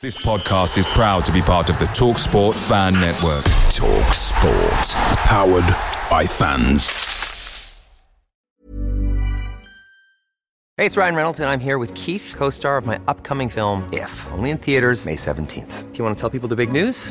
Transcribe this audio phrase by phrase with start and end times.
[0.00, 3.42] This podcast is proud to be part of the Talk Sport Fan Network.
[3.68, 4.86] Talk Sport.
[5.26, 5.66] Powered
[6.08, 6.86] by fans.
[10.76, 13.92] Hey, it's Ryan Reynolds, and I'm here with Keith, co star of my upcoming film,
[13.92, 15.90] If, only in theaters, May 17th.
[15.90, 17.10] Do you want to tell people the big news?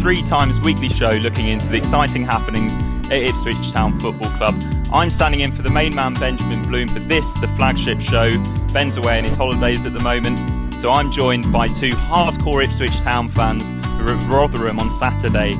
[0.00, 2.74] three times weekly show looking into the exciting happenings
[3.10, 4.54] at Ipswich Town Football Club.
[4.94, 8.30] I'm standing in for the main man Benjamin Bloom for this, the flagship show.
[8.72, 12.98] Ben's away on his holidays at the moment, so I'm joined by two hardcore Ipswich
[13.02, 15.52] Town fans who are at Rotherham on Saturday,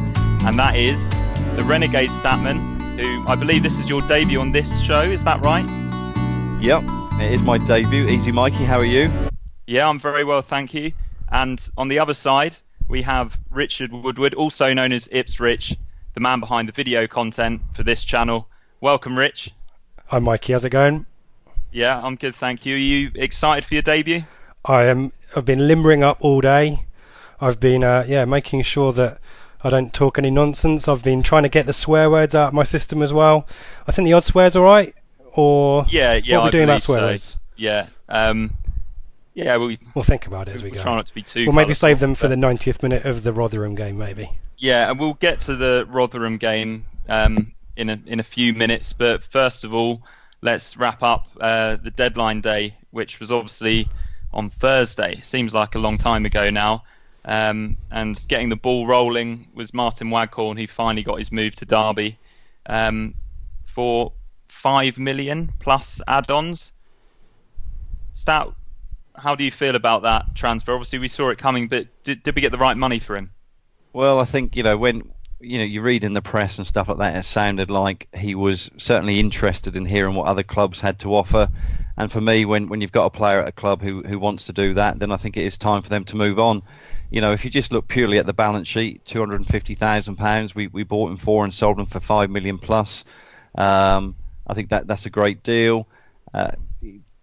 [0.47, 1.11] and that is
[1.57, 5.45] the Renegade Statman, who I believe this is your debut on this show, is that
[5.45, 5.67] right?
[6.63, 6.83] Yep,
[7.21, 8.09] it is my debut.
[8.09, 9.11] Easy Mikey, how are you?
[9.67, 10.93] Yeah, I'm very well, thank you.
[11.31, 12.57] And on the other side,
[12.91, 15.77] we have Richard Woodward, also known as Ips Rich,
[16.15, 18.49] the man behind the video content for this channel.
[18.81, 19.53] Welcome, Rich.
[20.07, 20.53] Hi, Mikey.
[20.53, 21.07] How's it going?
[21.71, 22.75] Yeah, I'm good, thank you.
[22.75, 24.25] Are you excited for your debut?
[24.65, 25.13] I am.
[25.37, 26.85] I've been limbering up all day.
[27.41, 29.21] I've been, uh, yeah, making sure that
[29.63, 30.89] I don't talk any nonsense.
[30.89, 33.47] I've been trying to get the swear words out of my system as well.
[33.87, 34.95] I think the odd swears all right.
[35.35, 37.07] Or yeah, yeah, what are we I doing about swear so.
[37.07, 37.37] words?
[37.57, 38.53] Yeah, um,
[39.35, 39.57] yeah.
[39.57, 40.83] We, We'll think about it as we we'll go.
[40.83, 41.45] try not to be too.
[41.47, 44.31] We'll maybe save them for the 90th minute of the Rotherham game, maybe.
[44.59, 48.93] Yeah, and we'll get to the Rotherham game um, in a in a few minutes.
[48.93, 50.03] But first of all,
[50.43, 53.89] let's wrap up uh, the deadline day, which was obviously
[54.33, 55.21] on Thursday.
[55.23, 56.85] Seems like a long time ago now.
[57.25, 61.67] Um, and getting the ball rolling was Martyn Waghorn, who finally got his move to
[61.67, 62.19] Derby
[62.67, 63.15] um,
[63.67, 64.13] for
[64.49, 66.73] five million plus add-ons.
[68.13, 68.49] Stat,
[69.21, 70.73] how do you feel about that transfer?
[70.73, 73.31] Obviously, we saw it coming, but did, did we get the right money for him?
[73.93, 76.89] Well, I think you know when you know you read in the press and stuff
[76.89, 80.99] like that, it sounded like he was certainly interested in hearing what other clubs had
[81.01, 81.49] to offer.
[81.97, 84.45] And for me, when when you've got a player at a club who who wants
[84.45, 86.63] to do that, then I think it is time for them to move on.
[87.11, 89.75] You know, if you just look purely at the balance sheet, two hundred and fifty
[89.75, 93.05] thousand pounds we we bought him for and sold him for five million plus.
[93.55, 94.17] Um,
[94.47, 95.89] I think that that's a great deal.
[96.33, 96.53] Uh,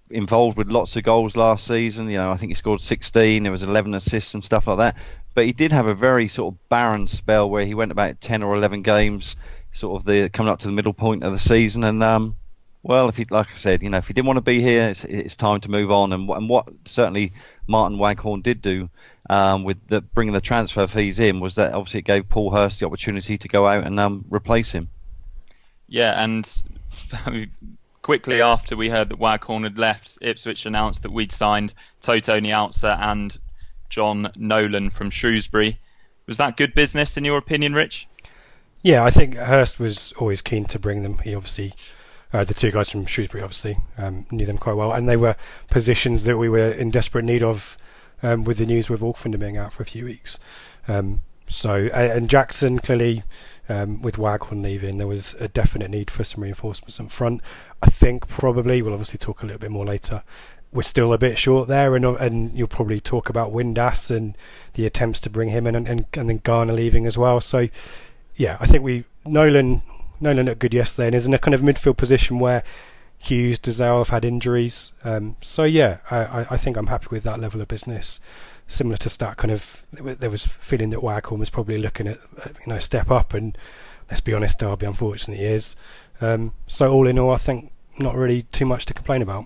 [0.09, 2.09] involved with lots of goals last season.
[2.09, 3.43] You know, I think he scored 16.
[3.43, 4.95] There was 11 assists and stuff like that.
[5.33, 8.43] But he did have a very sort of barren spell where he went about 10
[8.43, 9.35] or 11 games,
[9.71, 11.83] sort of the coming up to the middle point of the season.
[11.83, 12.35] And um,
[12.83, 14.89] well, if he, like I said, you know, if he didn't want to be here,
[14.89, 16.13] it's, it's time to move on.
[16.13, 17.33] And, and what certainly
[17.67, 18.89] Martyn Waghorn did do
[19.29, 22.79] um, with the, bringing the transfer fees in was that obviously it gave Paul Hurst
[22.79, 24.89] the opportunity to go out and um, replace him.
[25.87, 26.49] Yeah, and
[28.07, 32.97] quickly after we heard that Waghorn had left, Ipswich announced that we'd signed Toto Nsiala
[33.01, 33.37] and
[33.89, 35.77] Jon Nolan from Shrewsbury.
[36.25, 38.07] Was that good business in your opinion, Rich?
[38.81, 41.17] Yeah, I think Hurst was always keen to bring them.
[41.17, 41.73] He obviously,
[42.31, 45.35] uh, the two guys from Shrewsbury obviously um, knew them quite well, and they were
[45.69, 47.77] positions that we were in desperate need of
[48.23, 50.39] um, with the news with Auckland being out for a few weeks.
[50.87, 53.23] Um, so, and Jackson clearly,
[53.69, 57.41] um, with Waghorn leaving, there was a definite need for some reinforcements up front.
[57.81, 60.23] I think probably we'll obviously talk a little bit more later.
[60.71, 64.37] We're still a bit short there, and and you'll probably talk about Windass and
[64.73, 67.39] the attempts to bring him in, and and, and then Garner leaving as well.
[67.39, 67.69] So,
[68.35, 69.81] yeah, I think we Nolan
[70.19, 72.63] Nolan looked good yesterday and is in a kind of midfield position where
[73.21, 74.91] Huws, Dozzell have had injuries.
[75.03, 78.19] Um, so yeah, I, I, I think I'm happy with that level of business.
[78.67, 82.67] Similar to Stat, kind of there was feeling that Waghorn was probably looking at you
[82.67, 83.57] know step up, and
[84.09, 85.75] let's be honest, Derby unfortunately is.
[86.19, 89.45] Um, so all in all, I think not really too much to complain about.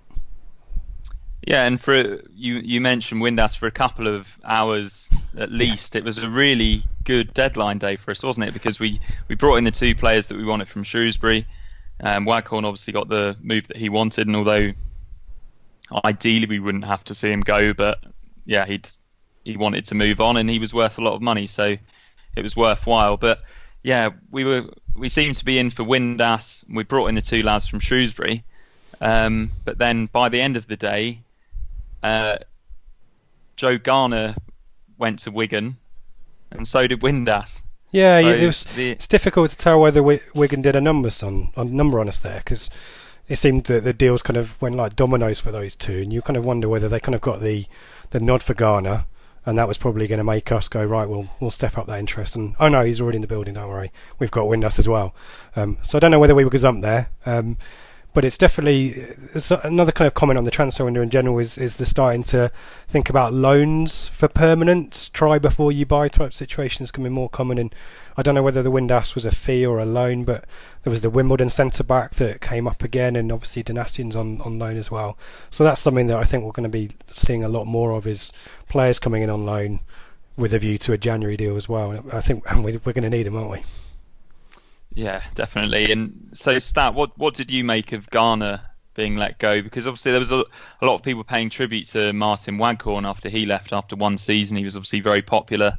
[1.46, 6.04] Yeah, and for you, you mentioned Windass for a couple of hours at least, it
[6.04, 8.54] was a really good deadline day for us, wasn't it?
[8.54, 11.48] Because we, we brought in the two players that we wanted from Shrewsbury.
[12.02, 14.72] Um, Waghorn obviously got the move that he wanted, and although
[16.06, 18.00] ideally we wouldn't have to see him go, but
[18.46, 18.90] yeah, he'd
[19.44, 21.76] he wanted to move on, and he was worth a lot of money, so
[22.36, 23.18] it was worthwhile.
[23.18, 23.42] But
[23.84, 24.66] yeah, we were
[24.96, 26.64] we seemed to be in for Windass.
[26.74, 28.44] We brought in the two lads from Shrewsbury,
[29.02, 31.20] um, but then by the end of the day,
[32.04, 32.38] uh,
[33.56, 34.36] Joe Garner
[34.98, 35.78] went to Wigan,
[36.52, 37.64] and so did Windass.
[37.92, 41.52] Yeah, So it was, the- it's difficult to tell whether Wigan did a numbers on,
[41.58, 42.70] on number on us there because
[43.28, 46.22] it seemed that the deals kind of went like dominoes for those two, and you
[46.22, 47.66] kind of wonder whether they kind of got the
[48.12, 49.06] the nod for Garner,
[49.46, 51.08] and that was probably going to make us go right.
[51.08, 53.56] We'll we'll step up that interest, and oh no, he's already in the building.
[53.56, 55.16] Don't worry, we've got Windass as well.
[55.56, 57.10] Um, so I don't know whether we were gazumped there.
[57.26, 57.58] Um,
[58.14, 61.40] but it's definitely uh, it's another kind of comment on the transfer window in general
[61.40, 62.50] is is the starting to
[62.88, 67.58] think about loans for permanent, try before you buy type situations becoming more common.
[67.58, 67.74] And
[68.18, 70.46] I don't know whether the Windass was a fee or a loan, but
[70.84, 74.60] there was the Wimbledon centre back that came up again, and obviously Donacien's on on
[74.60, 75.18] loan as well.
[75.50, 78.06] So that's something that I think we're going to be seeing a lot more of
[78.08, 78.34] is
[78.68, 79.80] players coming in on loan
[80.38, 82.04] with a view to a January deal as well.
[82.12, 83.64] I think we're going to need them, aren't we?
[84.94, 85.92] Yeah, definitely.
[85.92, 88.62] And so, Stat, what what did you make of Garner
[88.94, 89.62] being let go?
[89.62, 90.44] Because obviously there was a,
[90.82, 94.58] a lot of people paying tribute to Martyn Waghorn after he left after one season.
[94.58, 95.78] He was obviously very popular,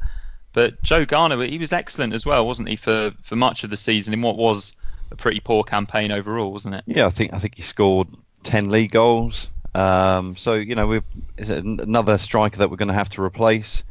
[0.53, 3.77] but Joe Garner, he was excellent as well, wasn't he, for for much of the
[3.77, 4.75] season in what was
[5.11, 6.85] a pretty poor campaign overall, wasn't it?
[6.87, 8.09] Yeah, I think I think he scored
[8.43, 9.49] ten league goals.
[9.75, 11.05] Um, so you know, it
[11.39, 13.83] another striker that we're going to have to replace.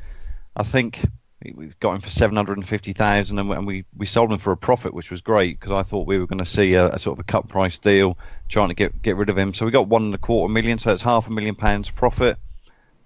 [0.56, 1.06] I think
[1.44, 4.52] we- got him for seven hundred and fifty thousand, and we we sold him for
[4.52, 7.00] a profit, which was great because I thought we were going to see a, a
[7.00, 8.18] sort of a cut price deal,
[8.50, 9.54] trying to get get rid of him.
[9.54, 12.38] So we got one and a quarter million, so it's half a million pounds profit.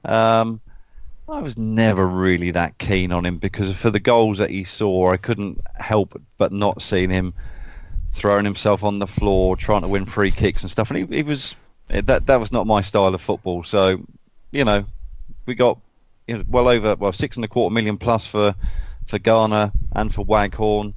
[0.03, 0.61] Um,
[1.27, 5.11] I was never really that keen on him because for the goals that he saw,
[5.11, 7.33] I couldn't help but not seeing him
[8.11, 10.91] throwing himself on the floor, trying to win free kicks and stuff.
[10.91, 11.55] And he, he was
[11.89, 13.63] that that was not my style of football.
[13.63, 14.05] So,
[14.51, 14.85] you know,
[15.45, 15.79] we got
[16.27, 18.55] you know, well over well six and a quarter million plus for
[19.07, 20.93] for Garner and for Waghorn.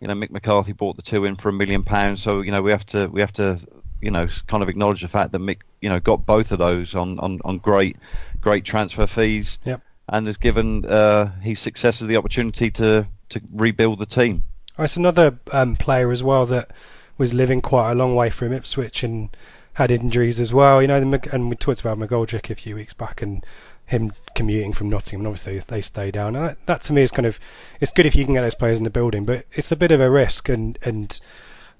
[0.00, 2.22] You know, Mick McCarthy bought the two in for a million pounds.
[2.22, 3.58] So you know, we have to we have to
[4.00, 6.94] you know kind of acknowledge the fact that Mick you know got both of those
[6.94, 7.96] on on, on great
[8.40, 9.58] great transfer fees.
[9.64, 9.82] Yep.
[10.12, 14.42] And has given uh, his successors the opportunity to to rebuild the team.
[14.76, 16.72] Oh, It's another um, player as well that
[17.16, 19.28] was living quite a long way from Ipswich and
[19.74, 20.82] had injuries as well.
[20.82, 23.44] You know, the, and we talked about McGoldrick a few weeks back and
[23.90, 26.36] him commuting from Nottingham, and obviously they stay down.
[26.36, 27.40] And that, that to me is kind of
[27.80, 29.90] it's good if you can get those players in the building, but it's a bit
[29.90, 30.48] of a risk.
[30.48, 31.20] And and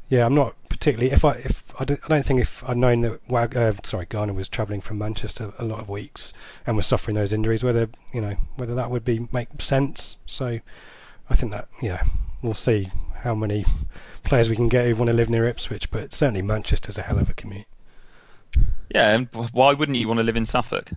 [0.08, 3.02] yeah, I'm not particularly if I if I don't, I don't think if I'd known
[3.02, 6.32] that Wag, uh, sorry Garner was travelling from Manchester a lot of weeks
[6.66, 10.16] and was suffering those injuries, whether you know whether that would be make sense.
[10.26, 10.58] So
[11.28, 12.02] I think that yeah,
[12.42, 12.88] we'll see
[13.22, 13.64] how many
[14.24, 17.18] players we can get who want to live near Ipswich, but certainly Manchester's a hell
[17.18, 17.66] of a commute.
[18.92, 20.90] Yeah, and why wouldn't you want to live in Suffolk?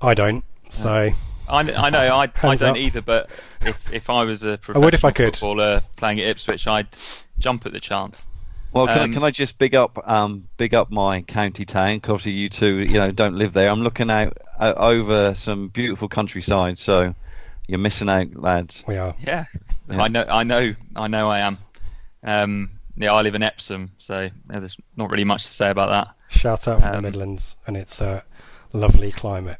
[0.00, 1.12] I don't, so I,
[1.50, 2.76] I know I, I don't up.
[2.76, 3.28] either, but
[3.62, 5.34] if, if I was a I professional would if I could.
[5.36, 6.86] footballer playing at Ipswich, I'd
[7.38, 8.26] jump at the chance.
[8.70, 12.00] Well, can, Um, I, can I just big up, um, big up my county town?
[12.00, 13.70] 'cause obviously, you two, you know, don't live there.
[13.70, 17.14] I'm looking out uh, over some beautiful countryside, so
[17.66, 18.84] you're missing out, lads.
[18.86, 19.14] we are.
[19.20, 19.46] Yeah,
[19.90, 20.02] Yeah.
[20.02, 21.58] I know, I know, I know, I am.
[22.22, 25.88] Um, yeah, I live in Epsom, so yeah, there's not really much to say about
[25.88, 26.14] that.
[26.28, 28.22] Shout out from the Um, Midlands, and it's a
[28.74, 29.58] lovely climate.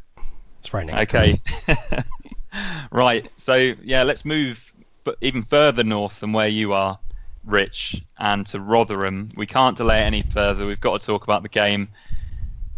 [0.69, 0.97] It's raining.
[0.97, 1.41] Okay.
[2.93, 3.27] right.
[3.37, 6.99] So yeah, let's move but even further north than where you are,
[7.45, 9.31] Rich, and to Rotherham.
[9.35, 10.67] We can't delay it any further.
[10.67, 11.89] We've got to talk about the game.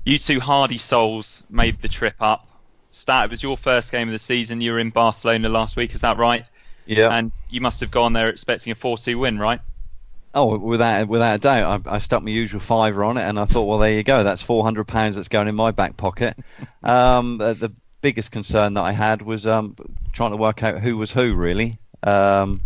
[0.04, 2.47] You two hardy souls made the trip up.
[2.90, 4.61] Stat, it was your first game of the season.
[4.61, 6.44] You were in Barcelona last week, is that right?
[6.87, 7.09] Yeah.
[7.12, 9.61] And you must have gone there expecting a 4-2 win, right?
[10.32, 13.47] Oh, without without a doubt, I, I stuck my usual fiver on it, and I
[13.47, 14.23] thought, well, there you go.
[14.23, 16.38] That's four hundred pounds that's going in my back pocket.
[16.85, 19.76] um, the, the biggest concern that I had was um,
[20.12, 21.75] trying to work out who was who, really.
[22.02, 22.61] Um,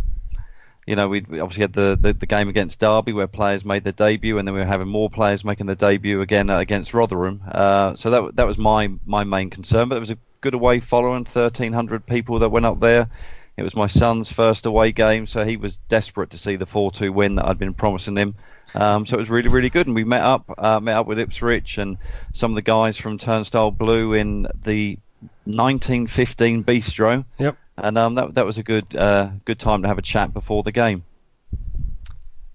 [0.87, 3.93] you know, we obviously had the, the, the game against Derby where players made their
[3.93, 7.43] debut, and then we were having more players making their debut again uh, against Rotherham.
[7.51, 9.89] Uh, so that that was my my main concern.
[9.89, 13.09] But it was a good away following, thirteen hundred people that went up there.
[13.57, 17.15] It was my son's first away game, so he was desperate to see the 4-2
[17.15, 18.35] win that I'd been promising him.
[18.75, 21.21] Um, so it was really, really good, and we met up, uh, met up with
[21.21, 21.97] Ipswich and
[22.33, 24.99] some of the guys from Turnstile Blue in the
[25.47, 27.57] 1915 Bistro, Yep.
[27.79, 30.63] and um, that that was a good, uh, good time to have a chat before
[30.63, 31.05] the game.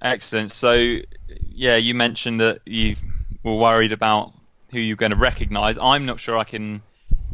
[0.01, 0.51] Excellent.
[0.51, 0.97] So,
[1.49, 2.95] yeah, you mentioned that you
[3.43, 4.31] were worried about
[4.71, 5.77] who you're going to recognise.
[5.77, 6.81] I'm not sure I can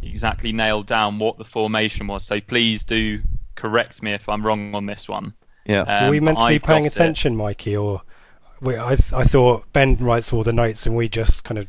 [0.01, 2.23] exactly nail down what the formation was.
[2.25, 3.21] So please do
[3.55, 5.33] correct me if I'm wrong on this one.
[5.65, 6.05] Yeah.
[6.05, 6.95] Were we Um, meant to be I've paying got it.
[6.95, 8.01] attention, Mikey, or
[8.61, 11.67] we, I, th- I thought Ben writes all the notes and we just kind of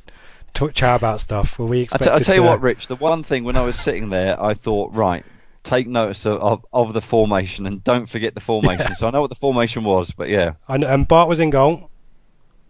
[0.57, 1.59] talk, chat about stuff.
[1.59, 2.47] Were we I expected t- I tell you to?
[2.49, 2.89] what, Rich.
[2.89, 5.25] The one thing when I was sitting there, I thought, right,
[5.63, 8.87] take notice of, of, of the formation and don't forget the formation.
[8.97, 11.51] So I know what the formation was, but yeah, I kn- and Bart was in
[11.51, 11.91] goal.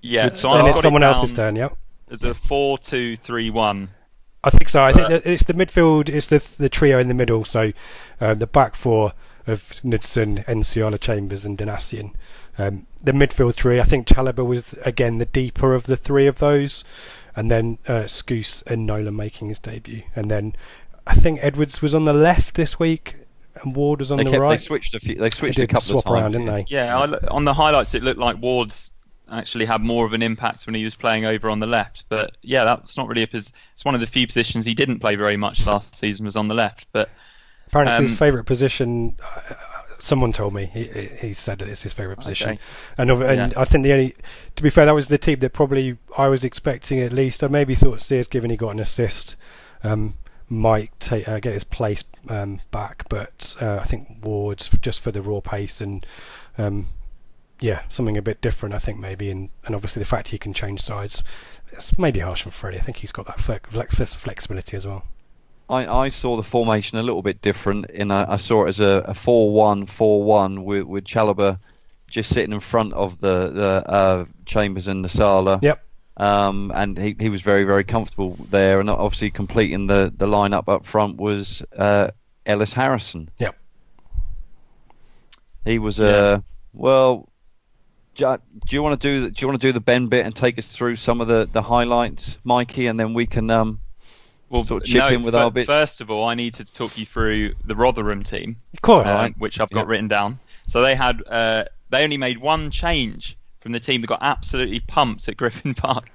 [0.03, 1.57] Yeah, so then I've it's got it someone else's turn.
[1.57, 1.77] Yep.
[2.11, 3.89] It's a four-two-three-one.
[4.45, 4.85] I think so.
[4.85, 6.09] I think But- that it's the midfield.
[6.09, 7.45] It's the the trio in the middle.
[7.45, 7.73] So
[8.21, 9.13] uh, the back four
[9.47, 12.13] of Knudsen, Nsiala, Chambers, and Donacien.
[12.59, 13.81] Um, the midfield three.
[13.81, 16.85] I think Chalobah was again the deeper of the three of those,
[17.37, 20.03] and then uh, Skuse and Nolan making his debut.
[20.17, 20.57] And then
[21.07, 23.17] I think Edwards was on the left this week,
[23.63, 24.59] and Ward was on they, the kept, right.
[24.59, 25.15] they switched a few.
[25.15, 26.23] They They switched a couple swap of times.
[26.23, 26.65] around, didn't they?
[26.69, 28.91] Yeah, I, on the highlights it looked like Ward's
[29.31, 32.05] actually had more of an impact when he was playing over on the left.
[32.09, 35.01] But yeah, that's not really a pos- It's one of the few positions he didn't
[35.01, 36.87] play very much last season was on the left.
[36.93, 37.11] But
[37.67, 39.17] Apparently, it's his Um, favourite position.
[39.99, 40.85] Someone told me he
[41.21, 42.59] he said that it's his favourite position, Okay.
[42.99, 43.61] and and Yeah.
[43.61, 44.15] I think the only,
[44.57, 47.43] to be fair, that was the team that probably I was expecting at least.
[47.43, 49.37] I maybe thought Sears, given he got an assist,
[49.83, 50.15] um,
[50.49, 55.11] might take uh, get his place um, back, but uh, I think Ward's just for
[55.11, 56.05] the raw pace and.
[56.59, 56.87] Um,
[57.59, 60.53] yeah, something a bit different, I think maybe, and, and obviously the fact he can
[60.53, 61.23] change sides,
[61.73, 62.77] it's maybe harsh on Freddie.
[62.77, 65.05] I think he's got that flex, flexibility as well.
[65.69, 67.91] I, I saw the formation a little bit different.
[67.91, 71.59] In I, I saw it as a, a 4-1-4-1 with with Chalobah
[72.09, 75.61] just sitting in front of the the uh, Chambers and Nsiala.
[75.63, 75.83] Yep.
[76.19, 80.69] Um, and he, he was very very comfortable there, and obviously completing the the lineup
[80.69, 82.11] up front was uh,
[82.47, 83.29] Ellis Harrison.
[83.39, 83.57] Yep.
[85.65, 86.41] He was uh
[86.73, 87.29] well.
[88.15, 90.25] Do do you want to do the, do you want to do the Ben bit
[90.25, 93.81] and take us through some of the, the highlights, Mikey, and then we can um
[94.49, 95.67] well, Sort of chip no, in with our bit.
[95.67, 98.57] First of all, I need to talk you through the Rotherham team.
[98.75, 99.09] Of course.
[99.09, 99.89] um, which I've got Yep.
[99.89, 100.39] written down.
[100.69, 104.81] So they had uh, they only made one change from the team that got absolutely
[104.81, 106.09] pumped at Griffin Park.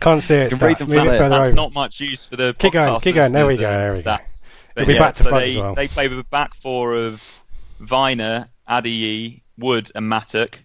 [0.00, 0.52] Can't see it.
[0.52, 1.56] You can read them Move from it further That's over.
[1.56, 3.32] not much use for the Keep going, podcast keep going.
[3.32, 4.00] There we go, there we go.
[4.00, 4.28] stat.
[4.76, 5.74] We'll be yeah, back to so front they, as well.
[5.74, 7.42] They played with a back four of
[7.80, 10.58] Vyner, Ajayi, Wood, and Mattock.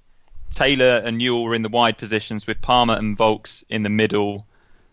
[0.51, 4.45] Taylor and Newell were in the wide positions with Palmer and Vaulks in the middle.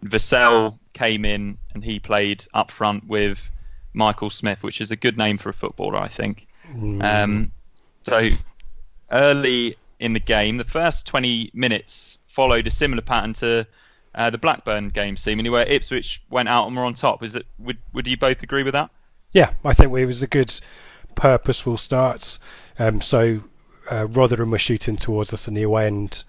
[0.05, 3.51] Vassell came in and he played up front with
[3.93, 6.47] Michael Smith, which is a good name for a footballer, I think.
[6.73, 7.03] Mm.
[7.03, 7.53] Um,
[8.03, 8.29] so
[9.11, 13.67] early in the game, the first 20 minutes followed a similar pattern to
[14.15, 17.23] uh, the Blackburn game, seemingly, where Ipswich went out and were on top.
[17.23, 17.47] Is it?
[17.59, 18.91] Would Would you both agree with that?
[19.33, 20.53] Yeah, I think it was a good,
[21.15, 22.39] purposeful start.
[22.79, 23.45] Um, so
[23.91, 26.25] uh, Rotherham were shooting towards us in the away end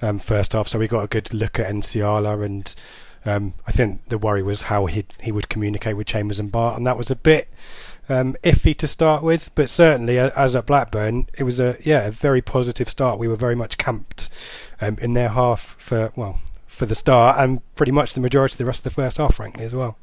[0.00, 2.74] um, first half, so we got a good look at Nsiala, and
[3.26, 6.76] um, I think the worry was how he he would communicate with Chambers and Bart,
[6.76, 7.48] and that was a bit
[8.08, 9.54] um, iffy to start with.
[9.54, 13.18] But certainly, uh, as at Blackburn, it was a yeah a very positive start.
[13.18, 14.28] We were very much camped
[14.80, 18.58] um, in their half for well for the start, and pretty much the majority of
[18.58, 19.96] the rest of the first half, frankly, as well.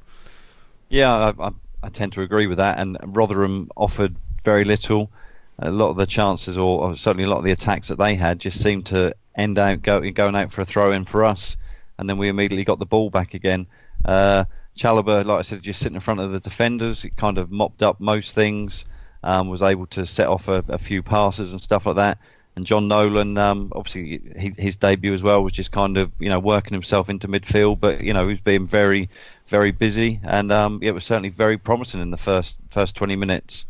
[0.89, 1.51] Yeah, I, I,
[1.83, 2.79] I tend to agree with that.
[2.79, 5.11] And Rotherham offered very little.
[5.59, 8.15] A lot of the chances, or, or certainly a lot of the attacks that they
[8.15, 11.55] had, just seemed to end out go, going out for a throw in for us.
[11.97, 13.67] And then we immediately got the ball back again.
[14.03, 14.45] Uh,
[14.77, 17.83] Chalobah, like I said, just sitting in front of the defenders, it kind of mopped
[17.83, 18.85] up most things.
[19.25, 22.17] Um, was able to set off a, a few passes and stuff like that.
[22.55, 26.29] And Jon Nolan, um, obviously he, his debut as well was just kind of you
[26.29, 29.09] know working himself into midfield, but you know he was being very,
[29.47, 33.65] very busy, and um, it was certainly very promising in the first first 20 minutes.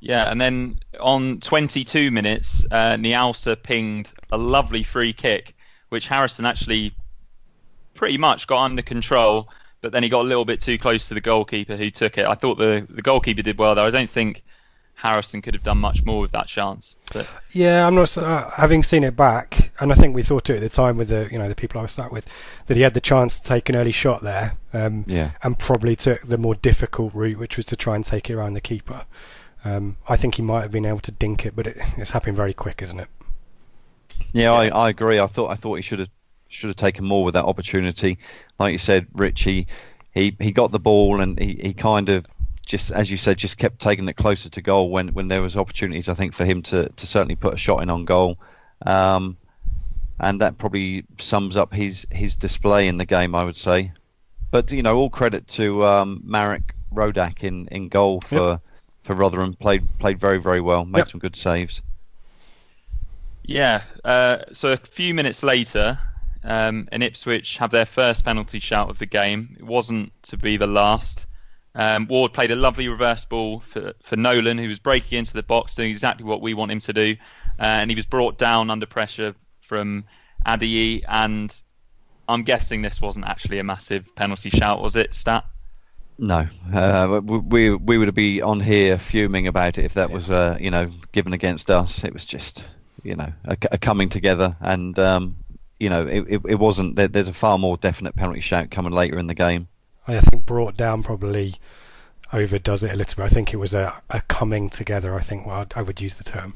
[0.00, 5.54] Yeah, and then on 22 minutes, uh, Nsiala pinged a lovely free kick,
[5.88, 6.94] which Harrison actually
[7.94, 9.48] pretty much got under control,
[9.80, 12.26] but then he got a little bit too close to the goalkeeper who took it.
[12.26, 13.86] I thought the, the goalkeeper did well, though.
[13.86, 14.42] I don't think
[14.94, 16.96] Harrison could have done much more with that chance.
[17.12, 20.56] But Yeah, I'm not uh, having seen it back, and I think we thought it
[20.56, 22.26] at the time with the you know the people I was sat with
[22.66, 25.30] that he had the chance to take an early shot there, um, Yeah.
[25.42, 28.54] and probably took the more difficult route, which was to try and take it around
[28.54, 29.04] the keeper.
[29.64, 32.34] Um, I think he might have been able to dink it, but it, it's happening
[32.36, 33.08] very quick, isn't it?
[34.32, 35.18] Yeah, I, I agree.
[35.18, 36.10] I thought I thought he should have
[36.48, 38.18] should have taken more with that opportunity.
[38.58, 39.66] Like you said, Rich, he
[40.12, 42.26] he, he got the ball and he, he kind of
[42.68, 45.56] just as you said, just kept taking it closer to goal when, when there was
[45.56, 46.08] opportunities.
[46.08, 48.38] I think for him to, to certainly put a shot in on goal,
[48.84, 49.38] um,
[50.20, 53.34] and that probably sums up his his display in the game.
[53.34, 53.92] I would say,
[54.50, 58.60] but you know, all credit to um, Marek Rodak in, in goal for
[59.02, 59.54] for Rotherham.
[59.54, 60.84] Played played very very well.
[60.84, 61.08] Made Yep.
[61.08, 61.80] some good saves.
[63.48, 65.98] Yeah, uh, so a few minutes later,
[66.44, 69.56] um, and Ipswich have their first penalty shout of the game.
[69.58, 71.26] It wasn't to be the last.
[71.74, 75.42] Um, Ward played a lovely reverse ball for, for Nolan, who was breaking into the
[75.42, 77.16] box, doing exactly what we want him to do.
[77.58, 80.04] Uh, and he was brought down under pressure from
[80.46, 81.04] Ajayi.
[81.08, 81.50] And
[82.28, 85.46] I'm guessing this wasn't actually a massive penalty shout, was it, Stat?
[86.18, 90.58] No, uh, we we would be on here fuming about it if that was uh,
[90.60, 92.02] you know given against us.
[92.02, 92.64] It was just
[93.02, 95.36] you know a, a coming together, and um,
[95.78, 96.96] you know it, it, it wasn't.
[96.96, 99.68] There, there's a far more definite penalty shout coming later in the game.
[100.06, 101.54] I think brought down probably
[102.32, 103.30] overdoes it a little bit.
[103.30, 105.14] I think it was a, a coming together.
[105.14, 106.54] I think well, I would use the term.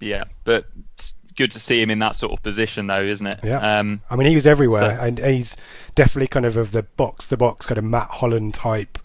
[0.00, 0.66] Yeah, but
[1.36, 3.40] good to see him in that sort of position, though, isn't it?
[3.42, 3.78] Yeah.
[3.78, 5.56] Um, I mean, he was everywhere, so, and he's
[5.94, 8.98] definitely kind of of the box, the box kind of Matt Holland type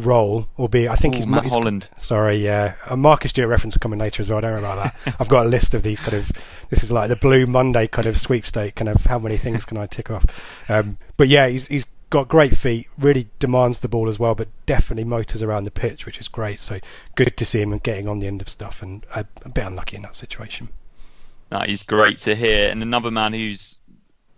[0.00, 1.88] role, albeit I think Ooh, he's Matt he's, Holland.
[1.96, 4.40] Sorry, yeah, a Marcus Stewart reference coming later as well.
[4.40, 5.16] Don't worry about that.
[5.20, 6.30] I've got a list of these kind of.
[6.70, 8.74] This is like the Blue Monday kind of sweepstake.
[8.74, 10.68] Kind of how many things can I tick off?
[10.70, 14.48] Um, but yeah, he's he's got great feet, really demands the ball as well, but
[14.66, 16.58] definitely motors around the pitch, which is great.
[16.58, 16.80] So
[17.14, 19.64] good to see him and getting on the end of stuff, and a, a bit
[19.64, 20.68] unlucky in that situation.
[21.50, 22.70] That is great to hear.
[22.70, 23.78] And another man who's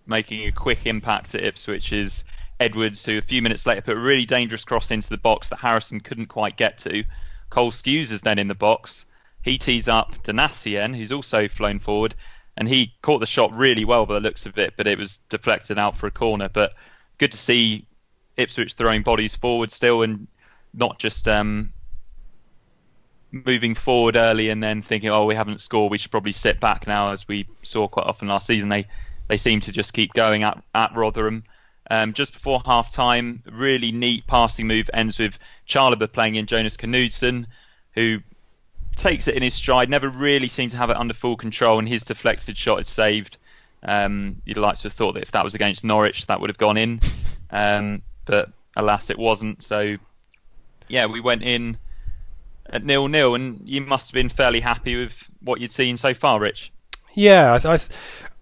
[0.07, 2.25] making a quick impact at Ipswich is
[2.63, 5.59] Edwards, who a few minutes later put a really dangerous cross into the box that
[5.59, 7.05] Harrison couldn't quite get to.
[7.51, 9.05] Cole Skuse is then in the box.
[9.43, 12.15] He tees up Donacien, who's also flown forward,
[12.57, 15.19] and he caught the shot really well by the looks of it, but it was
[15.29, 16.49] deflected out for a corner.
[16.49, 16.75] But
[17.19, 17.87] good to see
[18.37, 20.29] Ipswich throwing bodies forward still and
[20.73, 21.73] not just um,
[23.33, 26.87] moving forward early and then thinking, oh, we haven't scored, we should probably sit back
[26.87, 28.69] now, as we saw quite often last season.
[28.69, 28.87] They
[29.29, 31.45] they seem to just keep going at, at Rotherham.
[31.93, 36.79] Um, just before half time, really neat passing move ends with Chalobah playing in Jonas
[36.79, 37.47] Knudsen,
[37.95, 38.21] who
[38.97, 41.87] takes it in his stride, never really seemed to have it under full control, and
[41.87, 43.37] his deflected shot is saved.
[43.83, 46.57] Um, you'd like to have thought that if that was against Norwich, that would have
[46.57, 46.99] gone in,
[47.51, 49.63] um, but alas, it wasn't.
[49.63, 49.99] So,
[50.89, 51.77] yeah, we went in
[52.71, 56.15] at nil nil, and you must have been fairly happy with what you'd seen so
[56.15, 56.73] far, Rich.
[57.15, 57.79] Yeah, I,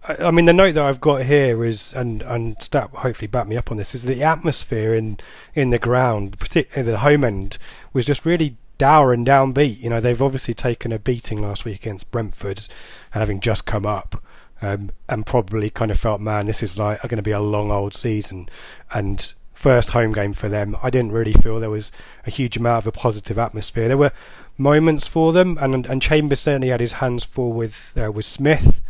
[0.07, 3.57] I mean the note that I've got here is, and and Stat hopefully back me
[3.57, 5.19] up on this, is the atmosphere in
[5.53, 7.57] in the ground, particularly the home end,
[7.93, 9.79] was just really dour and downbeat.
[9.79, 12.67] You know, they've obviously taken a beating last week against Brentford,
[13.11, 14.23] having just come up.
[14.63, 17.71] Um, and probably kind of felt, man, this is like going to be a long
[17.71, 18.47] old season,
[18.91, 21.91] and first home game for them, I didn't really feel there was
[22.27, 23.87] a huge amount of a positive atmosphere.
[23.87, 24.11] There were
[24.59, 28.83] moments for them, and and Chambers certainly had his hands full with uh, with Smith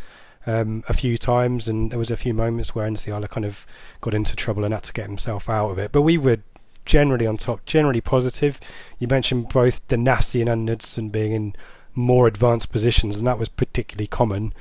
[0.45, 3.65] um, a few times, and there was a few moments where Nsiala kind of
[4.01, 5.91] got into trouble and had to get himself out of it.
[5.91, 6.39] But we were
[6.85, 8.59] generally on top, generally positive.
[8.99, 11.55] You mentioned both Donacien and Knudsen being in
[11.93, 14.53] more advanced positions, and that was particularly common.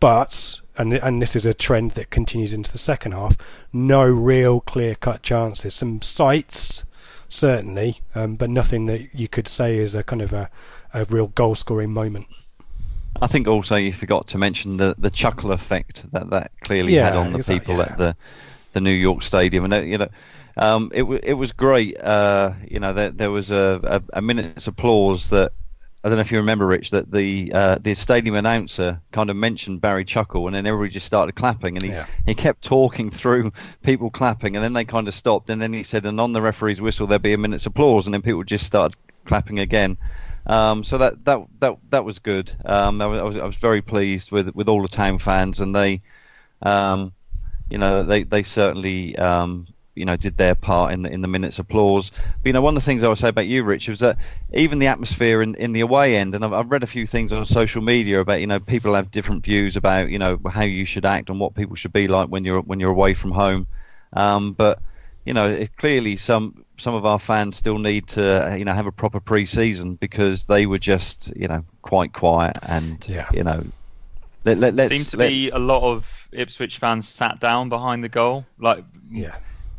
[0.00, 3.36] But and and this is a trend that continues into the second half.
[3.72, 5.74] No real clear cut chances.
[5.74, 6.84] Some sights,
[7.28, 10.50] certainly, um, but nothing that you could say is a kind of a,
[10.92, 12.26] a real goal scoring moment.
[13.20, 17.04] I think also you forgot to mention the, the chuckle effect that that clearly yeah,
[17.04, 17.92] had on the exactly, people yeah.
[17.92, 18.16] at the
[18.72, 20.08] the New York Stadium, and uh, you know.
[20.56, 22.00] Um, it it was great.
[22.00, 23.80] Uh, you know, there, there was a,
[24.12, 25.50] a, a minute's applause that
[26.04, 29.36] I don't know if you remember, Rich, that the uh, the stadium announcer kind of
[29.36, 32.04] mentioned Barry Chuckle, and then everybody just started clapping, and he, yeah.
[32.26, 35.82] he kept talking through people clapping, and then they kind of stopped, and then he
[35.82, 38.66] said, and on the referee's whistle there'd be a minute's applause, and then people just
[38.66, 39.96] started clapping again.
[40.46, 42.52] Um, so that that that that was good.
[42.64, 46.02] Um, I, was, I was very pleased with with all the town fans, and they,
[46.62, 47.12] um,
[47.70, 51.28] you know, they they certainly um, you know did their part in the in the
[51.28, 52.10] minutes applause.
[52.10, 54.18] But you know, one of the things I would say about you, Rich, was that
[54.52, 57.32] even the atmosphere in, in the away end, and I've, I've read a few things
[57.32, 60.84] on social media about you know people have different views about you know how you
[60.84, 63.66] should act and what people should be like when you're when you're away from home.
[64.12, 64.80] Um, but
[65.24, 68.92] you know, clearly some some of our fans still need to you know have a
[68.92, 73.28] proper pre-season because they were just you know quite quiet and yeah.
[73.32, 73.62] you know.
[74.46, 78.10] Let, let, Seemed to let, be a lot of Ipswich fans sat down behind the
[78.10, 78.44] goal.
[78.58, 79.36] Like, yeah,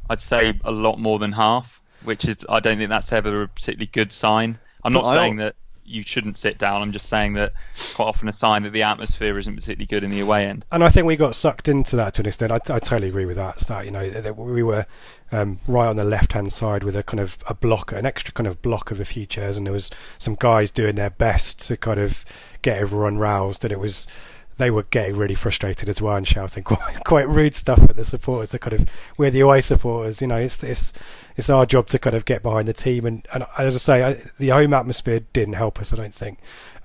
[0.10, 3.48] I'd say a lot more than half, which is I don't think that's ever a
[3.48, 4.58] particularly good sign.
[4.84, 5.56] I'm not saying that
[5.86, 6.82] you shouldn't sit down.
[6.82, 7.54] I'm just saying that
[7.94, 10.66] quite often a sign that the atmosphere isn't particularly good in the away end.
[10.72, 12.52] And I think we got sucked into that to an extent.
[12.52, 13.60] I, I totally agree with that.
[13.60, 14.86] Stat, you know, we were
[15.36, 18.34] um, right on the left hand side with a kind of a block, an extra
[18.34, 21.62] kind of block of a few chairs, and there was some guys doing their best
[21.68, 22.24] to kind of
[22.62, 23.64] get everyone roused.
[23.64, 24.08] And it was
[24.58, 28.06] they were getting really frustrated as well and shouting quite quite rude stuff at the
[28.06, 28.52] supporters.
[28.52, 30.38] The kind of we're the away supporters, you know.
[30.38, 30.94] It's it's
[31.36, 34.04] it's our job to kind of get behind the team, and, and as I say,
[34.04, 35.92] I, the home atmosphere didn't help us.
[35.92, 36.40] I don't think,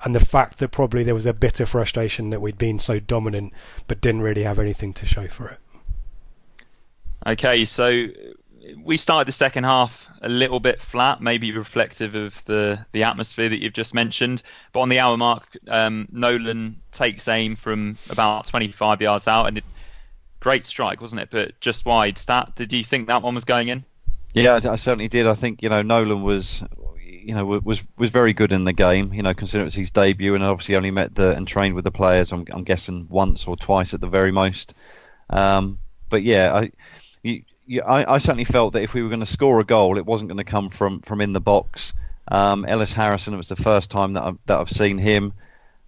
[0.04, 2.98] and the fact that probably there was a bit of frustration that we'd been so
[2.98, 3.52] dominant
[3.86, 5.58] but didn't really have anything to show for it.
[7.26, 8.06] Okay, so
[8.82, 13.48] we started the second half a little bit flat, maybe reflective of the, the atmosphere
[13.48, 14.42] that you've just mentioned.
[14.72, 19.58] But on the hour mark, um, Nolan takes aim from about 25 yards out, and
[19.58, 19.64] it,
[20.40, 21.28] great strike, wasn't it?
[21.30, 22.18] But just wide.
[22.18, 23.84] Stat, did you think that one was going in?
[24.32, 25.26] Yeah, I, certainly did.
[25.26, 26.62] I think you know Nolan was,
[27.04, 29.12] you know, was was very good in the game.
[29.12, 31.82] You know, considering it was his debut, and obviously only met the and trained with
[31.82, 32.30] the players.
[32.32, 34.72] I'm, I'm guessing once or twice at the very most.
[35.30, 35.78] Um,
[36.08, 36.70] but yeah, I
[37.70, 40.04] you, I, I, certainly felt that if we were going to score a goal, it
[40.04, 41.92] wasn't going to come from, from in the box.
[42.26, 45.32] Um, Ellis Harrison, it was the first time that I've, that I've seen him,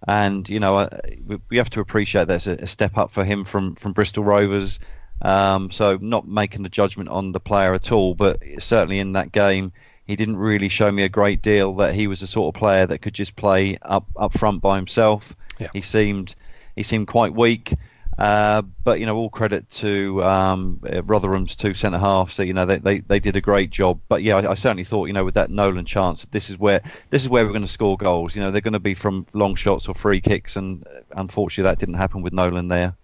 [0.07, 1.17] and you know I,
[1.49, 4.79] we have to appreciate that's a, a, step up for him from, from Bristol Rovers.
[5.21, 9.31] Um, so not making the judgment on the player at all, but certainly in that
[9.31, 9.71] game
[10.05, 12.85] he didn't really show me a great deal that he was the sort of player
[12.85, 15.35] that could just play up up front by himself.
[15.59, 15.69] Yeah.
[15.71, 16.35] He seemed
[16.75, 17.73] he seemed quite weak.
[18.17, 22.35] Uh, but you know, all credit to um, Rotherham's two centre halves.
[22.35, 23.99] So you know, they, they, they did a great job.
[24.07, 26.81] But yeah, I, I, certainly thought you know with that Nolan chance, this is where
[27.09, 28.35] this is where we're going to score goals.
[28.35, 31.69] You know, they're going to be from long shots or free kicks, and uh, unfortunately,
[31.69, 32.95] that didn't happen with Nolan there.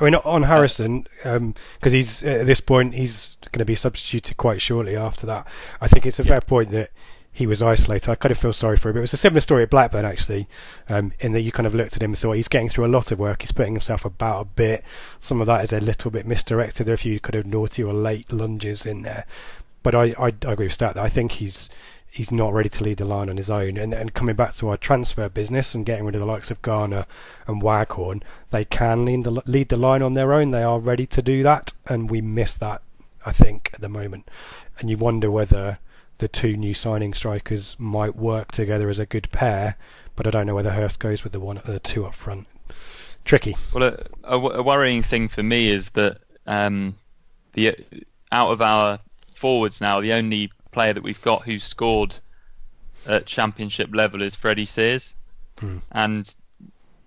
[0.00, 4.36] I mean, on Harrison, because um, he's at this point he's going to be substituted
[4.36, 5.46] quite shortly after that.
[5.80, 6.28] I think it's a yeah.
[6.28, 6.90] fair point that
[7.38, 8.10] he was isolated.
[8.10, 8.96] I kind of feel sorry for him.
[8.96, 10.48] It was a similar story at Blackburn, actually,
[10.88, 12.88] um, in that you kind of looked at him and thought he's getting through a
[12.90, 13.42] lot of work.
[13.42, 14.84] He's putting himself about a bit.
[15.20, 16.84] Some of that is a little bit misdirected.
[16.84, 19.24] There are a few kind of naughty or late lunges in there.
[19.84, 21.70] But I, I, I agree with Stat that I think he's
[22.10, 23.76] he's not ready to lead the line on his own.
[23.76, 26.60] And, and coming back to our transfer business and getting rid of the likes of
[26.62, 27.06] Garner
[27.46, 30.50] and Waghorn, they can lead the, lead the line on their own.
[30.50, 32.82] They are ready to do that, and we miss that,
[33.24, 34.28] I think, at the moment.
[34.80, 35.78] And you wonder whether
[36.18, 39.76] the two new signing strikers might work together as a good pair,
[40.16, 42.46] but I don't know whether Hurst goes with the one the two up front.
[43.24, 43.56] Tricky.
[43.72, 46.96] Well, a, a, a worrying thing for me is that um,
[47.52, 47.76] the
[48.32, 48.98] out of our
[49.34, 52.14] forwards now, the only player that we've got who's scored
[53.06, 55.14] at championship level is Freddie Sears,
[55.58, 55.78] hmm.
[55.92, 56.34] and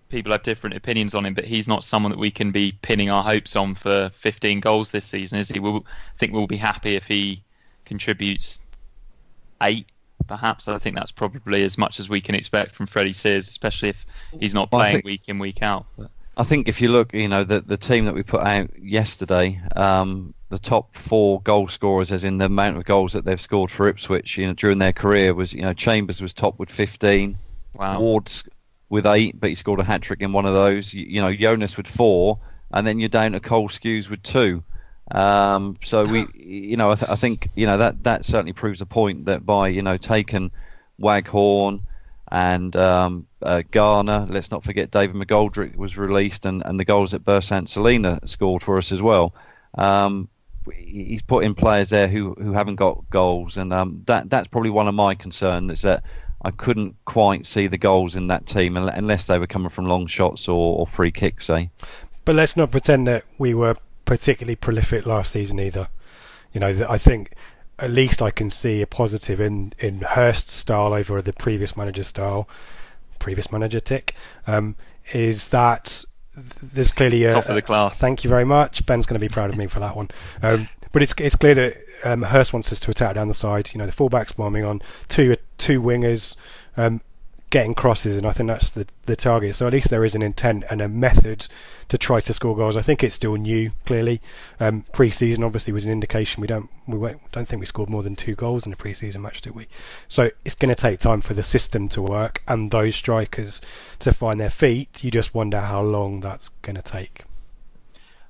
[0.09, 3.09] people have different opinions on him, but he's not someone that we can be pinning
[3.09, 5.59] our hopes on for 15 goals this season, is he?
[5.59, 5.85] We'll
[6.17, 7.43] think we'll be happy if he
[7.85, 8.59] contributes
[9.61, 9.87] eight,
[10.27, 10.67] perhaps.
[10.67, 14.05] I think that's probably as much as we can expect from Freddie Sears, especially if
[14.39, 15.85] he's not playing think, week in week out.
[16.37, 19.61] I think if you look, you know, the the team that we put out yesterday,
[19.75, 23.71] um, the top four goal scorers, as in the amount of goals that they've scored
[23.71, 27.37] for Ipswich, you know, during their career was, you know, Chambers was top with 15,
[27.73, 27.99] wow.
[27.99, 28.43] Ward's
[28.89, 30.93] with eight, but he scored a hat trick in one of those.
[30.93, 32.39] You, you know, Jonas with four,
[32.71, 34.63] and then you're down to Cole Skuse with two.
[35.11, 38.79] Um, so we, you know, I, th- I, think you know that that certainly proves
[38.81, 40.51] a point that by you know taking
[40.97, 41.81] Waghorn
[42.31, 47.11] and um, uh, Garner, let's not forget David McGoldrick was released and, and the goals
[47.11, 49.35] that Bersant Celina scored for us as well.
[49.77, 50.29] Um,
[50.73, 54.69] he's put in players there who, who haven't got goals, and um, that that's probably
[54.69, 56.03] one of my concerns is that
[56.41, 60.07] I couldn't quite see the goals in that team unless they were coming from long
[60.07, 61.69] shots or, or free kicks, say.
[62.23, 65.87] But let's not pretend that we were particularly prolific last season either.
[66.53, 67.33] You know, I think
[67.79, 72.07] at least I can see a positive in in Hurst's style over the previous manager's
[72.07, 72.47] style.
[73.19, 74.15] Previous manager tick
[74.47, 74.75] um,
[75.13, 76.03] is that
[76.35, 77.99] there's clearly a top of the class.
[77.99, 78.85] Thank you very much.
[78.85, 80.09] Ben's going to be proud of me for that one.
[80.41, 83.71] Um, but it's it's clear that um, Hurst wants us to attack down the side.
[83.73, 86.35] You know, the fullbacks bombing on two two wingers.
[86.77, 87.01] Um,
[87.51, 89.55] getting crosses, and I think that's the the target.
[89.55, 91.47] So at least there is an intent and a method
[91.89, 92.75] to try to score goals.
[92.75, 93.71] I think it's still new.
[93.85, 94.21] Clearly,
[94.59, 96.97] um, pre-season obviously was an indication we don't we
[97.31, 99.67] don't think we scored more than two goals in a pre-season match, did we?
[100.07, 103.61] So it's going to take time for the system to work and those strikers
[103.99, 105.03] to find their feet.
[105.03, 107.25] You just wonder how long that's going to take.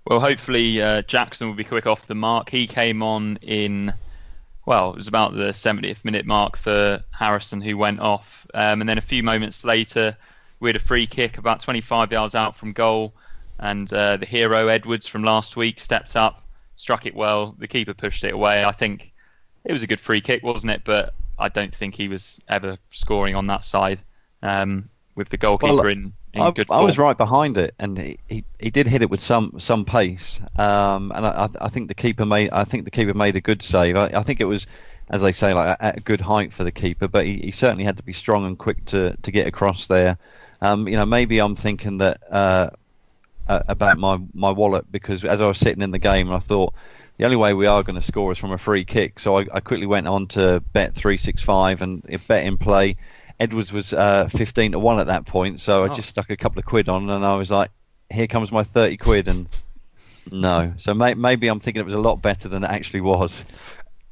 [0.05, 2.49] Well, hopefully uh, Jackson will be quick off the mark.
[2.49, 3.93] He came on in
[4.71, 8.47] well, it was about the 70th minute mark for Harrison, who went off.
[8.53, 10.15] Um, and then a few moments later,
[10.61, 13.13] we had a free kick about 25 yards out from goal,
[13.59, 16.45] and uh, the hero Edwards from last week stepped up,
[16.77, 17.53] struck it well.
[17.59, 18.63] The keeper pushed it away.
[18.63, 19.11] I think
[19.65, 20.83] it was a good free kick, wasn't it?
[20.85, 23.99] But I don't think he was ever scoring on that side
[24.41, 28.43] um, with the goalkeeper well, in I, I, was right behind it, and he, he,
[28.59, 30.39] he, did hit it with some some pace.
[30.57, 33.61] Um, and I, I, think the keeper made I think the keeper made a good
[33.61, 33.97] save.
[33.97, 34.65] I, I think it was,
[35.09, 37.07] as they say, like at a good height for the keeper.
[37.07, 40.17] But he, he certainly had to be strong and quick to, to get across there.
[40.61, 42.69] Um, you know, maybe I'm thinking that uh,
[43.47, 46.73] about my my wallet because as I was sitting in the game, I thought
[47.17, 49.19] the only way we are going to score is from a free kick.
[49.19, 52.95] So I, I quickly went on to bet three six five and bet in play
[53.41, 55.93] Edwards was uh, 15 to 1 at that point, so I oh.
[55.93, 57.71] just stuck a couple of quid on and I was like,
[58.11, 59.27] here comes my 30 quid.
[59.27, 59.47] And
[60.31, 60.73] No.
[60.77, 63.43] So may, maybe I'm thinking it was a lot better than it actually was.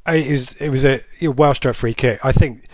[0.08, 2.26] It was it was a well struck free kick.
[2.26, 2.66] I think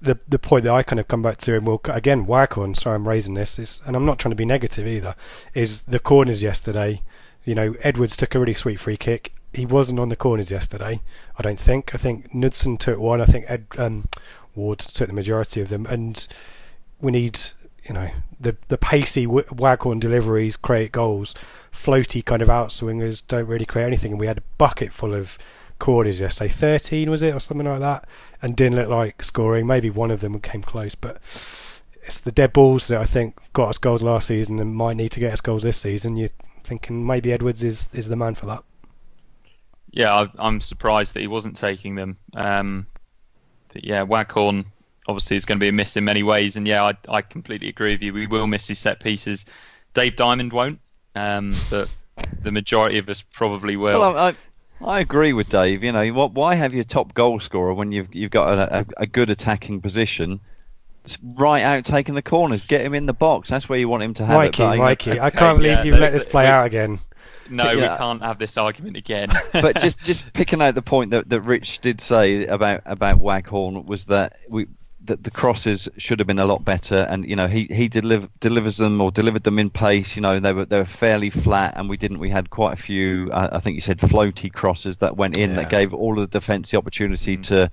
[0.00, 2.74] the the point that I kind of come back to, and we'll again whack on.
[2.74, 5.14] Sorry, I'm raising this, is, and I'm not trying to be negative either.
[5.54, 7.02] Is the corners yesterday?
[7.44, 9.32] You know, Edwards took a really sweet free kick.
[9.52, 11.00] He wasn't on the corners yesterday.
[11.38, 11.94] I don't think.
[11.94, 13.20] I think Knudsen took one.
[13.20, 14.08] I think Ed um,
[14.56, 16.26] Ward took the majority of them, and
[17.00, 17.38] we need
[17.84, 18.08] you know
[18.40, 21.34] the the pacey Waghorn deliveries create goals.
[21.72, 25.38] Floaty kind of outswingers don't really create anything, and we had a bucket full of
[25.78, 26.50] corners yesterday.
[26.50, 28.08] Thirteen was it or something like that,
[28.42, 29.66] and didn't look like scoring.
[29.66, 31.20] Maybe one of them came close, but
[32.02, 35.10] it's the dead balls that I think got us goals last season and might need
[35.12, 36.16] to get us goals this season.
[36.16, 36.30] You're
[36.64, 38.64] thinking maybe Edwards is is the man for that.
[39.90, 42.18] Yeah, I'm surprised that he wasn't taking them.
[42.34, 42.86] Um,
[43.74, 44.66] yeah, Waghorn
[45.08, 47.68] obviously is going to be a miss in many ways, and yeah, I, I completely
[47.68, 48.12] agree with you.
[48.12, 49.44] We will miss his set pieces.
[49.94, 50.80] Dave Diamond won't,
[51.14, 51.94] um, but
[52.42, 54.00] the majority of us probably will.
[54.00, 54.34] Well, I,
[54.84, 55.82] I agree with Dave.
[55.82, 56.32] You know, what?
[56.32, 59.80] Why have your top goal scorer when you've you've got a, a, a good attacking
[59.80, 60.40] position?
[61.22, 62.64] right out taking the corners.
[62.66, 63.48] Get him in the box.
[63.48, 64.76] That's where you want him to have Mikey, it.
[64.76, 66.98] Mikey, okay, I can't believe yeah, you've let this play out again.
[67.50, 67.92] No, yeah.
[67.92, 69.30] we can't have this argument again.
[69.52, 73.86] but just just picking out the point that, that Rich did say about about Waghorn
[73.86, 74.66] was that we
[75.06, 78.28] that the crosses should have been a lot better, and you know he he deliver,
[78.40, 80.16] delivers them or delivered them in pace.
[80.16, 82.18] You know they were they were fairly flat, and we didn't.
[82.18, 83.30] We had quite a few.
[83.32, 85.56] Uh, I think you said floaty crosses that went in yeah.
[85.56, 87.42] that gave all of the defence the opportunity mm.
[87.44, 87.70] to,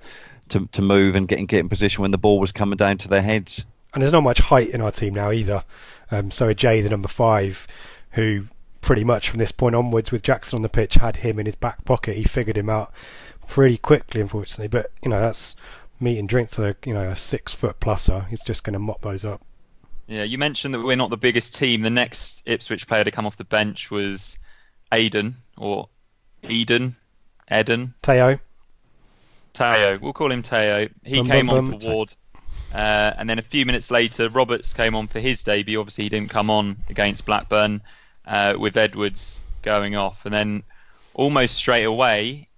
[0.50, 2.98] to to move and get in, get in position when the ball was coming down
[2.98, 3.64] to their heads.
[3.92, 5.64] And there's not much height in our team now either.
[6.10, 7.66] Um, so Jay, the number five,
[8.12, 8.46] who
[8.84, 11.56] pretty much from this point onwards, with Jackson on the pitch, had him in his
[11.56, 12.16] back pocket.
[12.16, 12.92] He figured him out
[13.48, 14.68] pretty quickly, unfortunately.
[14.68, 15.56] But you know that's
[15.98, 18.28] meat and drink to you know a six foot pluser.
[18.28, 19.40] He's just going to mop those up.
[20.06, 21.80] Yeah, you mentioned that we're not the biggest team.
[21.80, 24.38] The next Ipswich player to come off the bench was
[24.92, 25.88] Aiden or
[26.46, 26.94] Eden,
[27.50, 27.94] Eden.
[28.02, 28.38] Teo.
[29.54, 29.98] Teo.
[29.98, 30.88] We'll call him Teo.
[31.02, 32.14] He bum, came bum, on for Ward.
[32.74, 35.80] Uh, and then a few minutes later, Roberts came on for his debut.
[35.80, 37.80] Obviously, he didn't come on against Blackburn
[38.26, 40.24] uh, with Edwards going off.
[40.24, 40.62] And then
[41.14, 42.48] almost straight away,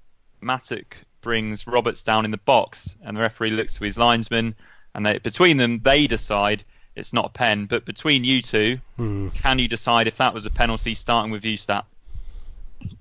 [0.41, 4.55] Mattock brings Roberts down in the box, and the referee looks to his linesman,
[4.95, 7.67] and they, between them they decide it's not a pen.
[7.67, 9.29] But between you two, hmm.
[9.29, 10.95] can you decide if that was a penalty?
[10.95, 11.85] Starting with you, Stat.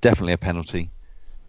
[0.01, 0.89] Definitely a penalty.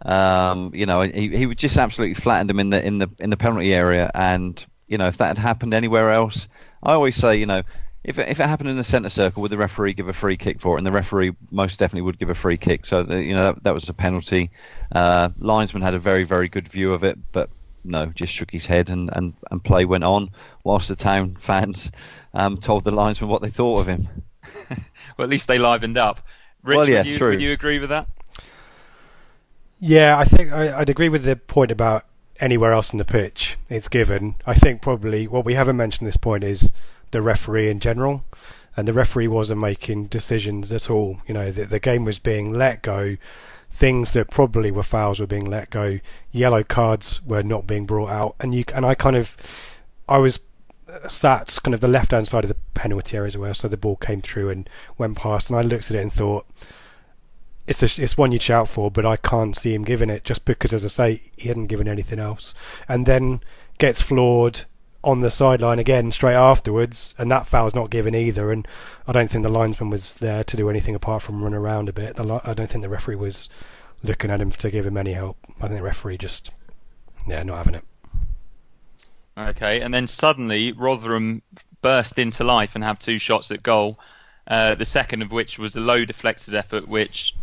[0.03, 3.37] Um, you know, he he just absolutely flattened him in the in the in the
[3.37, 6.47] penalty area, and you know if that had happened anywhere else,
[6.83, 7.63] I always say you know
[8.07, 10.37] if it, if it happened in the centre circle, would the referee give a free
[10.37, 10.79] kick for it?
[10.79, 12.85] And the referee most definitely would give a free kick.
[12.85, 14.49] So the, you know that, that, was a penalty.
[14.91, 17.49] Uh, linesman had a very very good view of it, but
[17.83, 20.29] no, just shook his head and, and, and play went on.
[20.63, 21.91] Whilst the town fans
[22.33, 24.07] um, told the linesman what they thought of him.
[24.69, 24.79] well,
[25.19, 26.21] at least they livened up.
[26.63, 27.29] Rich, well, yeah, would you, true.
[27.31, 28.07] Would you agree with that?
[29.79, 32.05] Yeah, I think I, would agree with the point about
[32.39, 34.35] anywhere else in the pitch it's given.
[34.45, 36.73] I think probably what we haven't mentioned this point is
[37.11, 38.23] the referee in general.
[38.75, 41.21] And the referee wasn't making decisions at all.
[41.27, 43.17] You know, the, the game was being let go.
[43.71, 45.99] Things that probably were fouls were being let go.
[46.31, 48.35] Yellow cards were not being brought out.
[48.39, 49.35] And you and I kind of,
[50.07, 50.39] I was
[50.87, 53.53] uh, sat kind of the left hand side of the penalty area as well.
[53.55, 55.49] So the ball came through and went past.
[55.49, 56.45] And I looked at it and thought,
[57.65, 60.45] it's a, it's one you'd shout for, but I can't see him giving it just
[60.45, 62.55] because, as I say, he hadn't given anything else.
[62.87, 63.41] And then
[63.77, 64.61] gets floored
[65.07, 68.51] on the sideline again straight afterwards, and that foul's not given either.
[68.51, 68.67] And
[69.07, 71.93] I don't think the linesman was there to do anything apart from run around a
[71.93, 72.19] bit.
[72.19, 73.47] I don't think the referee was
[74.03, 75.37] looking at him to give him any help.
[75.61, 76.51] I think the referee just,
[77.25, 77.85] yeah, not having it.
[79.37, 81.41] Okay, and then suddenly Rotherham
[81.81, 83.97] burst into life and have two shots at goal.
[84.45, 87.33] Uh, the second of which was a low deflected effort, which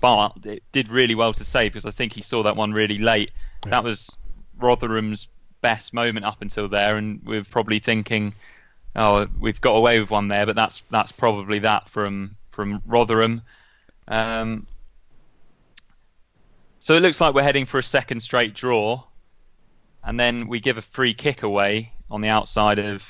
[0.00, 0.36] Bart
[0.72, 3.30] did really well to save because I think he saw that one really late.
[3.64, 3.70] Yeah.
[3.70, 4.14] That was
[4.58, 5.28] Rotherham's
[5.64, 8.34] best moment up until there, and we're probably thinking,
[8.94, 13.40] oh, we've got away with one there, but that's that's probably that from from Rotherham.
[14.06, 14.66] Um,
[16.80, 19.04] so it looks like we're heading for a second straight draw,
[20.04, 23.02] and then we give a free kick away on the outside of.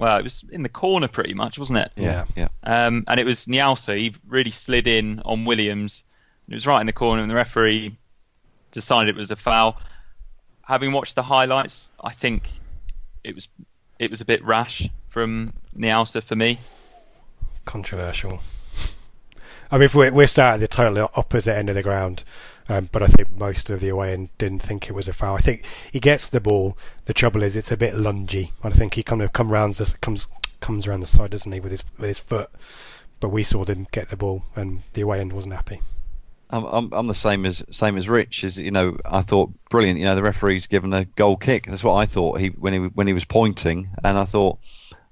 [0.00, 1.92] Well, it was in the corner pretty much, wasn't it?
[1.96, 2.48] Yeah, yeah.
[2.64, 3.96] Um, and it was Nsiala.
[3.96, 6.02] He really slid in on Williams.
[6.48, 7.96] It was right in the corner, and the referee
[8.72, 9.78] decided it was a foul
[10.70, 12.48] having watched the highlights, I think
[13.24, 13.48] it was
[13.98, 16.60] it was a bit rash from Nsiala for me.
[17.64, 18.40] Controversial.
[19.72, 22.22] I mean, we're, we're sat at the totally opposite end of the ground,
[22.68, 25.34] um, but I think most of the away end didn't think it was a foul.
[25.34, 26.78] I think he gets the ball.
[27.06, 28.52] The trouble is, it's a bit lungy.
[28.62, 30.28] I think he kind of come round, comes
[30.60, 32.48] comes around the side, doesn't he, with his with his foot?
[33.18, 35.80] But we saw them get the ball, and the away end wasn't happy.
[36.52, 38.44] I'm, I'm, I'm the same as same as Rich.
[38.44, 39.98] Is you know I thought brilliant.
[39.98, 41.66] You know the referee's given a goal kick.
[41.66, 44.58] That's what I thought he when he when he was pointing, and I thought,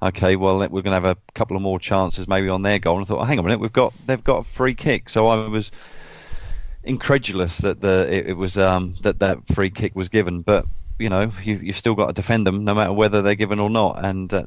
[0.02, 2.96] okay, well we're going to have a couple of more chances maybe on their goal.
[2.96, 5.08] And I thought, oh, hang on a minute, we've got they've got a free kick.
[5.08, 5.70] So I was
[6.82, 10.66] incredulous that the it, it was um, that that free kick was given, but
[10.98, 13.70] you know you you've still got to defend them no matter whether they're given or
[13.70, 14.04] not.
[14.04, 14.44] And uh,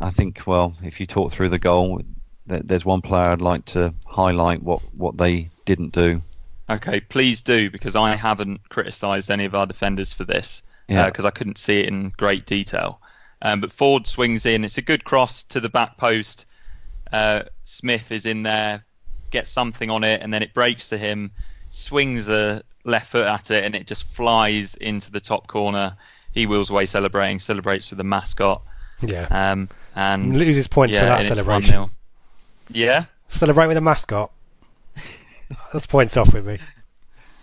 [0.00, 2.00] I think well if you talk through the goal,
[2.46, 6.22] there's one player I'd like to highlight what what they didn't do.
[6.68, 11.06] Okay, please do because I haven't criticised any of our defenders for this Yeah.
[11.06, 13.00] because I couldn't see it in great detail.
[13.42, 14.64] Um, but Ford swings in.
[14.64, 16.46] It's a good cross to the back post.
[17.12, 18.84] Uh, Smith is in there,
[19.30, 21.32] gets something on it, and then it breaks to him.
[21.68, 25.96] Swings a left foot at it, and it just flies into the top corner.
[26.32, 28.62] He wheels away celebrating, celebrates with the mascot.
[29.02, 29.26] Yeah.
[29.30, 31.90] Um, and Loses points yeah, for that celebration.
[32.70, 32.76] 1-0.
[32.76, 33.04] Yeah.
[33.28, 34.30] Celebrate with a mascot.
[35.72, 36.58] That's points off with me.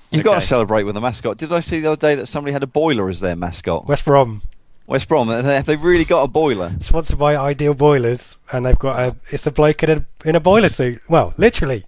[0.10, 1.38] You've got to celebrate with a mascot.
[1.38, 3.88] Did I see the other day that somebody had a boiler as their mascot?
[3.88, 4.42] West Brom,
[4.88, 5.30] West Brom.
[5.30, 6.72] Have they really got a boiler?
[6.80, 9.16] sponsored by Ideal Boilers, and they've got a.
[9.30, 11.02] It's a bloke in a in a boiler suit.
[11.08, 11.86] Well, literally.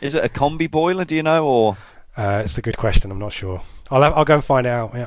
[0.00, 1.04] Is it a combi boiler?
[1.04, 1.76] Do you know or?
[2.16, 3.10] Uh, it's a good question.
[3.10, 3.60] I'm not sure.
[3.90, 4.92] I'll have, I'll go and find out.
[4.94, 5.06] Yeah.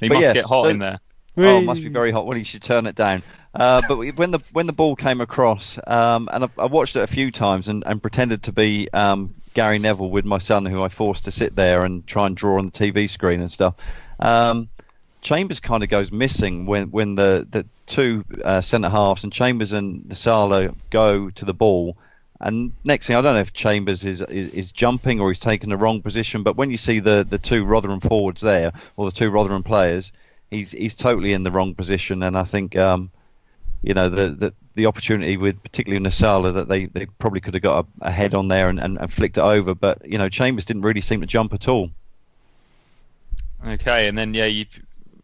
[0.00, 0.98] He But must yeah, get hot so- in there.
[1.36, 2.26] Oh, it must be very hot.
[2.26, 3.22] Well, you should turn it down.
[3.54, 7.02] Uh, but when the when the ball came across, um, and I, I watched it
[7.02, 10.82] a few times and, and pretended to be um, Gary Neville with my son, who
[10.82, 13.76] I forced to sit there and try and draw on the TV screen and stuff.
[14.18, 14.68] Um,
[15.22, 19.72] Chambers kind of goes missing when when the the two uh, centre halves and Chambers
[19.72, 21.96] and Nsiala go to the ball.
[22.40, 25.70] And next thing I don't know if Chambers is, is is jumping or he's taken
[25.70, 26.42] the wrong position.
[26.42, 30.12] But when you see the, the two Rotherham forwards there or the two Rotherham players,
[30.50, 32.22] he's he's totally in the wrong position.
[32.22, 33.10] And I think um,
[33.84, 37.62] you know the, the the opportunity with particularly Nsiala that they, they probably could have
[37.62, 39.74] got a, a head on there and, and, and flicked it over.
[39.74, 41.90] But you know Chambers didn't really seem to jump at all.
[43.66, 44.66] Okay, and then yeah, you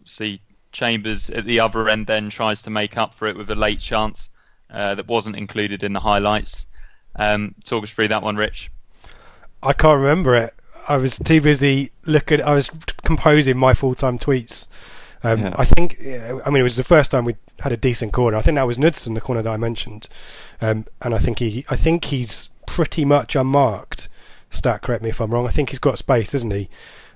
[0.05, 0.41] see
[0.73, 3.81] Chambers at the other end then tries to make up for it with a late
[3.81, 4.31] chance
[4.71, 6.67] uh, that wasn't included in the highlights.
[7.17, 8.71] Um, talk us through that one, Rich.
[9.63, 10.55] I can't remember it.
[10.89, 12.41] I was too busy looking.
[12.41, 12.71] I was
[13.03, 14.67] composing my full-time tweets.
[15.23, 15.55] Um, Yeah.
[15.57, 15.99] I think.
[16.01, 18.37] I mean, it was the first time we had a decent corner.
[18.37, 20.09] I think that was Knudsen, the corner that I mentioned,
[20.61, 21.65] um, and I think he.
[21.69, 24.09] I think he's pretty much unmarked.
[24.51, 25.47] Stat, correct me if I'm wrong.
[25.47, 26.69] I think he's got space, isn't he?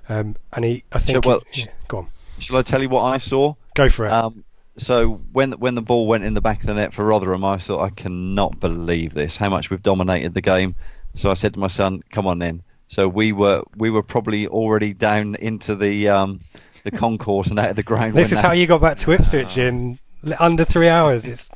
[0.08, 0.84] Um, and he.
[0.92, 1.24] I think.
[1.24, 2.06] well, yeah, go on.
[2.38, 3.54] Shall I tell you what I saw?
[3.74, 4.12] Go for it.
[4.12, 4.44] Um,
[4.76, 7.58] so when when the ball went in the back of the net for Rotherham, I
[7.58, 9.36] thought I cannot believe this.
[9.36, 10.74] How much we've dominated the game.
[11.14, 14.46] So I said to my son, "Come on then." So we were we were probably
[14.46, 16.40] already down into the um,
[16.84, 18.14] the concourse and out of the ground.
[18.14, 19.98] this is that- how you got back to Ipswich in
[20.38, 21.26] under three hours.
[21.26, 21.50] It's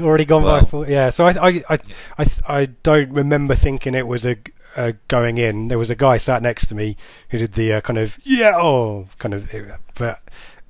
[0.00, 0.60] already gone by.
[0.62, 1.78] Four, yeah, so I, I, I,
[2.18, 5.68] I, I don't remember thinking it was a, g- a going in.
[5.68, 6.96] There was a guy sat next to me
[7.30, 9.50] who did the uh, kind of yeah, oh, kind of.
[9.96, 10.20] But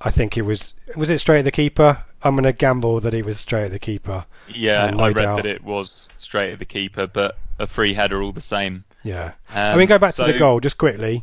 [0.01, 2.05] I think it was was it straight at the keeper.
[2.23, 4.25] I'm going to gamble that it was straight at the keeper.
[4.53, 5.37] Yeah, Uh, no I read doubt.
[5.37, 8.83] that it was straight at the keeper, but a free header all the same.
[9.05, 9.27] Yeah.
[9.51, 11.23] Um, I mean, go back so- to the goal just quickly.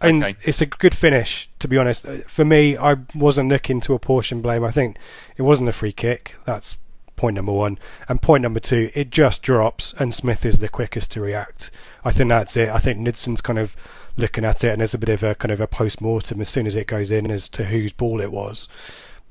[0.00, 0.36] And Okay.
[0.44, 2.06] it's a good finish, to be honest.
[2.26, 4.62] For me, I wasn't looking to apportion blame.
[4.64, 4.98] I think
[5.36, 6.36] it wasn't a free kick.
[6.44, 6.76] That's
[7.16, 7.78] point number one.
[8.08, 11.70] And point number two, it just drops, and Smith is the quickest to react.
[12.04, 12.68] I think that's it.
[12.68, 13.74] I think Knudsen's kind of
[14.18, 16.50] looking at it, and there's a bit of a kind of a post mortem as
[16.50, 18.68] soon as it goes in as to whose ball it was.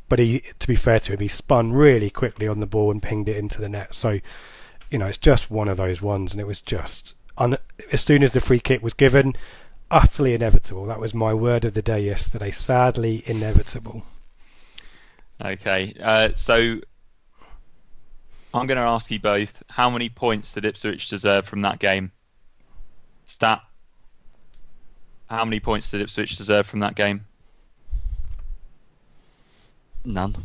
[0.10, 3.02] But he, to be fair to him, he spun really quickly on the ball and
[3.04, 3.94] pinged it into the net.
[3.94, 4.20] So,
[4.90, 7.58] you know, it's just one of those ones, and it was just un-
[7.92, 9.36] as soon as the free kick was given,
[9.92, 10.86] utterly inevitable.
[10.86, 12.52] That was my word of the day yesterday.
[12.52, 14.04] Sadly, inevitable.
[15.44, 16.80] Okay, uh, so
[18.54, 22.12] I'm going to ask you both: How many points did Ipswich deserve from that game?
[23.26, 23.62] Stat.
[25.30, 27.26] How many points did Ipswich deserve from that game?
[30.06, 30.36] None.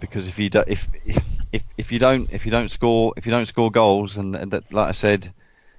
[0.00, 0.88] Because if you do, if
[1.52, 4.50] if if you don't if you don't score if you don't score goals and, and
[4.52, 5.32] that, like I said,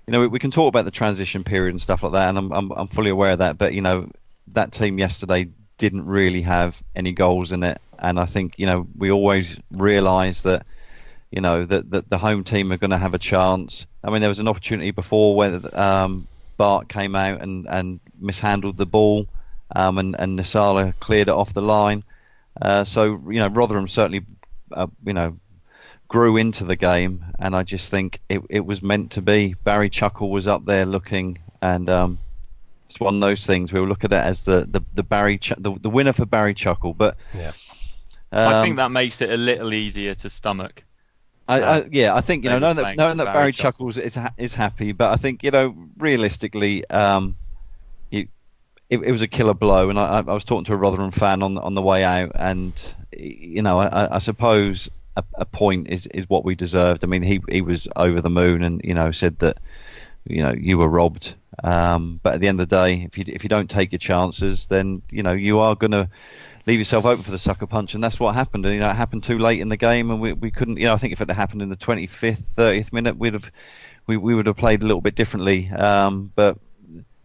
[0.08, 2.38] you know we, we can talk about the transition period and stuff like that, and
[2.38, 3.58] I'm, I'm I'm fully aware of that.
[3.58, 4.10] But you know
[4.54, 8.88] that team yesterday didn't really have any goals in it, and I think you know
[8.98, 10.66] we always realise that
[11.32, 13.86] you know that, that the home team are going to have a chance.
[14.04, 16.28] I mean there was an opportunity before where um,
[16.58, 19.28] Bart came out and, and mishandled the ball,
[19.76, 22.04] um, and and Nsiala cleared it off the line.
[22.62, 24.24] Uh, so you know, Rotherham certainly,
[24.72, 25.38] uh, you know,
[26.08, 29.56] grew into the game, and I just think it, it was meant to be.
[29.64, 32.20] Barry Chuckle was up there looking, and um,
[32.88, 35.38] it's one of those things we will look at it as the the, the Barry
[35.38, 36.94] Ch- the, the winner for Barry Chuckle.
[36.94, 37.54] But Yeah.
[38.32, 40.84] I um, think that makes it a little easier to stomach
[41.48, 43.96] I, Uh, I, yeah, I think you know, knowing that, knowing that Barry Barry Chuckles.
[43.96, 47.38] Chuckles is ha- is happy, but I think you know, realistically, um,
[48.10, 48.28] you,
[48.90, 51.44] it, it was a killer blow, and I, I was talking to a Rotherham fan
[51.44, 52.74] on on the way out, and
[53.16, 57.04] you know, I, I suppose a, a point is, is what we deserved.
[57.04, 59.58] I mean, he he was over the moon, and you know, said that
[60.28, 61.34] you know you were robbed.
[61.64, 64.00] Um, but at the end of the day, if you if you don't take your
[64.00, 66.10] chances, then you know you are going to
[66.68, 68.66] leave yourself open for the sucker punch, and that's what happened.
[68.66, 70.78] And you know, it happened too late in the game, and we we couldn't.
[70.78, 73.50] You know, I think if it had happened in the 25th, 30th minute, we'd have
[74.08, 75.70] we we would have played a little bit differently.
[75.70, 76.58] Um, but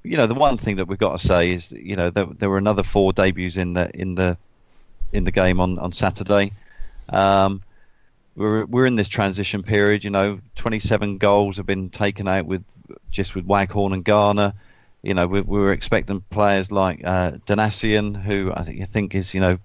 [0.03, 2.49] you know, the one thing that we've got to say is, you know, there, there
[2.49, 4.37] were another four debuts in the in the
[5.13, 6.53] in the game on on Saturday.
[7.09, 7.63] Um,
[8.41, 10.03] we're we're in this transition period.
[10.03, 12.65] You know, 27 goals have been taken out with
[13.11, 14.55] just with Waghorn and Garner.
[15.03, 19.15] You know, we, we were expecting players like uh, Donacien, who I think I think
[19.15, 19.59] is you know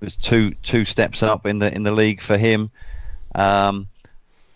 [0.00, 2.70] was two two steps up in the in the league for him.
[3.34, 3.88] Um,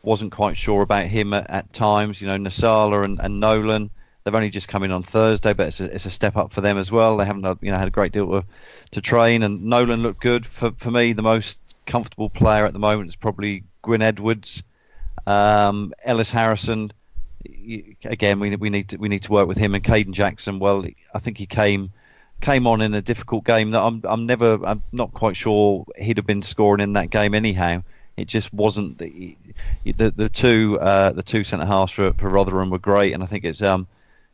[0.02, 2.20] wasn't quite sure about him at, at times.
[2.20, 3.90] You know, Nsiala and, and Nolan.
[4.24, 6.62] They've only just come in on Thursday, but it's a, it's a step up for
[6.62, 7.18] them as well.
[7.18, 8.44] They haven't you know had a great deal to,
[8.92, 10.44] to train, and Nolan looked good.
[10.44, 14.62] For for me, the most comfortable player at the moment is probably Gwion Edwards,
[15.26, 16.92] um, Ellis Harrison.
[18.04, 20.58] Again, we we need to we need to work with him and Kayden Jackson.
[20.58, 21.90] Well, I think he came
[22.40, 26.16] came on in a difficult game that I'm I'm never I'm not quite sure he'd
[26.16, 27.82] have been scoring in that game anyhow.
[28.16, 29.36] It just wasn't the
[29.84, 33.26] the, the two uh, the two centre halves for, for Rotherham were great, and I
[33.26, 33.86] think it's um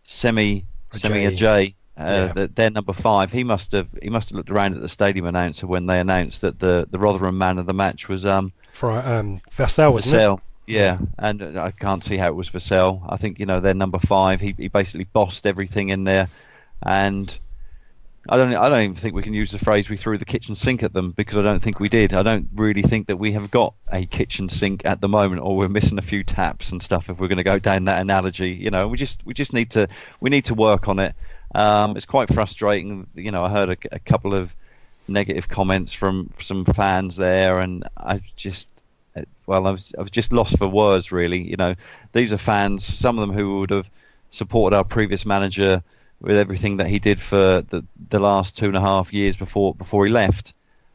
[0.06, 1.74] Semi Semi Ajayi.
[2.00, 2.30] Ajayi.
[2.30, 2.46] Uh, Yeah.
[2.54, 3.32] their number five.
[3.32, 6.40] He must have he must have looked around at the stadium announcer when they announced
[6.40, 10.04] that the, the Rotherham man of the match was um For um, Vassell, it?
[10.04, 10.40] Vassell.
[10.66, 13.02] Yeah, and uh, I can't see how it was Vassell.
[13.08, 14.40] I think you know they're number five.
[14.40, 16.28] He he basically bossed everything in there,
[16.82, 17.36] and
[18.28, 20.54] I don't I don't even think we can use the phrase we threw the kitchen
[20.54, 22.14] sink at them because I don't think we did.
[22.14, 25.56] I don't really think that we have got a kitchen sink at the moment, or
[25.56, 27.08] we're missing a few taps and stuff.
[27.08, 29.70] If we're going to go down that analogy, you know, we just we just need
[29.72, 29.88] to
[30.20, 31.14] we need to work on it.
[31.54, 33.06] Um, it's quite frustrating.
[33.14, 34.54] You know, I heard a, a couple of
[35.08, 38.68] negative comments from some fans there, and I just
[39.16, 41.42] uh, well, I was I was just lost for words really.
[41.42, 41.74] You know,
[42.12, 43.90] these are fans, some of them who would have
[44.30, 45.82] supported our previous manager
[46.20, 49.74] with everything that he did for the the last two and a half years before
[49.74, 50.52] before he left,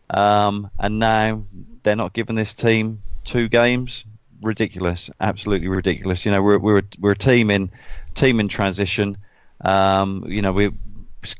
[0.09, 1.43] um, and now
[1.83, 4.05] they're not giving this team two games.
[4.41, 6.25] Ridiculous, absolutely ridiculous.
[6.25, 7.71] You know, we're we're a, we're a team in
[8.13, 9.17] team in transition.
[9.65, 10.71] Um, you know, we're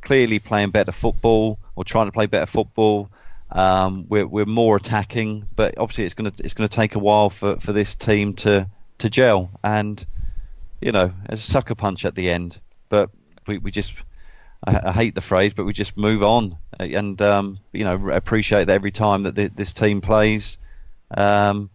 [0.02, 3.10] clearly playing better football or trying to play better football.
[3.52, 7.60] Um, we're we're more attacking, but obviously it's gonna it's gonna take a while for,
[7.60, 8.68] for this team to,
[8.98, 9.52] to gel.
[9.64, 10.04] And
[10.82, 12.60] you know, it's a sucker punch at the end,
[12.90, 13.12] but
[13.48, 13.94] we we just
[14.66, 18.66] I, I hate the phrase, but we just move on and um, you know appreciate
[18.66, 20.58] that every time that th- this team plays.
[21.12, 21.70] Um,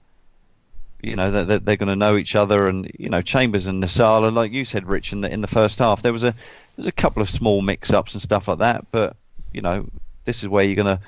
[1.03, 4.33] you know that they're going to know each other, and you know Chambers and Nsiala,
[4.33, 6.87] like you said, Rich, in the in the first half, there was a there was
[6.87, 9.17] a couple of small mix-ups and stuff like that, but
[9.53, 9.87] you know
[10.25, 11.03] this is where you're going to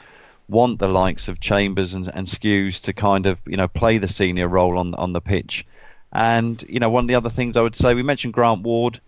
[0.48, 4.08] want the likes of Chambers and, and Skuse to kind of you know play the
[4.08, 5.66] senior role on on the pitch,
[6.12, 9.00] and you know one of the other things I would say we mentioned Grant Ward.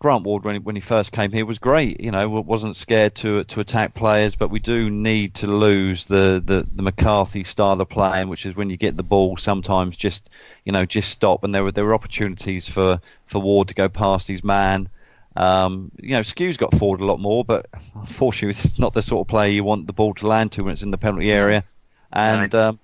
[0.00, 2.00] Grant Ward, when he, when he first came here, was great.
[2.00, 6.42] You know, wasn't scared to to attack players, but we do need to lose the,
[6.42, 10.30] the, the McCarthy style of playing, which is when you get the ball, sometimes just
[10.64, 11.44] you know just stop.
[11.44, 14.88] And there were there were opportunities for, for Ward to go past his man.
[15.36, 19.26] Um, you know, Skuse got forward a lot more, but unfortunately, it's not the sort
[19.26, 21.62] of player you want the ball to land to when it's in the penalty area.
[22.10, 22.80] And um,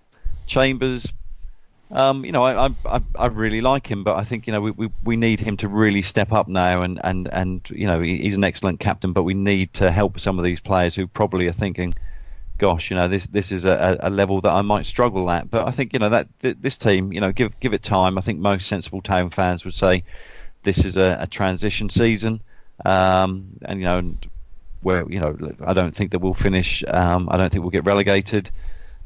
[0.46, 1.10] Chambers,
[1.90, 4.72] um, you know, I, I I really like him, but I think you know we,
[4.72, 8.34] we, we need him to really step up now, and, and, and you know he's
[8.34, 11.52] an excellent captain, but we need to help some of these players who probably are
[11.52, 11.94] thinking,
[12.58, 15.48] gosh, you know this this is a, a level that I might struggle at.
[15.48, 18.18] But I think you know that th- this team, you know, give give it time.
[18.18, 20.02] I think most sensible town fans would say
[20.64, 22.40] this is a, a transition season,
[22.84, 24.14] um, and you know.
[24.82, 26.84] Where you know, I don't think that we'll finish.
[26.86, 28.50] Um, I don't think we'll get relegated.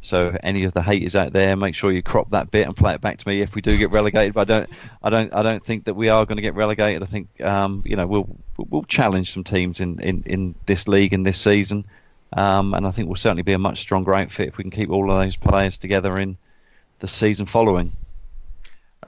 [0.02, 2.94] So any of the haters out there, make sure you crop that bit and play
[2.94, 4.32] it back to me if we do get relegated.
[4.32, 4.70] But I don't,
[5.02, 7.02] I don't, I don't think that we are going to get relegated.
[7.02, 11.12] I think um, you know we'll we'll challenge some teams in, in, in this league
[11.12, 11.84] in this season,
[12.32, 14.90] um, and I think we'll certainly be a much stronger outfit if we can keep
[14.90, 16.38] all of those players together in
[17.00, 17.92] the season following.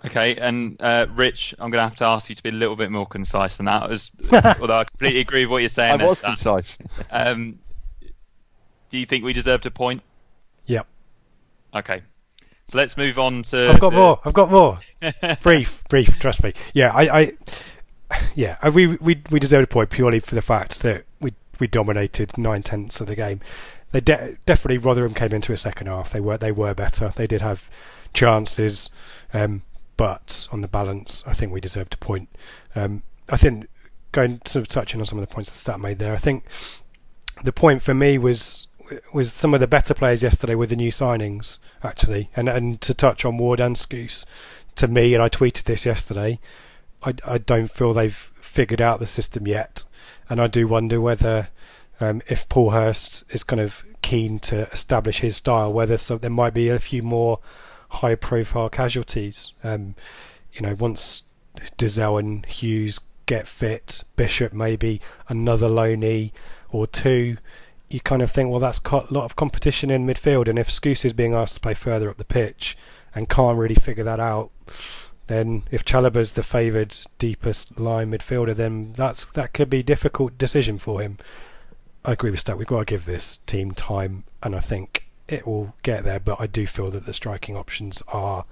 [0.05, 2.77] Okay, and uh, Rich, I'm going to have to ask you to be a little
[2.77, 3.91] bit more concise than that.
[3.91, 6.01] As, although I completely agree with what you're saying.
[6.01, 6.33] I was Stan.
[6.33, 6.77] concise.
[7.11, 7.61] Um,
[8.91, 10.03] do you think we deserved a point?
[11.75, 12.03] Okay,
[12.67, 13.71] so let's move on to.
[13.71, 14.21] I've got the- more.
[14.25, 14.79] I've got more.
[15.43, 16.19] brief, brief.
[16.19, 16.53] Trust me.
[16.75, 17.33] Yeah, I, I
[18.35, 22.37] yeah, we we we deserved a point purely for the fact that we we dominated
[22.37, 23.41] nine tenths of the game.
[23.93, 26.13] they de- definitely Rotherham came into a second half.
[26.13, 27.13] They were they were better.
[27.15, 27.71] They did have
[28.13, 28.91] chances,
[29.33, 29.63] um,
[29.97, 32.29] but on the balance, I think we deserved a point.
[32.75, 33.67] Um, I think
[34.13, 36.13] going sort of touching on some of the points that Stat made there.
[36.13, 36.45] I think
[37.45, 38.67] the point for me was
[39.13, 42.95] was some of the better players yesterday with the new signings actually, and and to
[42.95, 44.25] touch on Ward and Skuse,
[44.77, 46.39] to me, and I tweeted this yesterday.
[47.03, 49.85] I, I don't feel they've figured out the system yet,
[50.29, 51.49] and I do wonder whether
[52.01, 56.31] um, if Paul Hurst is kind of keen to establish his style, whether so, there
[56.31, 57.39] might be a few more
[57.89, 59.53] high-profile casualties.
[59.63, 59.95] Um,
[60.53, 61.25] you know, once
[61.79, 66.33] Dozzell and Huws get fit, Bishop maybe another loney
[66.71, 67.37] or two.
[67.93, 71.05] You kind of think, well, that's a lot of competition in midfield, and if Skuse
[71.05, 72.77] is being asked to play further up the pitch
[73.15, 74.51] and can't really figure that out,
[75.27, 80.79] then if Chalobah's the favoured deepest line midfielder, then that's that could be difficult decision
[80.79, 81.19] for him.
[82.05, 82.57] I agree with Stat.
[82.57, 86.19] We've got to give this team time, and I think it will get there.
[86.19, 88.45] But I do feel that the striking options are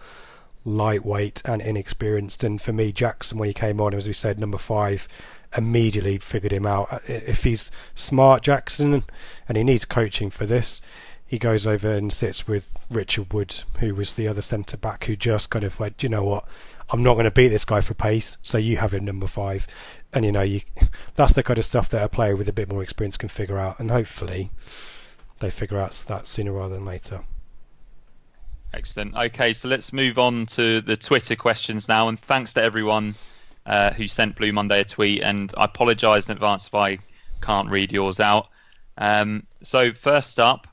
[0.64, 2.44] lightweight and inexperienced.
[2.44, 5.08] And for me, Jackson, when he came on, as we said, number five,
[5.56, 6.92] immediately figured him out.
[6.92, 9.04] Uh, if he's smart, Jackson,
[9.48, 10.80] and he needs coaching for this,
[11.26, 15.14] he goes over and sits with Richard Wood, who was the other centre back, who
[15.14, 16.44] just kind of went, you know what,
[16.90, 19.66] I'm not going to beat this guy for pace, so you have him number five.
[20.12, 20.62] And you know, you
[21.14, 23.58] that's the kind of stuff that a player with a bit more experience can figure
[23.58, 24.50] out, and hopefully
[25.38, 27.20] they figure out that sooner rather than later.
[28.72, 29.16] Excellent.
[29.16, 33.14] Okay, so let's move on to the Twitter questions now, and thanks to everyone
[33.66, 35.22] uh, who sent Blue Monday a tweet.
[35.22, 36.98] And I apologise in advance if I
[37.40, 38.48] can't read yours out.
[38.98, 40.66] Um, so first up,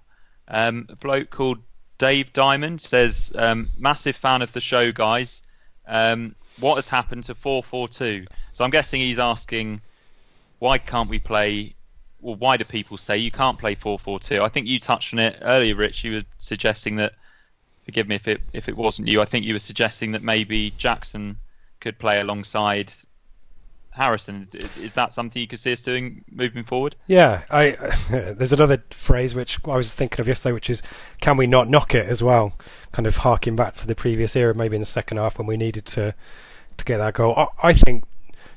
[0.47, 1.59] um, a bloke called
[1.97, 5.41] Dave Diamond says, um, "Massive fan of the show, guys.
[5.87, 8.27] Um, what has happened to 442?
[8.51, 9.81] So I'm guessing he's asking,
[10.59, 11.75] why can't we play?
[12.21, 14.41] Well, why do people say you can't play 442?
[14.41, 16.03] I think you touched on it earlier, Rich.
[16.03, 17.13] You were suggesting that.
[17.85, 19.21] Forgive me if it if it wasn't you.
[19.21, 21.37] I think you were suggesting that maybe Jackson
[21.79, 22.93] could play alongside
[23.97, 24.47] Harrison.
[24.79, 26.95] Is that something you could see us doing moving forward?
[27.07, 27.71] Yeah, I,
[28.09, 30.81] there's another phrase which I was thinking of yesterday, which is
[31.19, 32.53] "can we not knock it" as well,
[32.91, 35.57] kind of harking back to the previous era, maybe in the second half when we
[35.57, 36.13] needed to
[36.77, 37.33] to get that goal.
[37.35, 38.03] I, I think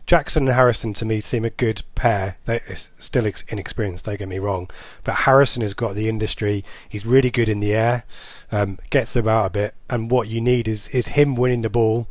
[0.07, 2.37] Jackson and Harrison to me seem a good pair.
[2.45, 2.62] They're
[2.99, 4.68] still inexperienced, don't get me wrong,
[5.05, 6.64] but Harrison has got the industry.
[6.89, 8.05] He's really good in the air,
[8.53, 12.09] um, gets about a bit, and what you need is is him winning the ball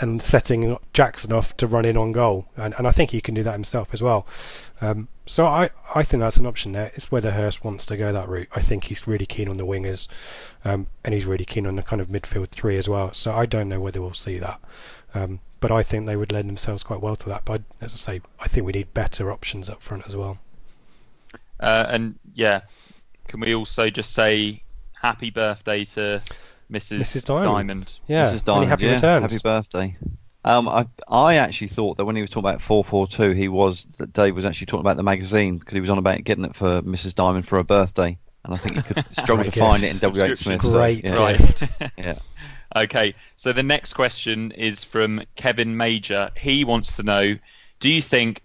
[0.00, 3.34] and setting Jackson off to run in on goal, and, and I think he can
[3.34, 4.26] do that himself as well.
[4.80, 6.90] Um, so I, I think that's an option there.
[6.94, 8.48] It's whether Hurst wants to go that route.
[8.54, 10.08] I think he's really keen on the wingers,
[10.64, 13.12] um, and he's really keen on the kind of midfield three as well.
[13.12, 14.60] So I don't know whether we'll see that.
[15.14, 17.44] Um, but I think they would lend themselves quite well to that.
[17.44, 20.38] But as I say, I think we need better options up front as well.
[21.60, 22.62] Uh, and yeah,
[23.28, 24.62] can we also just say
[24.94, 26.22] happy birthday to
[26.70, 27.00] Mrs.
[27.00, 27.24] Mrs.
[27.24, 27.44] Diamond?
[27.44, 27.92] Diamond.
[28.06, 28.44] Yeah, Mrs.
[28.44, 29.22] Diamond, happy yeah, returns.
[29.22, 29.96] happy birthday.
[30.44, 34.12] Um, I I actually thought that when he was talking about 442, he was that
[34.12, 36.80] Dave was actually talking about the magazine because he was on about getting it for
[36.82, 37.14] Mrs.
[37.14, 40.38] Diamond for her birthday, and I think he could struggle to find it in WH
[40.38, 40.62] Smith.
[40.62, 41.14] so, Great yeah.
[41.18, 41.62] Right.
[41.98, 42.18] yeah.
[42.74, 46.30] Okay, so the next question is from Kevin Major.
[46.36, 47.36] He wants to know
[47.80, 48.42] Do you think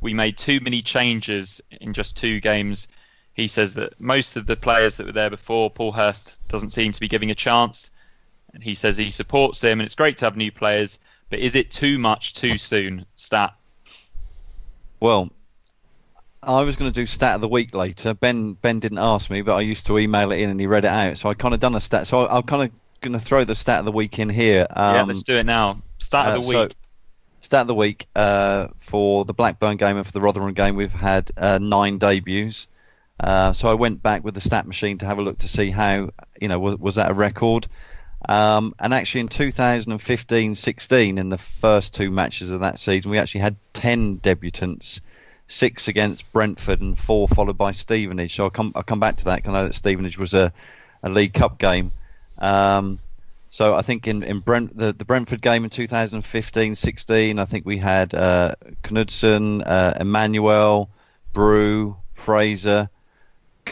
[0.00, 2.86] we made too many changes in just two games?
[3.34, 6.92] He says that most of the players that were there before, Paul Hurst doesn't seem
[6.92, 7.90] to be giving a chance.
[8.52, 10.98] And he says he supports him and it's great to have new players,
[11.30, 13.06] but is it too much too soon?
[13.14, 13.54] Stat.
[15.00, 15.30] Well,
[16.42, 18.14] I was going to do stat of the week later.
[18.14, 20.84] Ben Ben didn't ask me, but I used to email it in and he read
[20.84, 21.16] it out.
[21.16, 22.06] So I kind of done a stat.
[22.06, 22.70] So I, I'm kind of
[23.00, 24.66] going to throw the stat of the week in here.
[24.68, 25.82] Um, yeah, let's do it now.
[25.98, 26.76] Stat of uh, the so- week.
[27.40, 30.92] Stat of the week uh, for the Blackburn game and for the Rotherham game, we've
[30.92, 32.68] had uh, nine debuts.
[33.22, 35.70] Uh, so I went back with the stat machine to have a look to see
[35.70, 36.10] how,
[36.40, 37.68] you know, was, was that a record?
[38.28, 43.42] Um, and actually, in 2015-16, in the first two matches of that season, we actually
[43.42, 45.00] had 10 debutants,
[45.48, 48.34] six against Brentford and four followed by Stevenage.
[48.34, 50.52] So I'll come, I'll come back to that because I know that Stevenage was a,
[51.02, 51.92] a League Cup game.
[52.38, 52.98] Um,
[53.50, 57.78] so I think in, in Brent, the, the Brentford game in 2015-16, I think we
[57.78, 60.88] had uh, Knudsen, uh, Emmanuel,
[61.34, 62.88] Bru, Fraser,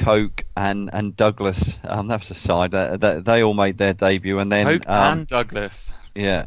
[0.00, 1.78] Coke, and, and Douglas.
[1.84, 2.74] Um, that's a side.
[2.74, 5.92] Uh, they, they all made their debut, and then Hope um, and Douglas.
[6.14, 6.46] yeah.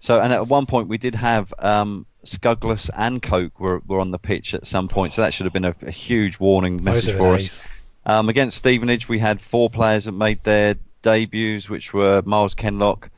[0.00, 4.10] So and at one point we did have um, Scuggless and Coke were, were on
[4.10, 5.12] the pitch at some point.
[5.12, 7.64] So that should have been a, a huge warning message for days.
[7.64, 7.66] us.
[8.06, 13.10] Um, against Stevenage, we had four players that made their debuts, which were Miles Kenlock,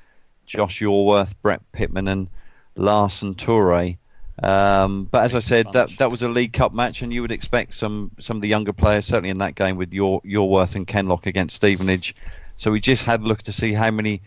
[0.47, 2.29] Josh Yorwerth, Brett Pitman, and
[2.77, 3.97] Larsen Toure.
[4.43, 7.33] Um, but as I said, that that was a League Cup match, and you would
[7.33, 10.87] expect some some of the younger players, certainly in that game with your Yorwerth and
[10.87, 12.15] Kenlock against Stevenage.
[12.57, 14.23] So we just had a look to see how many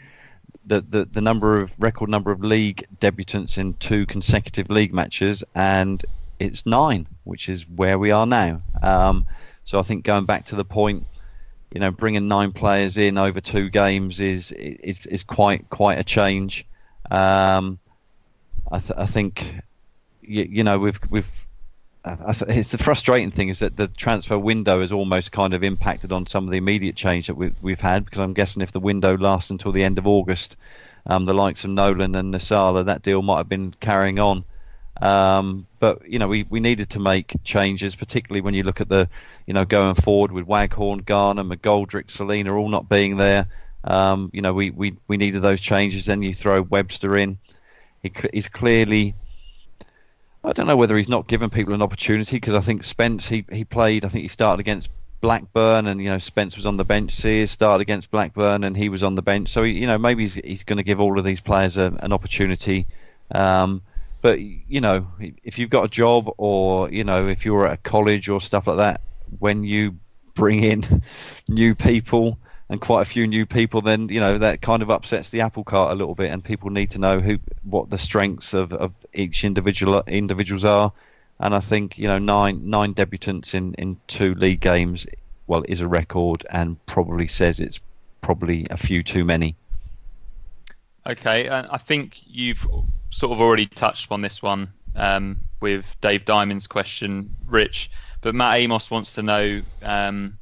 [0.66, 5.44] the, the the number of record number of league debutants in two consecutive league matches,
[5.56, 6.04] and
[6.40, 8.62] it's nine, which is where we are now.
[8.82, 9.26] Um,
[9.66, 11.06] so I think going back to the point,
[11.72, 16.04] you know, bringing nine players in over two games is is, is quite quite a
[16.04, 16.66] change.
[17.10, 17.80] Um,
[18.72, 19.56] I, th- I think
[20.28, 21.28] you, you know we've we've
[22.06, 26.26] it's the frustrating thing is that the transfer window has almost kind of impacted on
[26.26, 29.18] some of the immediate change that we've, we've had because I'm guessing if the window
[29.18, 30.58] lasts until the end of August,
[31.06, 34.44] um, the likes of Nolan and Nsiala, that deal might have been carrying on.
[35.02, 38.90] Um, but you know, we, we needed to make changes, particularly when you look at
[38.90, 39.08] the,
[39.48, 43.48] you know, going forward with Waghorn, Garner, McGoldrick, Celina all not being there.
[43.84, 46.06] Um, you know, we, we, we needed those changes.
[46.06, 47.38] Then you throw Webster in.
[48.02, 49.16] He, he's clearly
[50.44, 53.46] I don't know whether he's not given people an opportunity because I think Spence he
[53.52, 54.04] he played.
[54.04, 54.90] I think he started against
[55.22, 57.14] Blackburn, and you know Spence was on the bench.
[57.14, 59.50] Sears started against Blackburn, and he was on the bench.
[59.50, 62.12] So you know maybe he's, he's going to give all of these players a, an
[62.12, 62.88] opportunity.
[63.32, 63.82] Um,
[64.22, 65.08] but you know
[65.44, 68.68] if you've got a job, or you know if you're at a college or stuff
[68.68, 69.00] like that,
[69.40, 69.98] when you
[70.36, 71.04] bring in
[71.48, 72.38] new people,
[72.70, 75.64] and quite a few new people, then you know that kind of upsets the apple
[75.64, 78.94] cart a little bit, and people need to know who what the strengths of, of
[79.14, 80.92] each individual individuals are.
[81.40, 85.06] And I think you know nine nine debutants in, in two league games,
[85.48, 87.80] well, is a record, and probably says it's
[88.22, 89.56] probably a few too many.
[91.06, 92.66] Okay, and I think you've
[93.10, 97.92] sort of already touched on this one um, with Dave Diamond's question, Rich.
[98.22, 100.38] But Matt Amos wants to know um,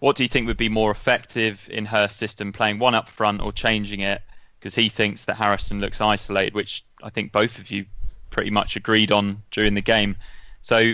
[0.00, 3.40] what do you think would be more effective in her system, playing one up front
[3.40, 4.22] or changing it?
[4.58, 7.86] Because he thinks that Harrison looks isolated, which I think both of you
[8.30, 10.16] pretty much agreed on during the game.
[10.60, 10.92] So,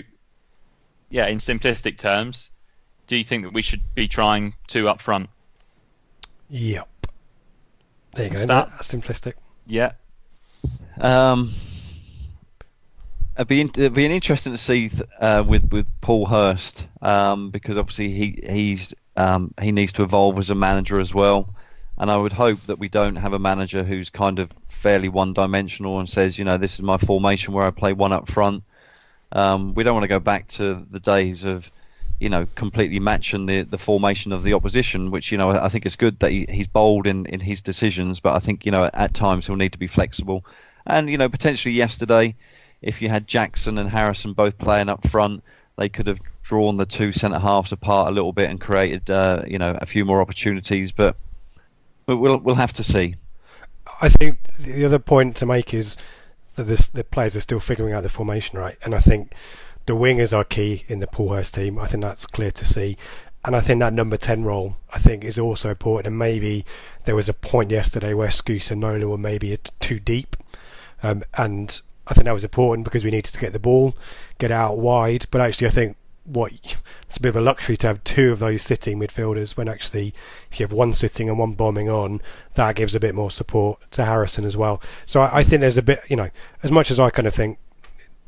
[1.11, 2.51] yeah, in simplistic terms,
[3.07, 5.29] do you think that we should be trying two up front?
[6.51, 6.89] Yep.
[8.15, 8.47] There you go.
[8.47, 8.71] That?
[8.71, 9.35] That's simplistic.
[9.67, 9.93] Yeah.
[10.99, 11.53] Um,
[13.37, 18.12] it'd be it'd be interesting to see uh, with with Paul Hurst um, because obviously
[18.12, 21.49] he he's um, he needs to evolve as a manager as well,
[21.99, 26.01] and I would hope that we don't have a manager who's kind of fairly one-dimensional
[26.01, 28.64] and says, you know, this is my formation where I play one up front.
[29.32, 31.70] Um, we don't want to go back to the days of
[32.20, 35.87] you know completely matching the the formation of the opposition, which you know I think
[35.87, 38.89] it's good that he, he's bold in in his decisions, but I think you know
[38.93, 40.45] at times he'll need to be flexible,
[40.87, 42.37] and you know potentially yesterday
[42.85, 45.43] if you had Jackson and Harrison both playing up front,
[45.76, 49.43] they could have drawn the two centre halves apart a little bit and created, uh,
[49.47, 50.93] you know, a few more opportunities.
[50.93, 51.16] But
[52.07, 53.16] we'll we'll have to see.
[54.01, 55.97] I think the other point to make is
[56.57, 59.35] that this, the players are still figuring out the formation right, and I think
[59.87, 61.78] the wingers are key in the Paul Hurst team.
[61.78, 62.97] I think that's clear to see.
[63.47, 66.07] And I think that number 10 role, I think, is also important.
[66.07, 66.64] And maybe
[67.05, 70.37] there was a point yesterday where Skuse and Nola were maybe too deep.
[71.03, 73.97] Um, and I think that was important because we needed to get the ball,
[74.39, 75.27] get out wide.
[75.31, 76.53] But actually, I think what
[77.03, 80.15] it's a bit of a luxury to have two of those sitting midfielders when actually
[80.51, 82.21] if you have one sitting and one bombing on
[82.55, 85.77] that gives a bit more support to Harrison as well so I, I, think there's
[85.77, 86.31] a bit you know
[86.63, 87.59] as much as I kind of think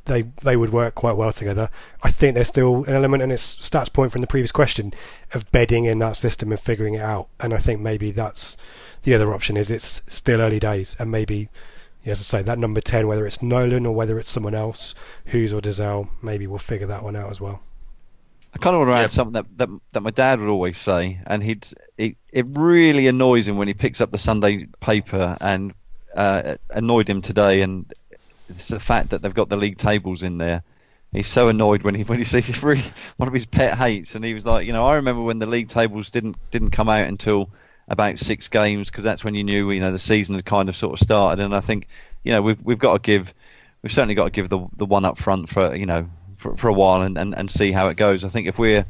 [0.04, 1.70] they they would work quite well together
[2.02, 4.92] I think there's still an element and it's stats point from the previous question
[5.32, 8.58] of bedding in that system and figuring it out and I think maybe that's
[9.04, 11.48] the other option is it's still early days and maybe
[12.12, 14.94] as I say, that number 10, whether it's Nolan or whether it's someone else,
[15.26, 17.60] Huws or Dozzell, maybe we'll figure that one out as well.
[18.56, 19.10] I kind of want to add yep.
[19.10, 23.46] something that, that that my dad would always say, and he'd it, it really annoys
[23.46, 25.74] him when he picks up the Sunday paper and
[26.16, 27.92] uh, annoyed him today, and
[28.48, 30.62] it's the fact that they've got the league tables in there.
[31.12, 32.82] He's so annoyed when he when he sees it's really
[33.18, 35.44] one of his pet hates, and he was like, you know, I remember when the
[35.44, 37.50] league tables didn't didn't come out until
[37.88, 40.76] about six games because that's when you knew you know the season had kind of
[40.76, 41.42] sort of started.
[41.42, 41.86] And I think
[42.24, 43.32] you know we've we've got to give
[43.82, 46.08] we've certainly got to give the the one up front for you know
[46.38, 48.24] for, for a while and, and, and see how it goes.
[48.24, 48.86] I think if we're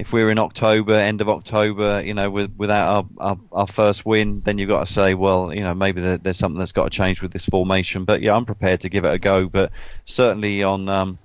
[0.00, 4.06] if we're in October, end of October, you know, with, without our, our, our first
[4.06, 6.84] win, then you've got to say, well, you know, maybe there, there's something that's got
[6.84, 8.06] to change with this formation.
[8.06, 9.46] But yeah, I'm prepared to give it a go.
[9.48, 9.72] But
[10.06, 11.18] certainly on um,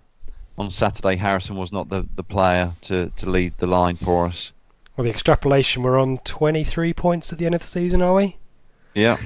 [0.58, 4.52] on Saturday, Harrison was not the, the player to, to lead the line for us.
[4.96, 8.38] Well, the extrapolation, we're on 23 points at the end of the season, are we?
[8.94, 9.18] Yeah.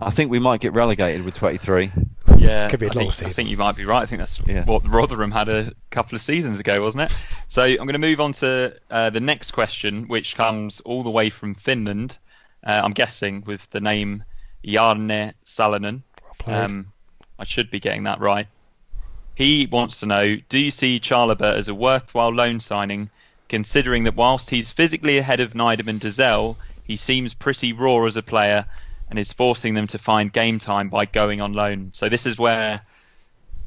[0.00, 1.90] I think we might get relegated with 23.
[2.38, 3.26] Yeah, could be a I think, season.
[3.26, 4.02] I think you might be right.
[4.02, 4.64] I think that's yeah.
[4.64, 7.26] what Rotherham had a couple of seasons ago, wasn't it?
[7.48, 11.10] So I'm going to move on to uh, the next question, which comes all the
[11.10, 12.16] way from Finland.
[12.64, 14.22] Uh, I'm guessing with the name
[14.64, 16.02] Jarne Salonen.
[16.46, 16.92] Um,
[17.38, 18.46] I should be getting that right.
[19.34, 23.10] He wants to know: Do you see Chalobah as a worthwhile loan signing,
[23.50, 28.16] considering that whilst he's physically ahead of Nydam and Dozzell, he seems pretty raw as
[28.16, 28.64] a player
[29.10, 31.90] and is forcing them to find game time by going on loan.
[31.92, 32.80] So this is where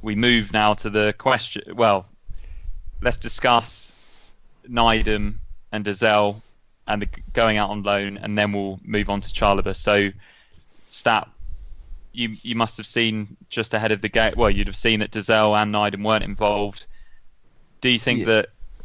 [0.02, 1.76] we move now to the question.
[1.76, 2.08] Well,
[3.02, 3.94] let's discuss
[4.68, 5.36] Nydam
[5.74, 6.42] and Dozzell
[6.88, 9.76] and the going out on loan, and then we'll move on to Chalobah.
[9.76, 10.12] So,
[10.88, 11.30] Stat,
[12.14, 14.34] you you must have seen just ahead of the game.
[14.38, 16.86] Well, you'd have seen that Dozzell and Nydam weren't involved.
[17.82, 18.26] Do you think yeah.
[18.26, 18.50] that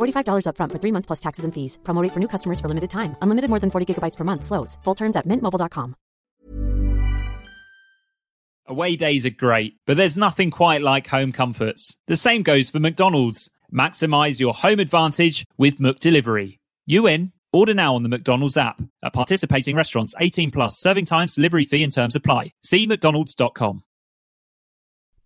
[0.00, 1.78] $45 upfront for three months plus taxes and fees.
[1.82, 3.16] Promo for new customers for limited time.
[3.22, 4.44] Unlimited more than 40 gigabytes per month.
[4.44, 4.78] Slows.
[4.84, 5.94] Full terms at mintmobile.com.
[8.70, 11.96] Away days are great, but there's nothing quite like home comforts.
[12.06, 13.50] The same goes for McDonald's.
[13.74, 16.58] Maximize your home advantage with McDelivery.
[16.86, 17.32] You in?
[17.52, 18.80] Order now on the McDonald's app.
[19.02, 22.52] At participating restaurants, 18 plus, serving times, delivery fee and terms apply.
[22.62, 23.82] See mcdonalds.com.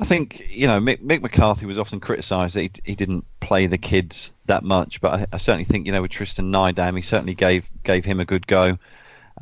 [0.00, 3.66] I think you know Mick, Mick McCarthy was often criticised that he, he, didn't play
[3.66, 7.02] the kids that much, but I, I, certainly think you know with Tristan Nydam, he
[7.02, 8.78] certainly gave gave him a good go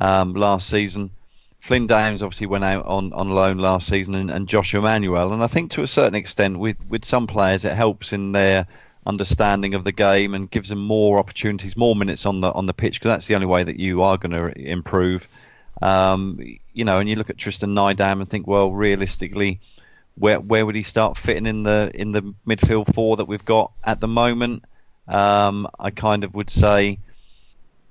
[0.01, 1.11] um, last season.
[1.61, 5.41] Flynn Downs obviously went out on, on loan last season, and, and Josh Emmanuel, and
[5.41, 8.67] I think to a certain extent with with some players it helps in their
[9.05, 12.73] understanding of the game and gives them more opportunities, more minutes on the on the
[12.73, 15.25] pitch because that's the only way that you are going to improve.
[15.81, 16.39] Um,
[16.73, 19.61] you know, and you look at Tristan Nydam and think, well, realistically
[20.15, 23.71] where where would he start fitting in the in the midfield four that we've got
[23.83, 24.63] at the moment?
[25.07, 26.99] Um, I kind of would say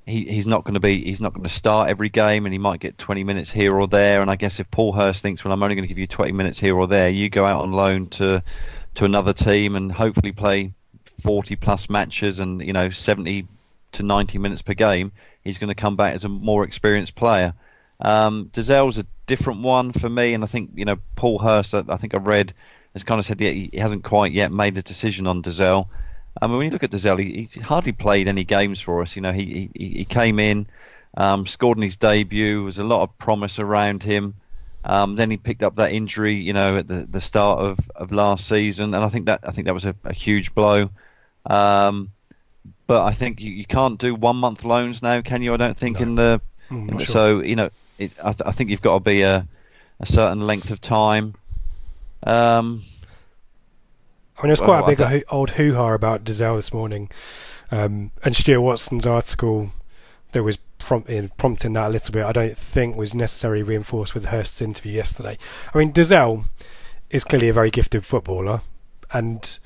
[0.09, 2.59] he, he's not going to be he's not going to start every game, and he
[2.59, 4.23] might get 20 minutes here or there.
[4.23, 6.33] And I guess if Paul Hurst thinks, well, I'm only going to give you 20
[6.33, 8.43] minutes here or there, you go out on loan to
[8.97, 10.73] to another team and hopefully play
[11.23, 13.47] 40 plus matches and you know 70
[13.93, 15.12] to 90 minutes per game.
[15.45, 17.55] He's going to come back as a more experienced player.
[18.01, 21.74] Um, Dozzell's a different one for me, and I think you know Paul Hurst.
[21.74, 22.53] I, I think I read
[22.94, 25.88] has kind of said yeah, he hasn't quite yet made a decision on Dozzell.
[26.40, 29.16] I mean, when you look at Dozzell, he, he hardly played any games for us.
[29.16, 30.66] You know, he he, he came in,
[31.16, 32.55] um, scored in his debut.
[32.57, 34.34] There was a lot of promise around him.
[34.84, 38.12] Um, then he picked up that injury, you know, at the, the start of, of
[38.12, 40.90] last season, and I think that I think that was a, a huge blow.
[41.44, 42.12] Um,
[42.86, 45.53] but I think you, you can't do one month loans now, can you?
[45.53, 46.03] I don't think no.
[46.03, 46.40] in the
[46.70, 47.07] mm, sure.
[47.07, 49.46] so you know it, I, th- I, think you've got to be a,
[50.01, 51.34] a certain length of time.
[52.22, 52.82] Um,
[54.38, 57.11] I mean, there's well, quite a big old hoo ha about Dozzell this morning,
[57.70, 59.70] um, and Stuart Watson's article
[60.32, 62.24] that was prompting, prompting that a little bit.
[62.24, 65.36] I don't think was necessarily reinforced with Hurst's interview yesterday.
[65.74, 66.44] I mean, Dozzell
[67.11, 68.61] is clearly a very gifted footballer,
[69.12, 69.59] and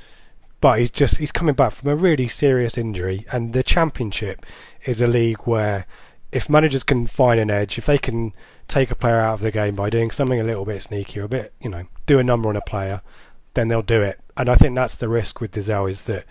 [0.61, 4.47] but he's just he's coming back from a really serious injury, and the Championship
[4.87, 5.87] is a league where
[6.33, 8.33] if managers can find an edge, if they can
[8.67, 11.25] take a player out of the game by doing something a little bit sneaky or
[11.25, 13.03] a bit, you know, do a number on a player,
[13.55, 14.19] then they'll do it.
[14.37, 16.25] And I think that's the risk with Dozzell is that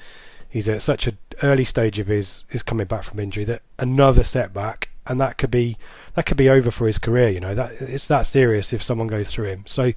[0.50, 4.24] he's at such an early stage of his his coming back from injury that another
[4.24, 5.78] setback and that could be
[6.16, 7.30] that could be over for his career.
[7.30, 9.64] You know that it's that serious if someone goes through him.
[9.68, 9.94] So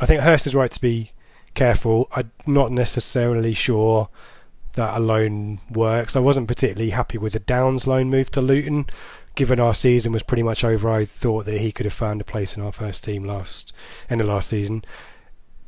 [0.00, 1.12] I think Hurst is right to be
[1.54, 2.08] careful.
[2.12, 4.08] I'm not necessarily sure
[4.72, 6.16] that a loan works.
[6.16, 8.86] I wasn't particularly happy with the Downs loan move to Luton
[9.34, 12.24] given our season was pretty much over, I thought that he could have found a
[12.24, 13.72] place in our first team last
[14.08, 14.84] in the last season.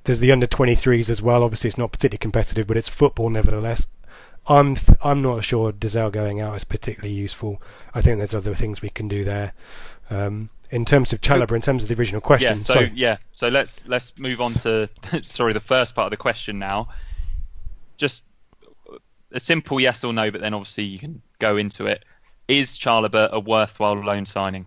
[0.04, 1.42] there's the under 23s as well.
[1.42, 3.88] Obviously, it's not particularly competitive, but it's football nevertheless.
[4.48, 7.60] I'm th- I'm not sure Dozzell going out is particularly useful.
[7.94, 9.52] I think there's other things we can do there.
[10.08, 12.62] Um, in terms of Chalobah, in terms of the original question, yeah.
[12.62, 14.88] So, so yeah, so let's let's move on to
[15.22, 16.88] sorry the first part of the question now.
[17.96, 18.24] Just
[19.32, 22.04] a simple yes or no, but then obviously you can go into it.
[22.49, 24.66] Is Chalobah a worthwhile loan signing?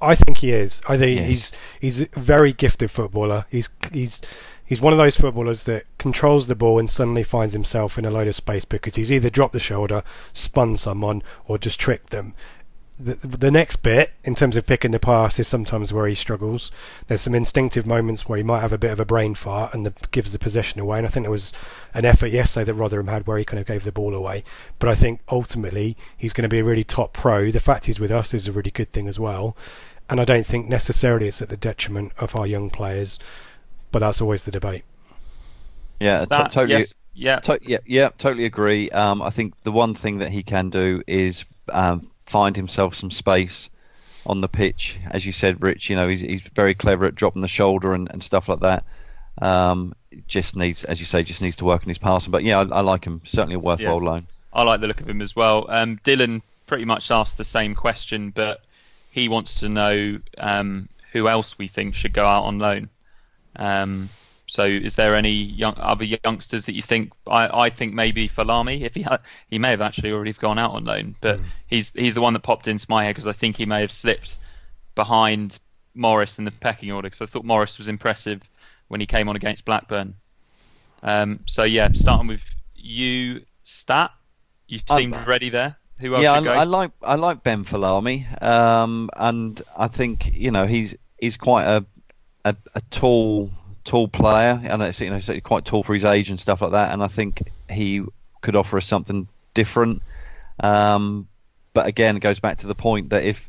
[0.00, 0.80] I think he is.
[0.88, 3.46] I think he's he's a very gifted footballer.
[3.50, 4.20] He's he's
[4.64, 8.10] he's one of those footballers that controls the ball and suddenly finds himself in a
[8.10, 12.34] load of space because he's either dropped the shoulder, spun someone, or just tricked them.
[13.00, 16.72] The, the next bit, in terms of picking the pass, is sometimes where he struggles.
[17.06, 19.86] There's some instinctive moments where he might have a bit of a brain fart and
[19.86, 20.98] the, gives the possession away.
[20.98, 21.52] And I think there was
[21.94, 24.42] an effort yesterday that Rotherham had where he kind of gave the ball away.
[24.78, 27.50] But I think ultimately he's going to be a really top pro.
[27.50, 29.56] The fact he's with us is a really good thing as well.
[30.10, 33.18] And I don't think necessarily it's at the detriment of our young players
[33.90, 34.84] but that's always the debate.
[36.00, 36.78] Yeah, that, totally.
[36.80, 37.40] Yes, yeah.
[37.40, 38.90] To- yeah, yeah, totally agree.
[38.90, 43.10] Um, I think the one thing that he can do is um, find himself some
[43.10, 43.70] space
[44.26, 44.96] on the pitch.
[45.10, 48.10] As you said, Rich, you know he's he's very clever at dropping the shoulder and,
[48.10, 48.84] and stuff like that.
[49.40, 49.94] Um,
[50.26, 52.30] just needs, as you say, just needs to work on his passing.
[52.32, 53.20] But yeah, I, I like him.
[53.24, 54.10] Certainly a worthwhile Yeah.
[54.10, 54.26] loan.
[54.52, 55.66] I like the look of him as well.
[55.68, 58.62] Um, Dylan pretty much asked the same question, but
[59.12, 62.90] he wants to know um, who else we think should go out on loan.
[63.56, 64.08] Um,
[64.48, 67.12] so, is there any young, other youngsters that you think?
[67.26, 69.20] I, I think maybe Folami, if he had,
[69.50, 72.40] he may have actually already gone out on loan, but he's he's the one that
[72.40, 74.38] popped into my head because I think he may have slipped
[74.94, 75.58] behind
[75.94, 78.40] Morris in the pecking order because I thought Morris was impressive
[78.88, 80.14] when he came on against Blackburn.
[81.02, 82.44] Um, so yeah, starting with
[82.74, 84.12] you, Stat.
[84.66, 85.76] You Um, seemed ready there.
[86.00, 86.60] Who else yeah, I.
[86.60, 91.64] I like I like Ben Folami, um, and I think you know he's he's quite
[91.64, 91.84] a
[92.44, 93.50] a, a tall
[93.88, 96.92] tall player, and it's you know quite tall for his age and stuff like that.
[96.92, 98.04] And I think he
[98.42, 100.02] could offer us something different.
[100.60, 101.26] Um,
[101.72, 103.48] but again, it goes back to the point that if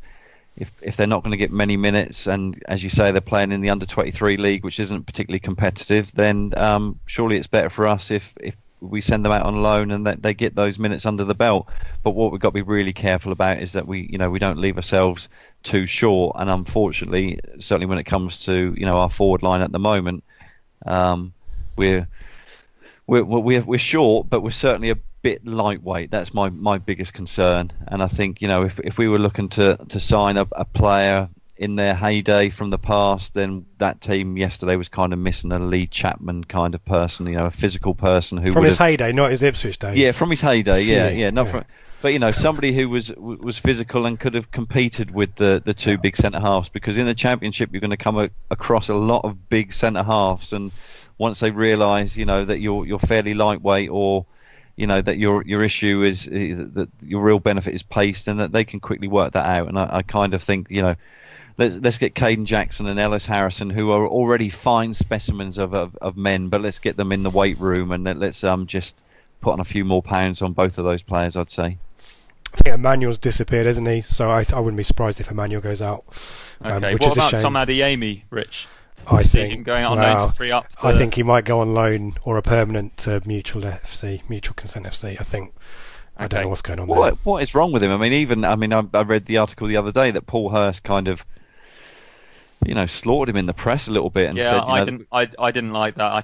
[0.55, 3.51] if if they're not going to get many minutes, and as you say, they're playing
[3.51, 7.85] in the under 23 league, which isn't particularly competitive, then um, surely it's better for
[7.87, 11.05] us if if we send them out on loan and that they get those minutes
[11.05, 11.67] under the belt.
[12.01, 14.39] But what we've got to be really careful about is that we you know we
[14.39, 15.27] don't leave ourselves
[15.63, 16.37] too short.
[16.39, 20.23] And unfortunately, certainly when it comes to you know our forward line at the moment,
[20.85, 21.33] um,
[21.75, 22.07] we're
[23.07, 26.11] we're, we're we're short, but we're certainly a bit lightweight.
[26.11, 27.71] That's my, my biggest concern.
[27.87, 30.65] And I think you know if if we were looking to to sign a, a
[30.65, 31.29] player
[31.59, 35.59] in their heyday from the past, then that team yesterday was kind of missing a
[35.59, 39.11] Lee Chapman kind of person, you know, a physical person who From his have- heyday,
[39.11, 39.97] not his Ipswich days.
[39.97, 41.51] yeah, from his heyday, yeah, yeah, not yeah.
[41.51, 41.65] from.
[42.01, 45.73] But you know, somebody who was was physical and could have competed with the the
[45.73, 48.93] two big centre halves because in the championship you're going to come a, across a
[48.93, 50.71] lot of big centre halves, and
[51.17, 54.25] once they realise, you know, that you're you're fairly lightweight or
[54.77, 56.31] you know that your your issue is uh,
[56.75, 59.67] that your real benefit is pace, and that they can quickly work that out.
[59.67, 60.95] And I, I kind of think you know
[61.59, 65.95] let's let's get Kayden Jackson and Ellis Harrison, who are already fine specimens of, of
[65.97, 68.99] of men, but let's get them in the weight room and let, let's um just
[69.41, 71.37] put on a few more pounds on both of those players.
[71.37, 71.77] I'd say.
[72.51, 74.01] I think Emmanuel's disappeared, isn't he?
[74.01, 76.03] So I, I wouldn't be surprised if Emmanuel goes out.
[76.61, 77.41] um, okay, which what is a about shame.
[77.41, 78.67] Tom Adeyemi, Rich?
[79.07, 80.17] I See think him going out on wow.
[80.17, 80.67] loan to free up.
[80.81, 84.85] I think he might go on loan or a permanent to Mutual FC, Mutual Consent
[84.85, 85.19] FC.
[85.19, 85.53] I think.
[86.17, 86.97] I don't know what's going on there.
[86.97, 87.91] What what is wrong with him?
[87.91, 90.49] I mean, even I mean, I, I read the article the other day that Paul
[90.49, 91.25] Hurst kind of,
[92.65, 94.85] you know, slaughtered him in the press a little bit and yeah, said, I know,
[94.85, 95.07] didn't.
[95.11, 96.11] I, I didn't like that.
[96.11, 96.23] I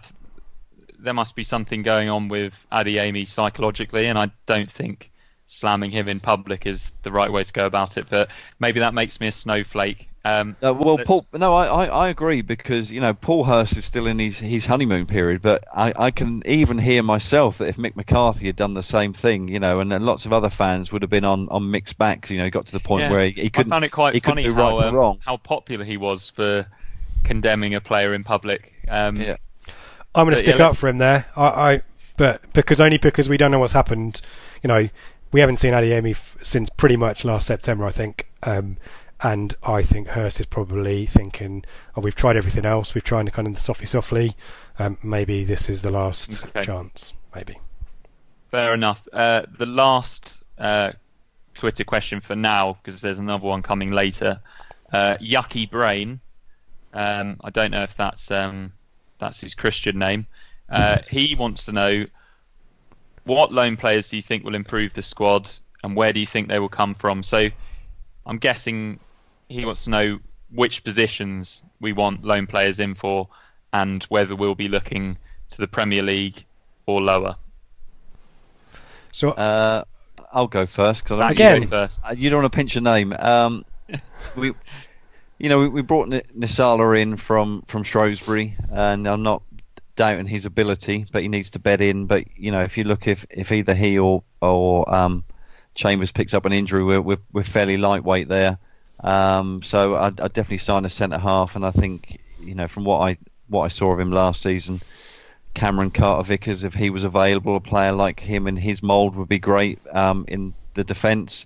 [1.00, 5.12] there must be something going on with Adeyemi psychologically, and I don't think
[5.46, 8.08] slamming him in public is the right way to go about it.
[8.10, 8.30] But
[8.60, 10.10] maybe that makes me a snowflake.
[10.26, 13.78] Um, Uh, well, let's- Paul, no, I, I, I agree because you know Paul Hurst
[13.78, 17.68] is still in his, his honeymoon period, but I, I can even hear myself that
[17.68, 20.50] if Mick McCarthy had done the same thing, you know, and then lots of other
[20.50, 22.30] fans would have been on, on Mick's back.
[22.32, 23.12] You know, he got to the point Yeah.
[23.12, 23.72] where he, he couldn't.
[23.72, 25.20] I found it quite funny how right um, wrong.
[25.24, 26.66] how popular he was for
[27.24, 28.74] condemning a player in public.
[28.88, 29.38] Um, Yeah.
[30.16, 31.26] I'm going to stick yeah, up for him there.
[31.36, 31.82] I, I,
[32.18, 34.22] but because only because we don't know what's happened.
[34.64, 34.90] You know,
[35.34, 38.28] we haven't seen Adeyemi f- since pretty much last September, I think.
[38.44, 38.78] Um,
[39.24, 41.64] and I think Hurst is probably thinking,
[41.96, 42.94] "Oh, we've tried everything else.
[42.94, 44.36] We've tried the kind of the softly, softly.
[44.78, 46.64] Um, maybe this is the last Okay.
[46.64, 47.14] chance.
[47.34, 47.58] Maybe."
[48.52, 49.08] Fair enough.
[49.12, 50.92] Uh, the last uh,
[51.54, 54.40] Twitter question for now, because there's another one coming later.
[54.92, 56.20] Uh, Yucky Brain.
[56.94, 58.72] Um, I don't know if that's um,
[59.20, 60.28] that's his Christian name.
[60.70, 62.06] Uh, he wants to know
[63.26, 65.50] what loan players do you think will improve the squad,
[65.84, 67.24] and where do you think they will come from?
[67.24, 67.50] So,
[68.26, 69.00] I'm guessing
[69.50, 70.20] he wants to know
[70.52, 73.28] which positions we want loan players in for,
[73.74, 75.18] and whether we'll be looking
[75.50, 76.46] to the Premier League
[76.88, 77.36] or lower.
[79.12, 79.84] So Uh,
[80.32, 81.62] I'll go first because Stat, you Again.
[81.62, 82.02] go first.
[82.18, 83.14] you don't want to pinch a name.
[83.14, 83.64] Um,
[84.36, 84.54] we,
[85.38, 89.44] you know, we, we brought N- Nsiala in from from Shrewsbury, and I'm not
[89.96, 92.06] doubting his ability, but he needs to bed in.
[92.06, 95.24] But you know, if you look if if either he or or um,
[95.76, 98.58] Chambers picks up an injury, we're we're, we're fairly lightweight there.
[99.02, 102.86] Um, so I'd, I'd definitely sign a centre half, and I think you know from
[102.86, 103.18] what I
[103.48, 104.82] what I saw of him last season.
[105.54, 109.30] Cameron Carter Vickers, if he was available, a player like him in his mould would
[109.30, 111.46] be great um, in the defence.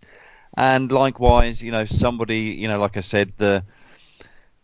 [0.58, 3.64] And likewise, you know, somebody, you know, like I said, the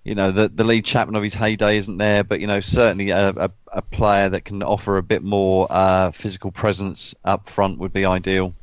[0.03, 3.09] you know the the Lee Chapman of his heyday isn't there, but you know certainly
[3.09, 7.79] a, a, a player that can offer a bit more uh, physical presence up front
[7.79, 8.53] would be ideal.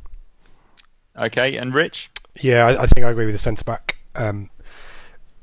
[1.17, 2.11] Okay, and Rich?
[2.41, 3.99] Yeah, I, I think I agree with the centre back.
[4.15, 4.51] Um,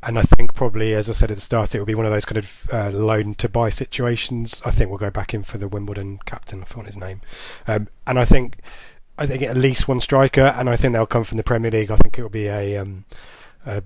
[0.02, 2.12] and I think probably, as I said at the start, it will be one of
[2.12, 4.62] those kind of uh, loan to buy situations.
[4.66, 6.62] I think we'll go back in for the Wimbledon captain.
[6.62, 7.22] I forgot his name.
[7.68, 8.58] Um, and I think
[9.18, 11.92] I think at least one striker, and I think they'll come from the Premier League.
[11.92, 13.04] I think it will be a, um,
[13.66, 13.84] a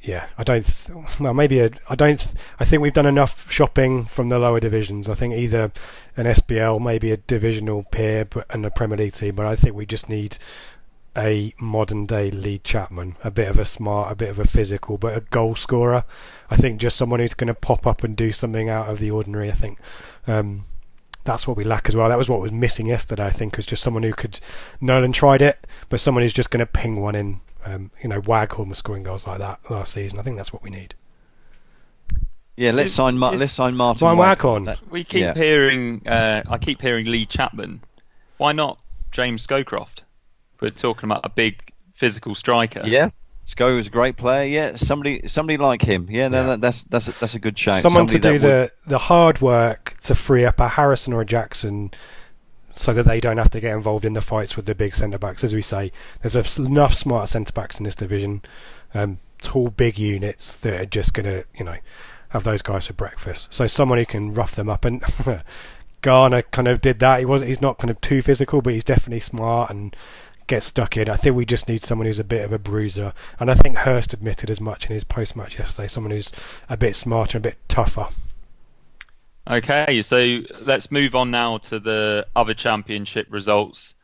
[0.00, 0.26] yeah.
[0.38, 0.64] I don't.
[0.64, 1.70] Th- well, maybe a.
[1.90, 2.16] I don't.
[2.16, 5.10] Th- I think we've done enough shopping from the lower divisions.
[5.10, 5.72] I think either
[6.16, 9.34] an SBL, maybe a divisional peer, but and a Premier League team.
[9.34, 10.38] But I think we just need
[11.16, 14.98] a modern day Lee Chapman, a bit of a smart, a bit of a physical,
[14.98, 16.04] but a goal scorer.
[16.50, 19.10] I think just someone who's going to pop up and do something out of the
[19.10, 19.48] ordinary.
[19.50, 19.78] I think
[20.26, 20.62] um,
[21.24, 22.08] that's what we lack as well.
[22.08, 23.26] That was what was missing yesterday.
[23.26, 24.40] I think was just someone who could.
[24.80, 27.40] Nolan tried it, but someone who's just going to ping one in.
[27.66, 30.18] Um, you know, Waghorn was scoring goals like that last season.
[30.18, 30.94] I think that's what we need.
[32.56, 34.64] Yeah, let's Is- sign Mar- is- let's sign Martin Ryan Waghorn.
[34.66, 34.78] Waghorn.
[34.90, 35.34] We keep Yeah.
[35.34, 37.80] hearing, uh, I keep hearing Lee Chapman.
[38.36, 38.78] Why not
[39.12, 40.02] James Scowcroft?
[40.64, 41.60] We're talking about a big
[41.94, 42.82] physical striker.
[42.86, 43.10] Yeah,
[43.46, 44.46] Sko is a great player.
[44.46, 46.08] Yeah, somebody somebody like him.
[46.10, 46.46] Yeah, no, Yeah.
[46.48, 47.76] that, that's that's a, that's a good shout.
[47.76, 51.20] someone to do that would- the the hard work to free up a Harrison or
[51.20, 51.90] a Jackson,
[52.72, 55.18] so that they don't have to get involved in the fights with the big centre
[55.18, 55.44] backs.
[55.44, 55.92] As we say,
[56.22, 58.40] there's enough smart centre backs in this division,
[58.94, 61.76] um, tall, big units that are just going to, you know,
[62.30, 63.52] have those guys for breakfast.
[63.52, 65.02] So someone who can rough them up and.
[66.00, 67.20] Garner kind of did that.
[67.20, 69.96] He was he's not kind of too physical, but he's definitely smart and
[70.46, 71.08] gets stuck in.
[71.08, 73.78] I think we just need someone who's a bit of a bruiser, and I think
[73.78, 75.88] Hurst admitted as much in his post-match yesterday.
[75.88, 76.32] Someone who's
[76.68, 78.08] a bit smarter, a bit tougher.
[79.48, 83.94] Okay, so let's move on now to the other championship results.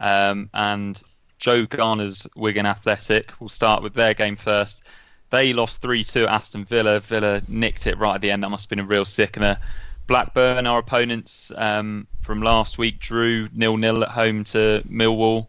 [0.00, 1.00] Um, and
[1.38, 3.32] Joe Garner's Wigan Athletic.
[3.38, 4.82] We'll start with their game first.
[5.30, 7.00] They lost 3 2 at Aston Villa.
[7.00, 8.42] Villa nicked it right at the end.
[8.42, 9.58] That must have been a real sickener.
[10.06, 15.48] Blackburn, our opponents um, from last week, drew nil nil at home to Millwall.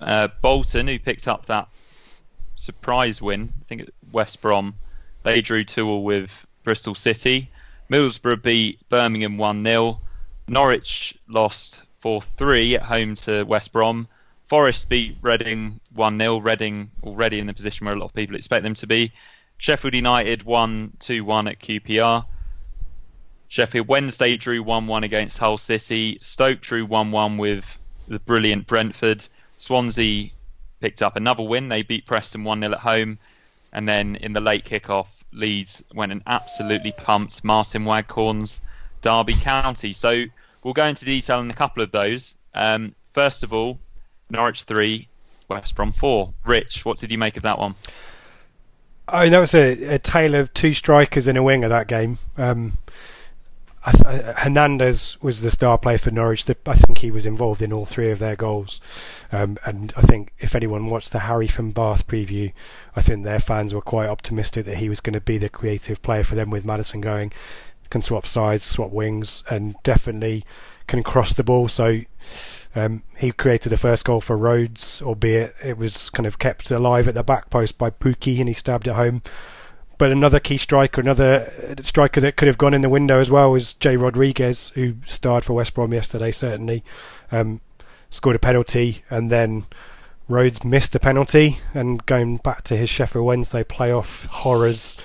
[0.00, 1.68] Uh, Bolton, who picked up that
[2.56, 4.74] surprise win, I think West Brom,
[5.22, 7.50] they drew 2 all with Bristol City.
[7.90, 10.00] Middlesbrough beat Birmingham 1 0.
[10.48, 14.08] Norwich lost 4 3 at home to West Brom.
[14.46, 16.38] Forest beat Reading 1 0.
[16.38, 19.12] Reading already in the position where a lot of people expect them to be.
[19.58, 22.26] Sheffield United 1 2 1 at QPR.
[23.48, 26.18] Sheffield Wednesday drew 1 1 against Hull City.
[26.20, 27.78] Stoke drew 1 1 with
[28.08, 29.26] the brilliant Brentford.
[29.56, 30.30] Swansea
[30.80, 31.68] picked up another win.
[31.68, 33.18] They beat Preston 1 0 at home.
[33.72, 38.60] And then in the late kickoff, Leeds went and absolutely pumped Martyn Waghorn's
[39.02, 39.92] Derby County.
[39.92, 40.24] So
[40.62, 42.36] we'll go into detail in a couple of those.
[42.54, 43.78] Um, first of all,
[44.30, 45.06] Norwich 3,
[45.48, 46.32] West Brom 4.
[46.44, 47.74] Rich, what did you make of that one?
[49.08, 52.18] I mean, that was a, a tale of two strikers and a winger that game.
[52.36, 52.78] Um,
[53.86, 56.44] I Hernandez was the star player for Norwich.
[56.66, 58.80] I think he was involved in all three of their goals.
[59.30, 62.52] Um, and I think if anyone watched the Harry from Bath preview,
[62.96, 66.02] I think their fans were quite optimistic that he was going to be the creative
[66.02, 67.32] player for them with Maddison going.
[67.88, 70.44] Can swap sides, swap wings, and definitely
[70.88, 71.68] can cross the ball.
[71.68, 72.00] So
[72.74, 77.06] um, he created the first goal for Rhodes, albeit it was kind of kept alive
[77.06, 79.22] at the back post by Pukki and he stabbed it home.
[79.98, 83.30] But another key striker, another uh, striker that could have gone in the window as
[83.30, 86.84] well was Jay Rodriguez, who starred for West Brom yesterday, certainly.
[87.32, 87.60] Um,
[88.10, 89.66] scored a penalty and then
[90.28, 94.96] Rhodes missed a penalty and going back to his Sheffield Wednesday playoff horrors.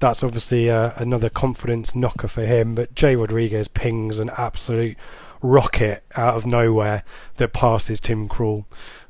[0.00, 2.74] That's obviously uh, another confidence knocker for him.
[2.74, 4.96] But Jay Rodriguez pings an absolute
[5.42, 7.04] rocket out of nowhere
[7.36, 8.64] that passes Tim Krul.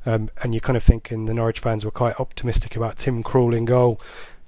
[0.05, 3.57] Um, and you're kind of thinking the Norwich fans were quite optimistic about Tim Krul
[3.57, 4.01] in goal.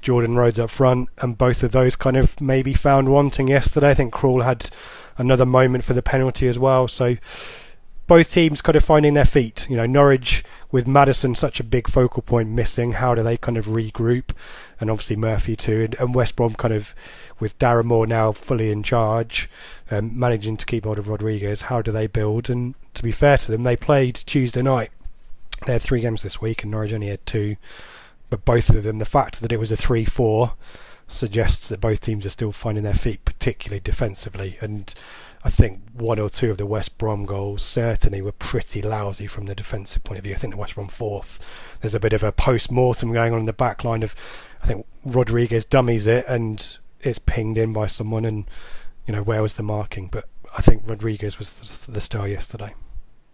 [0.03, 3.91] Jordan Rhodes up front, and both of those kind of maybe found wanting yesterday.
[3.91, 4.71] I think Krul had
[5.19, 6.89] another moment for the penalty as well.
[6.89, 7.17] So
[8.07, 9.67] both teams kind of finding their feet.
[9.69, 12.93] You know, Norwich with Maddison such a big focal point missing.
[12.93, 14.31] How do they kind of regroup?
[14.81, 16.95] and obviously Murphy too, and, and West Brom kind of
[17.39, 19.49] with Darren Moore now fully in charge,
[19.91, 21.63] um, managing to keep hold of Rodriguez.
[21.63, 22.51] How do they build?
[22.51, 24.91] And to be fair to them, they played Tuesday night.
[25.65, 27.57] They had three games this week, and Norwich only had two.
[28.29, 30.55] But both of them, the fact that it was a three-four
[31.09, 34.59] suggests that both teams are still finding their feet, particularly defensively.
[34.61, 34.93] And
[35.45, 39.47] I think one or two of the West Brom goals certainly were pretty lousy from
[39.47, 40.35] the defensive point of view.
[40.35, 43.39] I think the West Brom fourth, there's a bit of a post mortem going on
[43.39, 44.16] in the back line of,
[44.62, 48.47] I think Rodriguez dummies it and it's pinged in by someone, and
[49.07, 50.09] you know where was the marking?
[50.09, 52.74] But I think Rodriguez was the, star yesterday.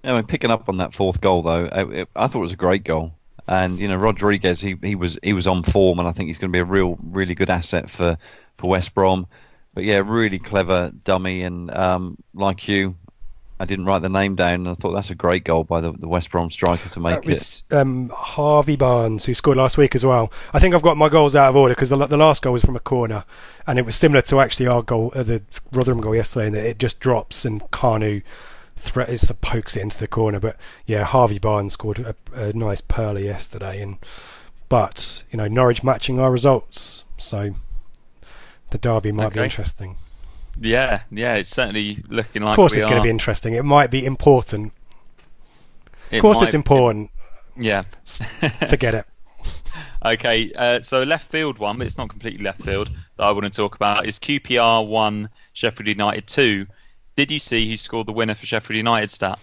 [0.05, 2.57] I mean, picking up on that fourth goal though, I, I thought it was a
[2.57, 3.15] great goal.
[3.53, 6.39] And you know Rodriguez, he, he was he was on form, and I think he's
[6.39, 8.17] going to be a real really good asset for,
[8.57, 9.27] for West Brom.
[9.75, 12.97] But yeah, really clever dummy, and um, like you,
[13.61, 15.93] I didn't write the name down, and I thought that's a great goal by the,
[15.93, 17.77] the West Brom striker to make that was, it.
[17.77, 20.33] Um, Harvey Barnes, who scored last week as well.
[20.55, 22.65] I think I've got my goals out of order because the, the last goal was
[22.65, 23.23] from a corner,
[23.67, 25.43] and it was similar to actually our goal, uh, the
[25.73, 28.23] Rotherham goal yesterday, in that it just drops and Kanu
[28.83, 30.41] threat is to pokes it into the corner.
[30.41, 30.57] But
[30.87, 33.99] yeah, Harvey Barnes scored a, a nice pearler yesterday, and
[34.69, 37.55] but you know Norwich matching our results, so
[38.71, 39.41] the derby might okay.
[39.41, 39.97] be interesting.
[40.61, 42.53] Yeah, yeah, it's certainly looking like.
[42.53, 42.91] Of course, it's are.
[42.91, 43.55] going to be interesting.
[43.55, 44.73] It might be important.
[46.11, 47.11] It of course, might, it's important.
[47.57, 47.83] It, yeah,
[48.69, 49.07] forget it.
[50.05, 53.45] Okay, uh, so left field one, but it's not completely left field that I want
[53.45, 56.67] to talk about is QPR one, Sheffield United two.
[57.17, 59.39] Did you see who scored the winner for Sheffield United stat?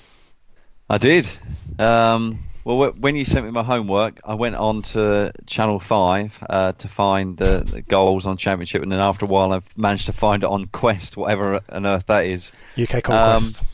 [0.89, 1.29] I did.
[1.77, 6.71] Um, well, when you sent me my homework, I went on to Channel 5 uh,
[6.73, 10.13] to find the, the, goals on Championship, and then after a while, I've managed to
[10.13, 12.51] find it on Quest, whatever on earth that is.
[12.77, 13.61] UK Conquest.
[13.61, 13.67] Um,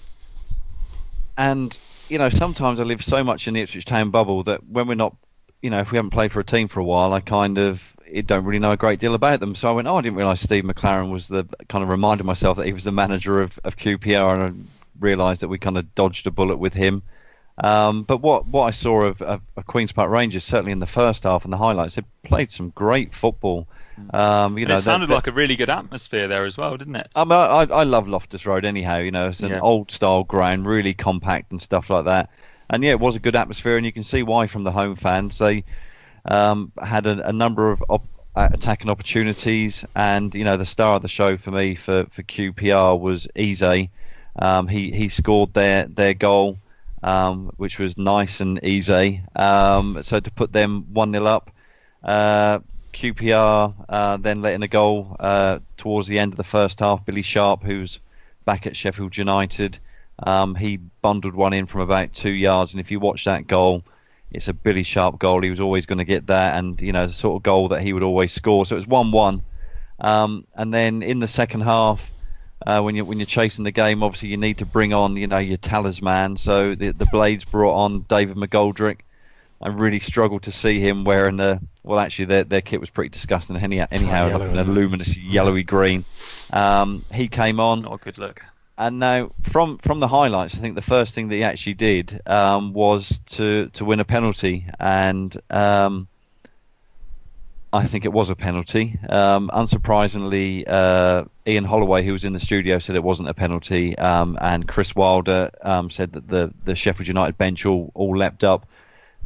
[1.37, 1.77] and,
[2.09, 4.95] you know, sometimes I live so much in the Ipswich Town bubble that when we're
[4.95, 5.15] not,
[5.61, 7.94] you know, if we haven't played for a team for a while, I kind of
[8.25, 9.55] don't really know a great deal about them.
[9.55, 12.57] So I went, oh, I didn't realise Steve McClaren was the kind of reminded myself
[12.57, 15.93] that he was the manager of, of QPR, and I realised that we kind of
[15.95, 17.03] dodged a bullet with him.
[17.57, 20.85] Um, but what, what I saw of, of, of, Queens Park Rangers, certainly in the
[20.85, 23.67] first half and the highlights, they played some great football.
[24.13, 27.07] Um, you know, it sounded like a really good atmosphere there as well, didn't it?
[27.15, 28.97] I, I love Loftus Road anyhow.
[28.97, 29.61] You know, it's an yeah.
[29.61, 32.29] old style ground, really compact and stuff like that.
[32.69, 34.97] And yeah, it was a good atmosphere, and you can see why from the home
[34.97, 35.37] fans.
[35.37, 35.63] They
[36.25, 40.95] um, had a, a, number of op- uh, attacking opportunities, and you know the star
[40.95, 43.87] of the show for me for, for QPR was Eze.
[44.37, 46.57] Um, he he scored their their goal,
[47.03, 49.21] um, which was nice and easy.
[49.35, 51.51] Um, so to put them one 0 up,
[52.03, 52.59] uh,
[52.93, 57.05] QPR uh, then letting a goal uh, towards the end of the first half.
[57.05, 57.99] Billy Sharp, who's
[58.45, 59.77] back at Sheffield United,
[60.21, 63.83] um, he bundled one in from about two yards, and if you watch that goal
[64.35, 65.41] it's a Billy Sharp goal.
[65.41, 67.81] He was always going to get that, and you know, the sort of goal that
[67.81, 68.65] he would always score.
[68.65, 69.41] So it was one-one,
[69.99, 72.11] um, and then in the second half,
[72.65, 75.27] uh, when you when you're chasing the game, obviously you need to bring on you
[75.27, 76.37] know your talisman.
[76.37, 78.99] So the the Blades brought on David McGoldrick.
[79.61, 83.09] I really struggled to see him wearing the well, actually their their kit was pretty
[83.09, 83.55] disgusting.
[83.55, 86.03] Anyhow, anyhow, like a luminous yellowy green.
[86.51, 87.83] Um, he came on.
[87.83, 88.43] Not a good look.
[88.77, 92.21] And now, from from the highlights, I think the first thing that he actually did
[92.25, 96.09] um, was to to win a penalty, and um,
[97.71, 98.99] I think it was a penalty.
[99.07, 103.97] Um, unsurprisingly, uh, Ian Holloway, who was in the studio, said it wasn't a penalty,
[103.97, 108.43] um, and Chris Wilder um, said that the the Sheffield United bench all all leapt
[108.43, 108.67] up.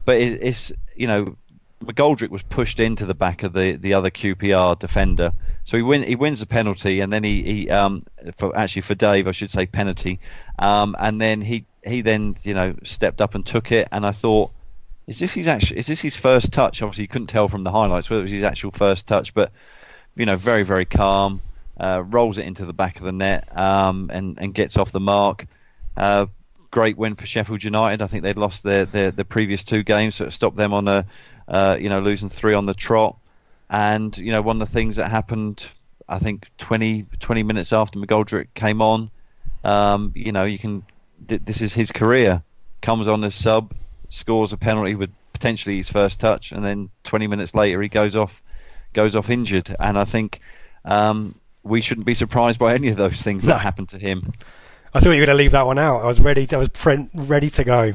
[0.06, 1.36] But it, it's you know
[1.84, 5.32] McGoldrick was pushed into the back of the, the other QPR defender.
[5.70, 8.04] So he win he wins the penalty, and then he, he um
[8.38, 10.20] for actually for Dave I should say penalty,
[10.58, 14.12] um and then he he then you know stepped up and took it, and I
[14.12, 14.50] thought
[15.06, 16.82] is this his actual is this his first touch?
[16.82, 19.52] Obviously you couldn't tell from the highlights whether it was his actual first touch, but
[20.16, 21.40] you know very very calm,
[21.80, 25.00] uh, rolls it into the back of the net, um and and gets off the
[25.00, 25.46] mark.
[25.96, 26.26] Uh,
[26.72, 28.02] great win for Sheffield United.
[28.02, 30.88] I think they'd lost their, their, their previous two games, so it stopped them on
[30.88, 31.06] a
[31.50, 33.18] uh, you know, losing three on the trot.
[33.70, 35.66] And, you know, one of the things that happened,
[36.08, 39.12] I think, 20, 20 minutes after McGoldrick came on,
[39.64, 40.84] um, you know, you can,
[41.28, 42.42] th- this is his career.
[42.82, 43.74] Comes on as sub,
[44.10, 48.16] scores a penalty with potentially his first touch, and then 20 minutes later he goes
[48.16, 48.42] off,
[48.94, 49.76] goes off injured.
[49.80, 50.40] And I think
[50.86, 53.50] um, we shouldn't be surprised by any of those things no.
[53.50, 54.34] that happened to him.
[54.94, 56.02] I thought you were going to leave that one out.
[56.02, 56.48] I was ready.
[56.52, 56.70] I was
[57.14, 57.94] ready to go.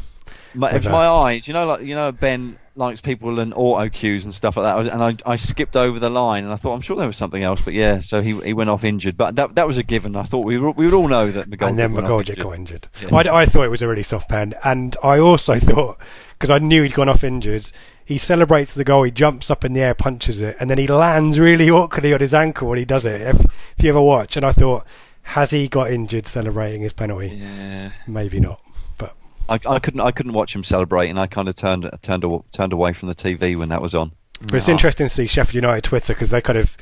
[0.54, 1.48] My, was my eyes.
[1.48, 4.92] You know, like you know, Ben likes people and auto cues and stuff like that.
[4.92, 7.42] And I, I skipped over the line, and I thought I'm sure there was something
[7.42, 8.00] else, but yeah.
[8.00, 10.16] So he he went off injured, but that that was a given.
[10.16, 12.88] I thought we we would all know that McGoldrick and then McGoldrick got injured.
[13.02, 13.14] Yeah.
[13.14, 15.98] I, I thought it was a really soft pen, and I also thought
[16.32, 17.70] because I knew he'd gone off injured,
[18.04, 19.04] he celebrates the goal.
[19.04, 22.20] He jumps up in the air, punches it, and then he lands really awkwardly on
[22.20, 23.20] his ankle when he does it.
[23.20, 24.86] If, if you ever watch, and I thought,
[25.22, 27.28] has he got injured celebrating his penalty?
[27.28, 27.92] Yeah.
[28.06, 28.60] Maybe not.
[29.46, 32.24] But I, I couldn't I couldn't watch him celebrate, And I kind of turned turned
[32.52, 34.12] turned away from the TV when that was on.
[34.40, 36.76] But it's interesting to see Sheffield United Twitter because they kind of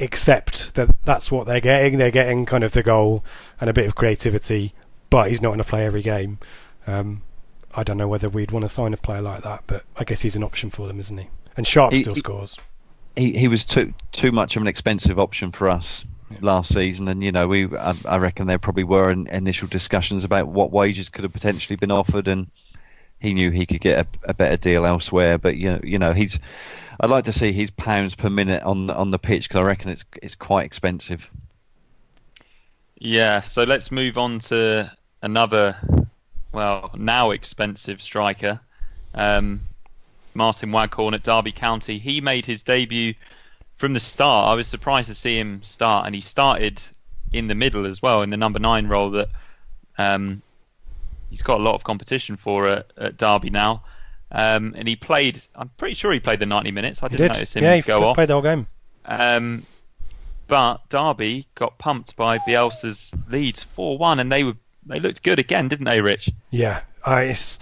[0.00, 1.98] accept that that's what they're getting.
[1.98, 3.24] They're getting kind of the goal
[3.60, 4.74] and a bit of creativity,
[5.10, 6.38] but he's not going to play every game.
[6.86, 7.22] Um,
[7.74, 10.20] I don't know whether we'd want to sign a player like that, but I guess
[10.22, 11.28] he's an option for them, isn't he?
[11.56, 12.58] And Sharp He- still he- scores.
[13.16, 16.04] He he was too too much of an expensive option for us
[16.40, 20.24] last season, and you know we I, I reckon there probably were in, initial discussions
[20.24, 22.48] about what wages could have potentially been offered, and
[23.20, 25.38] he knew he could get a, a better deal elsewhere.
[25.38, 26.38] But you know you know he's
[27.00, 29.90] I'd like to see his pounds per minute on on the pitch because I reckon
[29.90, 31.28] it's it's quite expensive.
[32.98, 34.90] Yeah, so let's move on to
[35.20, 35.76] another,
[36.52, 38.60] well, now expensive striker,
[39.14, 39.62] um,
[40.32, 41.98] Martyn Waghorn at Derby County.
[41.98, 43.14] He made his debut
[43.84, 44.48] from the start.
[44.48, 46.80] I was surprised to see him start, and he started
[47.34, 49.28] in the middle as well in the number nine role that
[49.98, 50.40] um,
[51.28, 53.82] he's got a lot of competition for at, at Derby now.
[54.32, 55.38] Um, and he played.
[55.54, 57.02] I'm pretty sure he played the 90 minutes.
[57.02, 57.32] I didn't did.
[57.34, 58.14] notice him Yeah, he go off.
[58.14, 58.66] played the whole game.
[59.04, 59.66] Um,
[60.46, 64.56] but Derby got pumped by Bielsa's Leeds 4-1, and they were
[64.86, 66.30] they looked good again, didn't they, Rich?
[66.50, 67.58] Yeah, uh, it's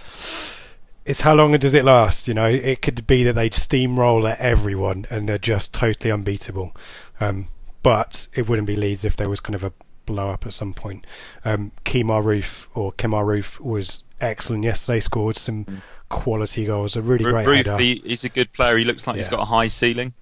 [1.05, 2.27] it's how long does it last?
[2.27, 6.75] You know, it could be that they steamroll at everyone and they're just totally unbeatable.
[7.19, 7.49] Um,
[7.81, 9.73] but it wouldn't be Leeds if there was kind of a
[10.05, 11.05] blow up at some point.
[11.43, 14.99] Um, Kemar Roofe or Kemar Roofe was excellent yesterday.
[15.01, 16.95] Scored some quality goals.
[16.95, 17.77] A really Ru- great Roofe, header.
[17.77, 18.77] he, he's a good player.
[18.77, 20.13] He looks like he's got a high ceiling.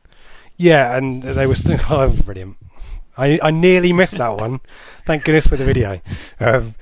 [0.58, 2.58] Yeah, and they were still oh, brilliant.
[3.18, 4.62] I I nearly missed that one.
[5.06, 6.02] Thank goodness for the video.
[6.40, 6.76] Um,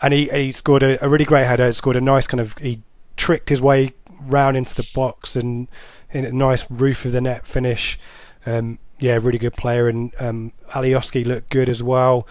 [0.00, 1.70] and he he scored a, a really great header.
[1.72, 2.82] Scored a nice kind of he
[3.16, 5.68] tricked his way round into the box and
[6.10, 7.98] in a nice roof of the net finish.
[8.44, 9.88] Um, yeah, really good player.
[9.88, 12.26] And um, Alioski looked good as well.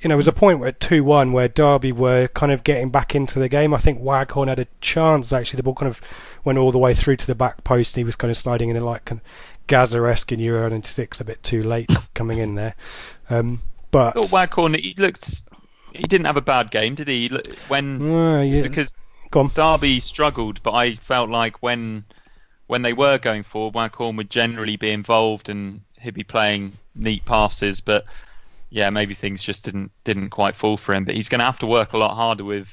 [0.00, 2.64] You know, it was a point where at two one where Derby were kind of
[2.64, 3.74] getting back into the game.
[3.74, 5.58] I think Waghorn had a chance actually.
[5.58, 6.00] The ball kind of
[6.42, 7.94] went all the way through to the back post.
[7.94, 9.26] And he was kind of sliding in a like kind of
[9.66, 12.74] Gaza-esque in Euro 96, a bit too late coming in there.
[13.28, 15.42] Um, but Waghorn, he looked.
[15.92, 17.28] He didn't have a bad game, did he?
[17.28, 17.38] He
[17.68, 18.62] When Uh, yeah.
[18.62, 18.94] because
[19.30, 19.50] Go on.
[19.54, 22.04] Derby struggled, but I felt like when
[22.66, 27.24] when they were going forward, Waghorn would generally be involved and he'd be playing neat
[27.24, 27.80] passes.
[27.80, 28.04] But
[28.70, 31.04] yeah, maybe things just didn't didn't quite fall for him.
[31.04, 32.68] But he's going to have to work a lot harder with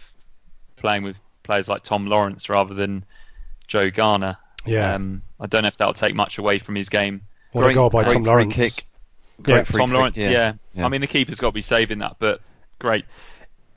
[0.77, 3.05] playing with players like Tom Lawrence rather than
[3.67, 4.38] Joe Garner.
[4.65, 4.93] Yeah.
[4.95, 7.21] Um, I don't know if that'll take much away from his game.
[7.51, 8.53] What a goal by great Tom free Lawrence.
[8.55, 8.85] kick.
[9.39, 10.53] Yeah, Great free Tom kick, Lawrence, yeah.
[10.73, 10.85] yeah.
[10.85, 12.41] I mean, the keeper's got to be saving that, but
[12.79, 13.05] great.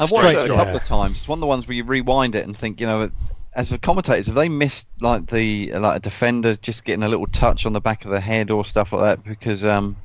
[0.01, 1.19] I've watched Straight it a couple of times.
[1.19, 3.11] It's one of the ones where you rewind it and think, you know,
[3.55, 7.27] as the commentators, have they missed like the like a defender just getting a little
[7.27, 9.25] touch on the back of the head or stuff like that?
[9.25, 9.97] Because um,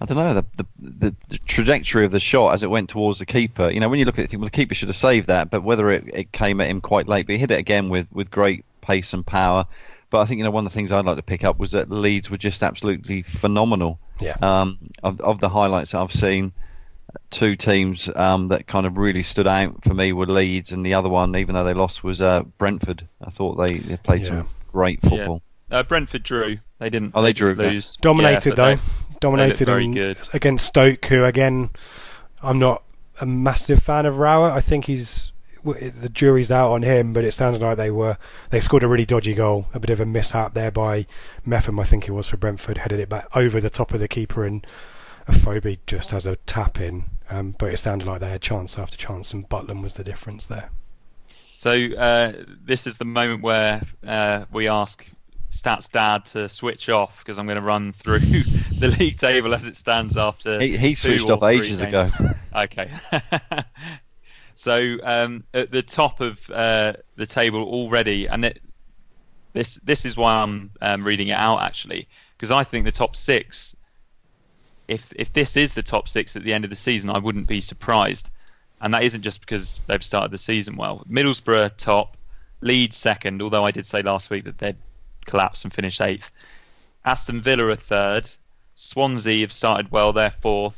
[0.00, 3.18] I don't know the, the the the trajectory of the shot as it went towards
[3.18, 3.70] the keeper.
[3.70, 5.50] You know, when you look at it, think, well, the keeper should have saved that,
[5.50, 8.06] but whether it, it came at him quite late, but he hit it again with
[8.12, 9.66] with great pace and power.
[10.10, 11.72] But I think you know one of the things I'd like to pick up was
[11.72, 13.98] that Leeds were just absolutely phenomenal.
[14.20, 14.36] Yeah.
[14.42, 16.52] Um, of of the highlights that I've seen,
[17.30, 20.94] two teams um, that kind of really stood out for me were Leeds, and the
[20.94, 23.06] other one, even though they lost, was uh, Brentford.
[23.24, 24.28] I thought they, they played Yeah.
[24.28, 25.42] some great football.
[25.70, 26.58] Uh, Brentford drew.
[26.78, 27.12] They didn't.
[27.14, 27.70] Oh, they didn't drew, yeah.
[27.72, 27.96] Lose.
[27.96, 28.74] Dominated Yeah, though.
[28.76, 28.82] they-
[29.20, 30.20] Dominated very and good.
[30.34, 31.70] against Stoke, who again,
[32.42, 32.82] I'm not
[33.20, 34.52] a massive fan of Rowett.
[34.52, 35.32] I think he's
[35.64, 38.18] the jury's out on him, but it sounds like they were
[38.50, 41.06] they scored a really dodgy goal, a bit of a mishap there by
[41.46, 44.08] Mepham, I think it was for Brentford, headed it back over the top of the
[44.08, 44.66] keeper, and
[45.28, 47.04] Afobe just has a tap in.
[47.30, 50.46] Um, but it sounded like they had chance after chance, and Butland was the difference
[50.46, 50.70] there.
[51.56, 52.32] So uh,
[52.64, 55.06] this is the moment where uh, we ask
[55.50, 58.18] Stats Dad to switch off because I'm going to run through
[58.78, 60.60] the league table as it stands after.
[60.60, 62.14] He, he switched off ages games.
[62.14, 62.30] ago.
[62.54, 62.90] Okay.
[64.54, 68.60] so um, at the top of uh, the table already, and it,
[69.52, 73.16] this this is why I'm um, reading it out actually, because I think the top
[73.16, 73.76] six.
[74.86, 77.46] If if this is the top six at the end of the season, I wouldn't
[77.46, 78.30] be surprised,
[78.80, 81.04] and that isn't just because they've started the season well.
[81.08, 82.16] Middlesbrough top,
[82.60, 84.76] Leeds second, although I did say last week that they'd
[85.24, 86.30] collapse and finish eighth.
[87.04, 88.28] Aston Villa are third.
[88.74, 90.76] Swansea have started well, they're fourth.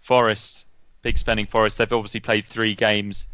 [0.00, 0.64] Forest,
[1.02, 3.26] big spending Forest, they've obviously played three games,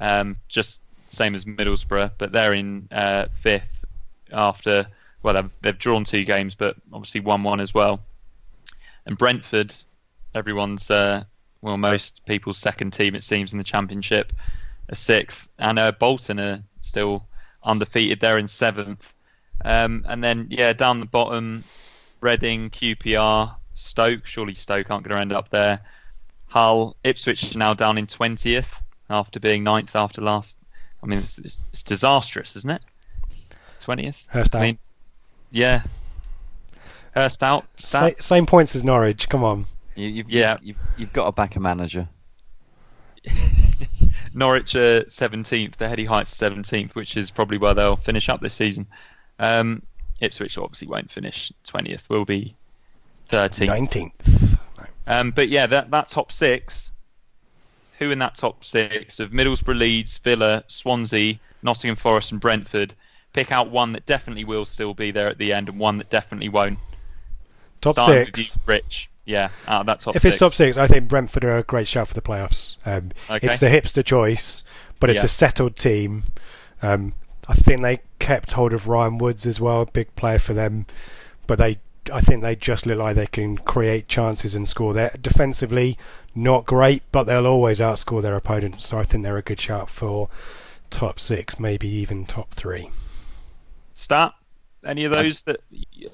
[0.00, 3.84] um, just same as Middlesbrough, but they're in uh, fifth
[4.32, 4.88] after,
[5.22, 8.00] well, they've, they've drawn two games, but obviously 1 one as well.
[9.08, 9.74] And Brentford,
[10.34, 11.24] everyone's, uh,
[11.62, 14.34] well, most people's second team, it seems, in the Championship,
[14.92, 15.48] are sixth.
[15.58, 17.26] And uh, Bolton are still
[17.64, 19.14] undefeated, they're in seventh.
[19.64, 21.64] Um, and then yeah, down the bottom,
[22.20, 24.26] Reading, QPR, Stoke.
[24.26, 25.80] Surely Stoke aren't going to end up there.
[26.48, 30.56] Hull, Ipswich now down in twentieth after being ninth after last.
[31.02, 32.82] I mean, it's, it's, it's disastrous, isn't it?
[33.80, 34.22] Twentieth.
[34.28, 34.54] Hurst.
[34.54, 34.78] I mean,
[35.50, 35.82] yeah.
[37.18, 37.66] Hurst out.
[37.78, 39.28] Sa- same points as Norwich.
[39.28, 39.66] Come on.
[39.96, 40.58] You, you've, Yeah.
[40.62, 42.08] you've, you've got to back a manager.
[44.34, 48.40] Norwich are 17th, the Heady Heights are 17th, which is probably where they'll finish up
[48.40, 48.86] this season.
[49.38, 49.82] Um,
[50.20, 52.54] Ipswich obviously won't finish 20th, will be
[53.30, 53.66] 13th.
[53.66, 54.58] Nineteenth.
[55.06, 56.92] Um, but yeah, that, that top six,
[57.98, 62.94] who in that top six of Middlesbrough, Leeds, Villa, Swansea, Nottingham Forest, and Brentford,
[63.32, 66.10] pick out one that definitely will still be there at the end and one that
[66.10, 66.78] definitely won't.
[67.80, 68.56] Top Starting six.
[68.56, 69.10] you, Rich.
[69.24, 70.34] Yeah, out of that top if six.
[70.34, 72.76] it's top six, I think Brentford are a great shout for the playoffs.
[72.86, 73.46] Um, Okay.
[73.46, 74.64] It's the hipster choice,
[75.00, 75.24] but it's Yeah.
[75.26, 76.22] a settled team.
[76.82, 77.12] Um,
[77.46, 80.86] I think they kept hold of Ryan Woods as well, a big player for them.
[81.46, 81.78] But they,
[82.12, 84.94] I think they just look like they can create chances and score.
[84.94, 85.98] They're defensively
[86.34, 88.86] not great, but they'll always outscore their opponents.
[88.86, 90.28] So I think they're a good shout for
[90.90, 92.88] top six, maybe even top three.
[93.94, 94.32] Stat?
[94.84, 95.60] Any of those that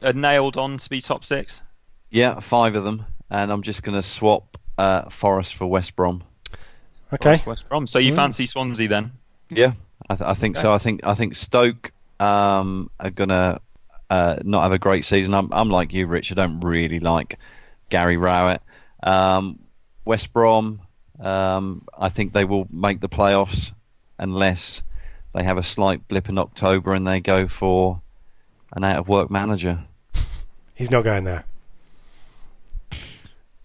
[0.03, 1.63] are nailed on to be top six?
[2.11, 6.23] Yeah, five of them, and I'm just going to swap uh, Forest for West Brom.
[7.13, 7.31] Okay.
[7.31, 7.87] West- West Brom.
[7.87, 8.17] So you Mm.
[8.17, 9.13] fancy Swansea then?
[9.51, 9.73] Yeah,
[10.09, 10.73] I, th- I think so.
[10.73, 13.61] I think I think Stoke um, are gonna
[14.11, 15.35] uh, not have a great season.
[15.35, 16.33] I'm, I'm like you, Rich.
[16.33, 17.39] I don't really like
[17.91, 18.63] Gary Rowett.
[19.03, 19.59] Um,
[20.05, 20.81] West Brom.
[21.21, 23.71] Um, I think they will make the playoffs
[24.19, 24.83] unless
[25.35, 28.01] they have a slight blip in October and they go for
[28.75, 29.81] an out of work manager.
[30.75, 31.45] He's not going there.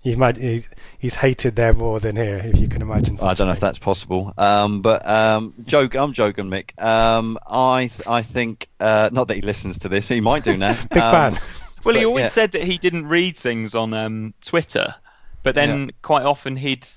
[0.02, 0.64] He's, mad, he,
[0.98, 3.18] he's hated there more than here, if you can imagine.
[3.22, 4.34] I don't know if that's possible.
[4.38, 6.81] Um, but um, joke, I'm joking, Mick.
[6.81, 10.07] Um, I I think uh, not that he listens to this.
[10.07, 10.73] He might do now.
[10.90, 11.41] Big Um, fan.
[11.84, 12.30] Well, he always yeah.
[12.30, 14.95] said that he didn't read things on um, Twitter,
[15.44, 15.91] but then Yeah.
[16.02, 16.88] quite often he'd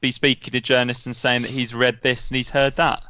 [0.00, 3.04] be speaking to journalists and saying that he's read this and he's heard that.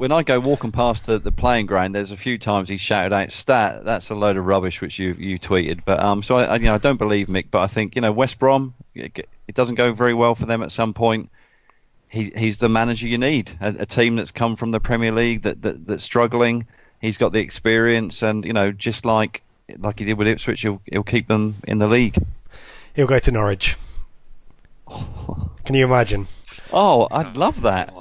[0.00, 3.12] When I go walking past the, the playing ground, there's a few times he shouted
[3.12, 5.84] out "stat." That's a load of rubbish, which you you tweeted.
[5.84, 8.00] But um, so I, I you know I don't believe Mick, but I think you
[8.00, 8.72] know West Brom.
[8.94, 11.28] It, it doesn't go very well for them at some point.
[12.08, 13.50] He he's the manager you need.
[13.60, 16.66] A, a team that's come from the Premier League that, that that's struggling.
[17.02, 19.42] He's got the experience, and you know just like
[19.76, 22.16] like he did with Ipswich, he'll he'll keep them in the league.
[22.94, 23.76] He'll go to Norwich.
[25.66, 26.26] Can you imagine?
[26.72, 27.92] Oh, I'd love that.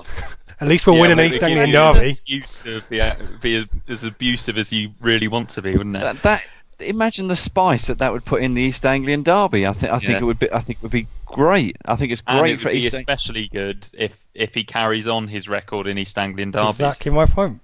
[0.61, 2.09] At least we'll Yeah, win an East Anglian gives you an derby.
[2.09, 5.99] excuse to be, uh, be as abusive as you really want to be, wouldn't it?
[6.01, 6.43] That, that
[6.79, 9.65] imagine the spice that that would put in the East Anglian derby.
[9.67, 10.17] I think I think Yeah.
[10.19, 11.77] it would be I think it would be great.
[11.85, 12.93] I think it's and great it would for be East.
[12.95, 16.67] Ang- especially good if if he carries on his record in East Anglian Derby.
[16.69, 17.61] Exactly my point.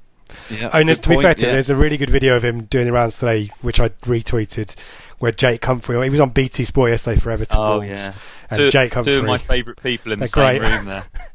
[0.50, 1.54] Yeah, no, good to be fair to him, yeah.
[1.54, 4.76] there's a really good video of him doing the rounds today, which I retweeted,
[5.20, 7.58] where Jake Humphrey, he was on BT Sport yesterday for Everton.
[7.60, 8.14] Oh Wolves, yeah,
[8.50, 9.16] And two, Jake two Humphrey.
[9.18, 10.62] of my favourite people in the same great.
[10.70, 11.04] room there.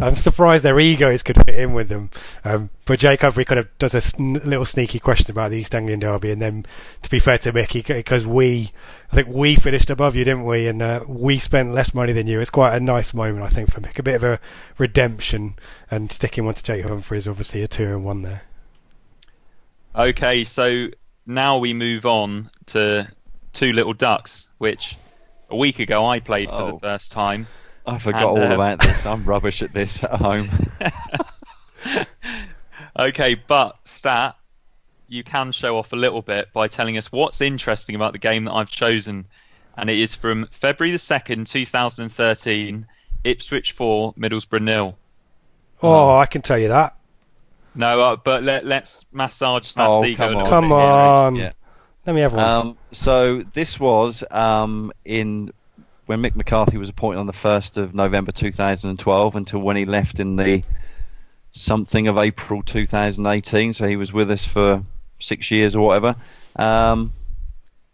[0.00, 2.10] I'm surprised their egos could fit in with them.
[2.44, 5.74] Um, but Jake Humphrey kind of does a sn- little sneaky question about the East
[5.74, 6.66] Anglian derby, and then,
[7.02, 8.70] to be fair to Mickey, because we,
[9.10, 10.68] I think we finished above you, didn't we?
[10.68, 12.40] And uh, we spent less money than you.
[12.40, 13.98] It's quite a nice moment, I think, for Mick.
[13.98, 14.40] A bit of a
[14.78, 15.54] redemption,
[15.90, 18.42] and sticking one to Jake Humphrey is obviously a two and one there.
[19.94, 20.88] Okay, so
[21.24, 23.08] now we move on to
[23.52, 24.96] Two Little Ducks, which
[25.48, 26.72] a week ago I played for Oh.
[26.72, 27.46] the first time.
[27.86, 29.06] I forgot and, all uh, about this.
[29.06, 30.48] I'm rubbish at this at home.
[32.98, 34.36] Okay, but Stat,
[35.08, 38.44] you can show off a little bit by telling us what's interesting about the game
[38.44, 39.26] that I've chosen.
[39.76, 42.86] And it is from February the 2nd, 2013,
[43.24, 44.96] Ipswich 4, Middlesbrough nil.
[45.82, 46.96] Oh, I can tell you that.
[47.74, 50.48] No, uh, but let, let's massage Stat's Oh, ego come a little on.
[50.48, 50.86] Come bit here, Rich.
[50.86, 51.36] on.
[51.36, 51.52] yeah.
[52.06, 52.44] Let me have one.
[52.44, 55.52] Um, so this was um, in
[56.06, 60.20] when Mick McCarthy was appointed on the first of November 2012 until when he left
[60.20, 60.62] in the
[61.52, 63.74] something of April 2018.
[63.74, 64.82] So he was with us for
[65.18, 66.16] six years or whatever.
[66.56, 67.12] Um,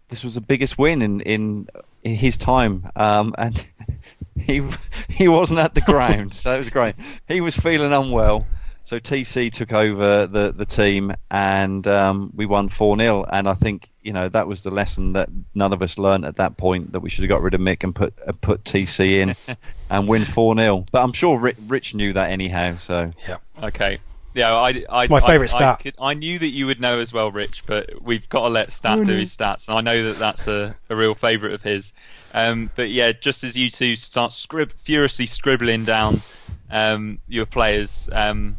[0.08, 1.68] this was the biggest win in in,
[2.02, 3.64] in his time, um, and
[4.38, 4.62] he
[5.08, 6.94] he wasn't at the ground, so it was great.
[7.26, 8.46] He was feeling unwell.
[8.84, 13.24] So TC took over the, the team and um, we won 4 0.
[13.24, 16.36] And I think, you know, that was the lesson that none of us learned at
[16.36, 19.20] that point that we should have got rid of Mick and put uh, put TC
[19.20, 19.36] in
[19.90, 20.86] and win 4 0.
[20.90, 22.76] But I'm sure Rich, Rich knew that anyhow.
[22.78, 23.98] So yeah, Okay.
[24.34, 25.80] Yeah, I, I, my I- favourite I, stat.
[25.80, 28.72] could- I knew that you would know as well, Rich, but we've got to let
[28.72, 31.62] Stat Oh, do his stats, and I know that that's a, a real favourite of
[31.62, 31.92] his.
[32.32, 36.22] Um, but yeah, just as you two start scrib- furiously scribbling down
[36.70, 38.56] um, your players, um,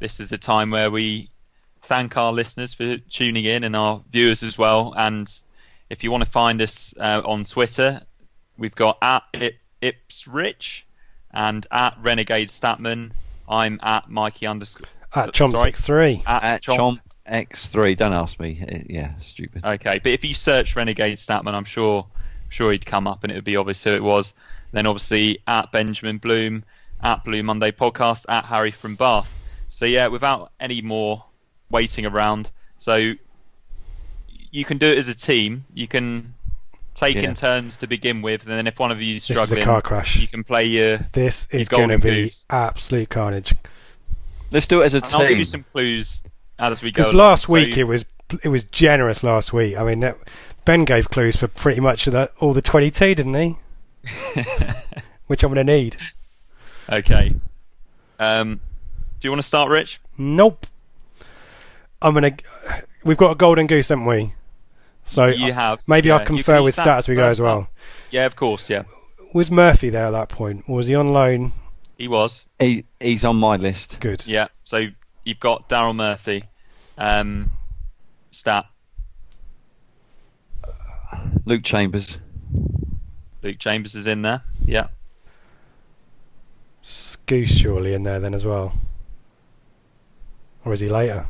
[0.00, 1.30] this is the time where we
[1.86, 4.92] thank our listeners for tuning in and our viewers as well.
[4.96, 5.30] And
[5.88, 8.02] if you want to find us uh, on Twitter,
[8.58, 10.82] we've got at Ip- Ipsrich
[11.32, 13.12] and at Renegade Statman.
[13.48, 14.88] I'm at Mikey underscore.
[15.14, 16.22] At sorry, Chomp63.
[16.26, 16.76] At, At Chomp.
[16.76, 17.96] Chomp X3.
[17.96, 18.62] Don't ask me.
[18.62, 19.64] Uh, Yeah, stupid.
[19.64, 22.06] Okay, but if you search Renegade Statman, I'm sure
[22.48, 24.34] sure he'd come up and it would be obvious who it was.
[24.72, 26.64] Then obviously at Benjamin Bloom,
[27.02, 29.32] at Blue Monday Podcast, at Harry from Bath.
[29.68, 31.24] So yeah, without any more
[31.70, 33.12] waiting around, so
[34.50, 35.64] you can do it as a team.
[35.74, 36.34] You can
[36.94, 37.24] take Yeah.
[37.28, 39.46] in turns to begin with, and then if one of you is This is a
[39.46, 40.16] struggling, car crash.
[40.16, 40.98] you can play your.
[41.12, 42.46] This is going to be goose.
[42.50, 43.54] absolute carnage.
[44.50, 46.22] Let's do it as a And I'll give you some clues
[46.58, 47.00] as we go.
[47.02, 47.30] Because along.
[47.30, 48.04] last So- week it was
[48.42, 49.22] it was generous.
[49.22, 50.16] Last week, I mean, that,
[50.64, 53.54] Ben gave clues for pretty much the, all the 22, didn't he?
[55.28, 55.96] Which I'm going to need.
[56.90, 57.34] Okay.
[58.18, 58.60] Um,
[59.20, 60.00] do you want to start, Rich?
[60.18, 60.66] Nope.
[62.02, 62.44] I'm going to.
[63.04, 64.32] We've got a golden goose, haven't we?
[65.04, 66.16] So You have, Maybe yeah.
[66.16, 67.62] I'll confer with use stats as we go as well.
[67.62, 67.68] time.
[68.10, 68.68] Yeah, of course.
[68.68, 68.82] Yeah,
[69.34, 71.52] Was Murphy there at that point, or was he on loan?
[71.96, 72.46] he was.
[72.58, 73.98] He, he's on my list.
[74.00, 74.26] Good.
[74.26, 74.48] Yeah.
[74.64, 74.88] So
[75.24, 76.42] you've got Daryl Murphy.
[76.98, 77.50] Um,
[78.32, 78.66] stat.
[81.44, 82.18] Luke Chambers.
[83.42, 84.42] Luke Chambers is in there.
[84.64, 84.88] Yeah.
[86.82, 88.72] Skuse surely in there then as well.
[90.64, 91.26] Or is he later?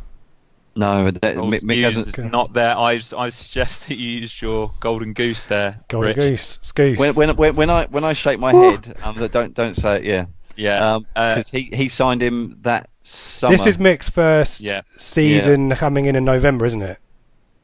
[0.78, 2.06] No, that, Mick, Mick hasn't.
[2.08, 2.76] is not there.
[2.76, 5.80] I I suggest that you use your golden goose there.
[5.88, 6.16] Golden Rich.
[6.16, 6.58] goose.
[6.62, 6.98] Skuse.
[6.98, 10.04] When, when, when, when I when I shake my head, um, don't don't say it.
[10.04, 10.96] Yeah, Yeah.
[11.16, 13.52] uh, because he he signed him that summer.
[13.52, 14.82] this is Mick's first Yeah.
[14.98, 16.98] season coming in in November, isn't it?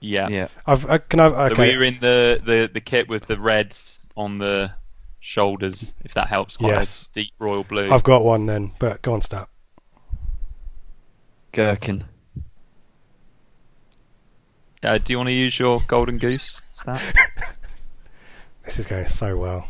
[0.01, 0.28] yeah.
[0.28, 0.48] yeah.
[0.66, 1.28] I've, I, can I?
[1.28, 1.62] So Okay.
[1.70, 3.76] we were in the, the, the kit with the red
[4.16, 4.72] on the
[5.20, 6.56] shoulders, if that helps.
[6.56, 7.09] Quite Yes.
[7.10, 7.90] a deep royal blue.
[7.93, 9.48] I've got one then, but go on, start.
[11.52, 12.05] Gherkin.
[14.82, 17.00] Uh, do you want to use your golden goose stat?
[18.64, 19.66] This is going so well.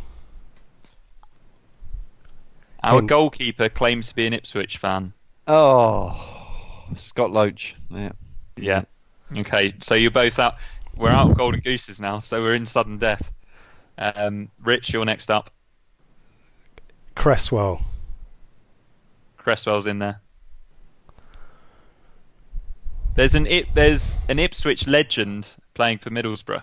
[2.82, 5.14] Our In- goalkeeper claims to be an Ipswich fan.
[5.46, 7.74] Oh, Scott Loach.
[7.90, 8.12] Yeah.
[8.56, 8.82] Yeah.
[9.34, 10.56] Okay, so you're both out.
[10.94, 13.30] We're out of golden gooses now, so we're in sudden death.
[13.96, 15.50] Um, Rich, you're next up.
[17.16, 17.80] Cresswell.
[19.38, 20.20] Cresswell's in there.
[23.14, 26.62] There's an Ip, there's an Ipswich legend playing for Middlesbrough.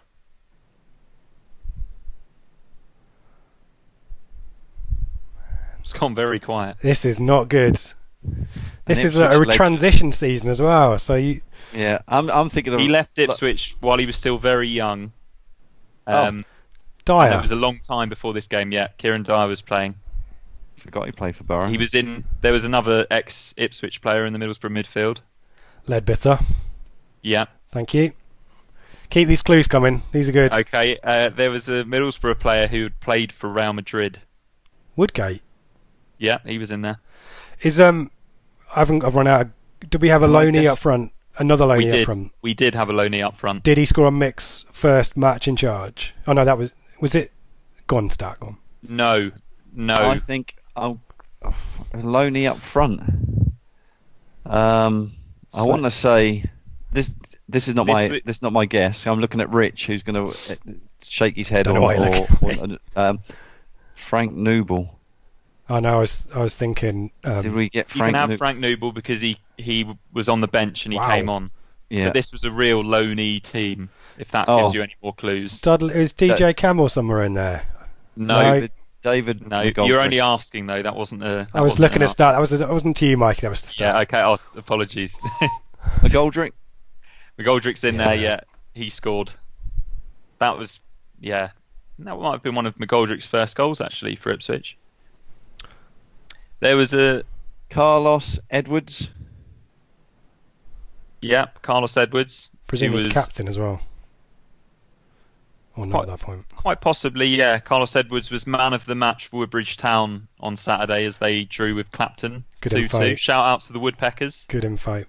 [5.81, 6.77] It's gone very quiet.
[6.81, 7.80] This is not good.
[8.85, 9.53] This is Ipswich a, a legend.
[9.53, 10.99] transition season as well.
[10.99, 11.41] So you,
[11.73, 12.80] Yeah, I'm I'm thinking of.
[12.80, 15.11] He left Ipswich while he was still very young.
[16.07, 16.27] Oh.
[16.27, 16.45] Um, and
[17.05, 17.38] Dyer.
[17.38, 18.71] it was a long time before this game.
[18.71, 19.95] Yeah, Kieran Dyer was playing.
[20.77, 21.69] Forgot he played for Borough.
[21.69, 22.23] He was in.
[22.41, 25.19] There was another ex Ipswich player in the Middlesbrough midfield.
[25.89, 26.43] Leadbitter.
[27.21, 27.45] Yeah.
[27.71, 28.13] Thank you.
[29.09, 30.03] Keep these clues coming.
[30.11, 30.53] These are good.
[30.53, 30.97] Okay.
[31.03, 34.19] Uh, there was a Middlesbrough player who had played for Real Madrid.
[34.95, 35.41] Woodgate
[36.19, 36.99] Yeah, he was in there.
[37.61, 38.11] is um.
[38.75, 39.03] I haven't.
[39.03, 39.41] I've run out.
[39.81, 41.11] Of, did we have a Well, I loanee guess- up front?
[41.37, 42.31] Another we loanee up front.
[42.41, 43.63] We did have a loanee up front.
[43.63, 46.13] Did he score a mix first match in charge?
[46.27, 46.71] Oh no, that was
[47.01, 47.31] was it.
[47.87, 48.57] Gone, start gone.
[48.87, 49.31] No,
[49.73, 49.95] no.
[49.95, 50.99] I think I'll
[51.95, 53.01] Loney up front.
[54.45, 55.13] Um,
[55.53, 56.43] I So- want to say
[56.93, 57.11] this.
[57.47, 58.03] This is not This my.
[58.03, 59.07] wi- This is not my guess.
[59.07, 60.57] I'm looking at Rich, who's going to
[61.01, 61.67] shake his head.
[61.67, 63.19] Or, or, or, um,
[63.95, 64.89] Frank Nouble.
[65.69, 67.11] Oh no, I was I was thinking.
[67.23, 68.13] Um, Did we get you Frank?
[68.13, 71.07] can have Noo- Frank Nouble because he he was on the bench and he Wow.
[71.09, 71.51] came on.
[71.89, 72.05] yeah.
[72.05, 73.89] But this was a real loanee team.
[74.17, 74.61] If that Oh.
[74.63, 75.59] gives you any more clues.
[75.61, 77.65] Dudley, is DJ Campbell somewhere in there?
[78.15, 78.67] No, No.
[79.01, 79.39] David.
[79.39, 79.63] David no.
[79.63, 79.88] McGoldrick.
[79.88, 80.81] You're only asking though.
[80.81, 81.47] That wasn't a.
[81.51, 82.34] That I was looking at start.
[82.35, 83.38] That was that wasn't to you, Mike.
[83.38, 83.95] That was to start.
[83.95, 84.01] Yeah.
[84.01, 84.21] Okay.
[84.21, 85.17] Oh, apologies.
[86.01, 86.51] McGoldrick.
[87.38, 88.15] McGoldrick's in there.
[88.15, 88.21] Yeah.
[88.21, 88.39] Yeah.
[88.73, 89.31] He scored.
[90.39, 90.81] That was.
[91.19, 91.51] Yeah.
[91.99, 94.77] That might have been one of McGoldrick's first goals actually for Ipswich.
[96.61, 97.23] There was a
[97.69, 99.09] Carlos Edwards.
[101.21, 102.51] yeah Carlos Edwards.
[102.67, 103.81] Presumably was captain as well.
[105.80, 106.45] Or not Quite- at that point.
[106.56, 107.60] Quite possibly, yeah.
[107.60, 111.73] Carlos Edwards was man of the match for Woodbridge Town on Saturday as they drew
[111.73, 112.43] with Clapton.
[112.60, 112.99] Good 2 info.
[113.11, 113.15] 2.
[113.15, 114.45] Shout out to the Woodpeckers.
[114.49, 115.06] Good info.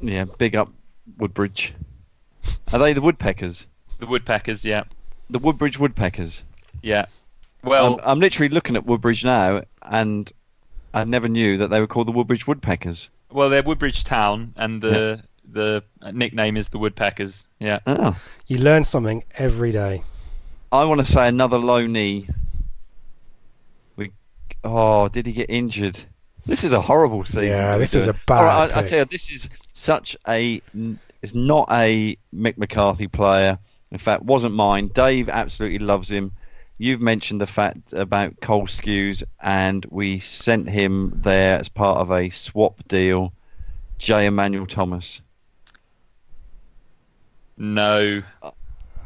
[0.00, 0.70] Yeah, big up
[1.18, 1.74] Woodbridge.
[2.72, 3.66] Are they the Woodpeckers?
[3.98, 4.84] The Woodpeckers, yeah.
[5.28, 6.42] The Woodbridge Woodpeckers.
[6.80, 7.06] Yeah.
[7.62, 10.32] Well, I'm, I'm literally looking at Woodbridge now, and
[10.94, 13.10] I never knew that they were called the Woodbridge Woodpeckers.
[13.30, 17.46] well, they're Woodbridge Town, and the the nickname is the Woodpeckers.
[17.58, 17.80] Yeah.
[17.86, 18.20] Oh.
[18.46, 20.02] You learn something every day.
[20.72, 22.28] I want to say another low knee.
[23.96, 24.12] We,
[24.64, 25.98] oh, did he get injured?
[26.44, 27.44] This is a horrible season.
[27.44, 28.22] Yeah, this was a doing.
[28.26, 30.60] bad All right, I, I tell you, this is such a.
[31.22, 33.58] It's not a Mick McCarthy player.
[33.90, 34.88] In fact, wasn't mine.
[34.88, 36.32] Dave absolutely loves him.
[36.78, 42.10] You've mentioned the fact about Cole Skuse, and we sent him there as part of
[42.10, 43.32] a swap deal.
[43.98, 44.26] J.
[44.26, 45.22] Emmanuel Thomas.
[47.56, 48.22] No,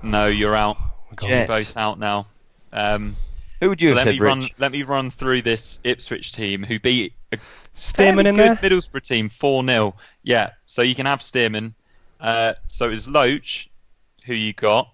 [0.02, 0.76] no, you're out.
[1.22, 2.26] You're both out now.
[2.72, 3.16] Um,
[3.60, 4.40] Who would you so have let said, me run.
[4.40, 4.54] Rich?
[4.58, 7.38] Let me run through this Ipswich team who beat a
[7.76, 8.56] Stearman in fairly there.
[8.56, 11.74] good Middlesbrough team four 0 Yeah, so you can have Stearman.
[12.20, 13.68] Uh, so it's Loach,
[14.24, 14.92] who you got,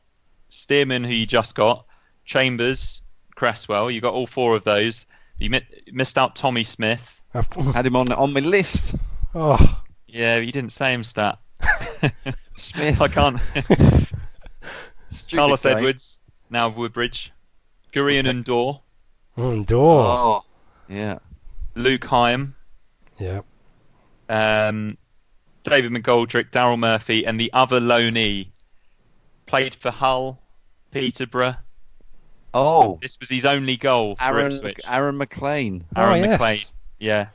[0.51, 1.87] Stearman, who you just got,
[2.25, 3.03] Chambers,
[3.35, 3.91] Cresswell.
[3.91, 5.07] You got all four of those.
[5.39, 7.21] You mi- missed out Tommy Smith.
[7.75, 8.95] Had him on on my list.
[9.35, 11.39] oh, Yeah, you didn't say him stat.
[12.57, 13.01] Smith.
[13.01, 13.39] I can't.
[15.11, 15.71] Stupid Carlos guy.
[15.73, 16.21] Edwards,
[16.51, 17.33] now Woodbridge,
[17.93, 18.81] Guirane N'Daw,
[19.39, 20.05] mm, door.
[20.05, 20.45] Oh,
[20.89, 21.19] yeah.
[21.75, 22.55] Luke Hyam,
[23.19, 23.41] Yeah.
[24.29, 24.97] um,
[25.65, 28.51] David McGoldrick, Daryl Murphy, and the other loanee
[29.47, 30.41] played for Hull,
[30.91, 31.57] Peterborough.
[32.55, 34.81] Oh, This was his only goal for Aaron Ipswich.
[34.87, 35.85] Aaron McLean.
[35.95, 36.41] Aaron Oh, yes.
[36.41, 36.59] McLean,
[36.99, 37.27] yeah,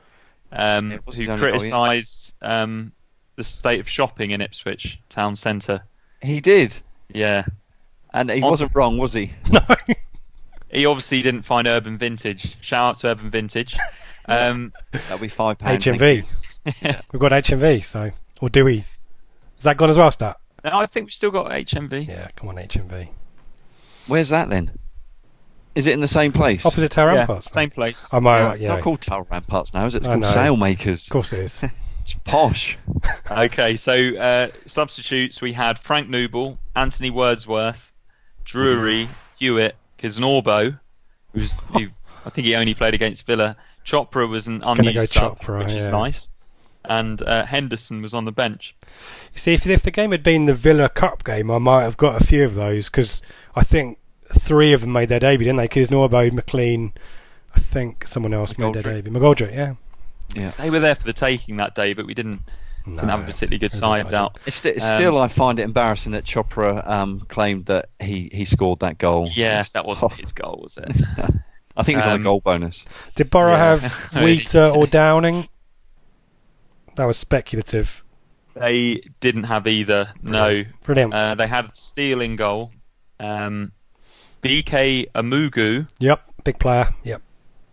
[0.50, 1.42] um, It who his goal, yeah.
[1.42, 2.92] criticised um,
[3.36, 5.82] the state of shopping in Ipswich town centre.
[6.22, 6.74] He did,
[7.12, 7.44] Yeah,
[8.12, 9.32] and he On- wasn't wrong, was he?
[9.50, 9.60] No.
[10.70, 12.56] he obviously didn't find Urban Vintage.
[12.62, 13.76] Shout out to Urban Vintage.
[14.26, 15.84] Um, That'll be five pounds.
[15.84, 16.24] HMV.
[16.64, 18.84] We've got HMV, so or do we?
[19.58, 20.36] Is that gone as well, Stat?
[20.64, 22.06] no, I think we've still got HMV.
[22.06, 23.08] Yeah, come on, HMV.
[24.06, 24.70] Where's that then?
[25.74, 26.64] Is it in the same place?
[26.64, 27.50] Opposite Tower Yeah, Ramparts.
[27.52, 28.06] same place.
[28.12, 28.68] I might, Yeah, yeah.
[28.68, 29.98] Not called Tower Ramparts now, is it?
[29.98, 30.28] It's I called know.
[30.28, 31.06] Sailmakers.
[31.08, 31.60] Of course it is.
[32.02, 32.76] It's posh.
[33.30, 37.90] Okay, so uh, substitutes we had Frank Nouble, Anthony Wordsworth,
[38.44, 39.08] Drury,
[39.38, 40.78] Hewitt, Kisnorbo,
[41.32, 41.86] who's who,
[42.26, 43.56] I think he only played against Villa.
[43.86, 46.28] Chopra was an gonna unused go sub, Chopra, which is nice,
[46.84, 48.74] and uh, Henderson was on the bench.
[49.32, 51.96] You see, if, if the game had been the Villa Cup game, I might have
[51.96, 53.22] got a few of those because
[53.56, 55.64] I think three of them made their debut, didn't they?
[55.64, 56.92] Because Norbo, McLean,
[57.54, 59.12] I think someone else made their debut.
[59.12, 59.74] McGoldrick, yeah.
[60.34, 62.40] They were there for the taking that day, but we didn't,
[62.84, 64.38] didn't have a particularly good side don't- out.
[64.46, 68.44] It's sti- Um, still, I find it embarrassing that Chopra um, claimed that he, he
[68.44, 69.28] scored that goal.
[69.34, 70.90] Yeah, that wasn't his goal, was it?
[71.76, 72.84] I think it was on Um, a goal bonus.
[73.14, 73.78] Did Borough Yeah.
[73.80, 73.92] have
[74.22, 75.48] Wheater or Downing?
[76.96, 78.04] That was speculative.
[78.54, 80.12] They didn't have either.
[80.22, 81.14] No, Brilliant.
[81.14, 82.70] uh, they had Steele in goal.
[83.18, 83.72] Um,
[84.42, 86.88] BK Amugu, yep, big player.
[87.04, 87.22] Yep.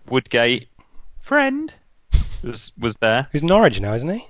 [0.07, 0.69] Woodgate,
[1.19, 1.73] Friend,
[2.43, 3.27] was was there.
[3.31, 4.27] He's Norwich now, isn't he?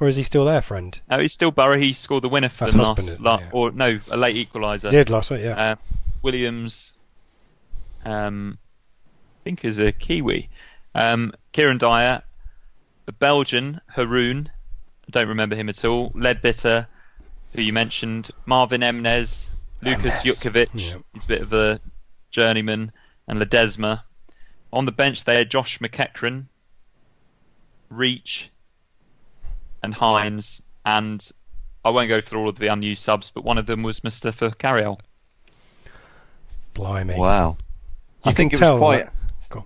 [0.00, 0.98] Or is he still there, Friend?
[1.10, 1.78] Oh, he's still Borough.
[1.78, 3.40] He scored the winner for That's husband, last, la- it?
[3.42, 3.48] Yeah.
[3.52, 4.90] or no, a late equaliser.
[4.90, 5.72] Did last week, yeah.
[5.72, 5.76] Uh,
[6.22, 6.94] Williams,
[8.04, 8.58] um,
[9.40, 10.48] I think is a Kiwi.
[10.94, 12.22] Um, Kieran Dyer,
[13.06, 16.10] a Belgian, Haroun, I don't remember him at all.
[16.10, 16.86] Leadbitter,
[17.52, 19.50] who you mentioned, Marvin Emnes,
[19.82, 20.96] Lucas Emnes, Jutkiewicz, yeah.
[21.12, 21.80] he's a bit of a
[22.30, 22.92] journeyman,
[23.26, 24.02] and Ledesma.
[24.72, 26.46] On the bench there, Josh McEachran,
[27.90, 28.50] Reach,
[29.82, 31.28] and Hines, and
[31.84, 34.50] I won't go through all of the unused subs, but one of them was Mustapha
[34.58, 34.98] Carayol.
[36.74, 37.16] Blimey.
[37.16, 37.56] Wow.
[38.24, 39.12] You I think can it was tell quite that-
[39.48, 39.64] Go on.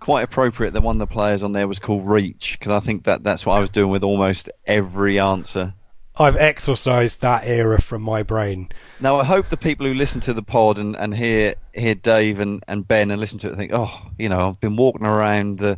[0.00, 3.04] quite appropriate that one of the players on there was called Reach because I think
[3.04, 5.72] that that's what I was doing with almost every answer.
[6.16, 8.68] I've exorcised that era from my brain.
[9.00, 12.38] Now I hope the people who listen to the pod and, and hear hear Dave
[12.40, 15.58] and, and Ben and listen to it think, oh, you know, I've been walking around
[15.58, 15.76] the,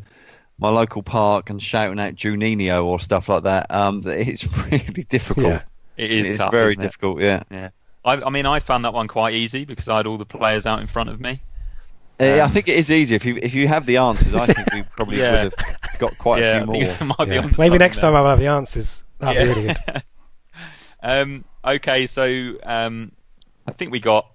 [0.58, 3.66] my local park and shouting out Juninho or stuff like that.
[3.70, 5.46] Um, it's really difficult.
[5.46, 5.62] Yeah.
[5.96, 6.84] It is it's tough, very isn't it?
[6.84, 7.20] difficult.
[7.20, 7.42] Yeah.
[7.50, 7.70] Yeah.
[8.04, 10.66] I, I mean, I found that one quite easy because I had all the players
[10.66, 11.40] out in front of me.
[12.20, 14.32] Uh, I Um, think it is easy if you if you have the answers.
[14.34, 15.44] I think we probably Yeah.
[15.44, 17.16] would have got quite yeah, a few more.
[17.18, 17.42] Might Yeah.
[17.42, 18.10] onto Maybe next there.
[18.10, 19.02] time I'll have the answers.
[19.18, 20.02] That'd be really good.
[21.02, 23.12] um, okay, so um,
[23.66, 24.30] I think we got.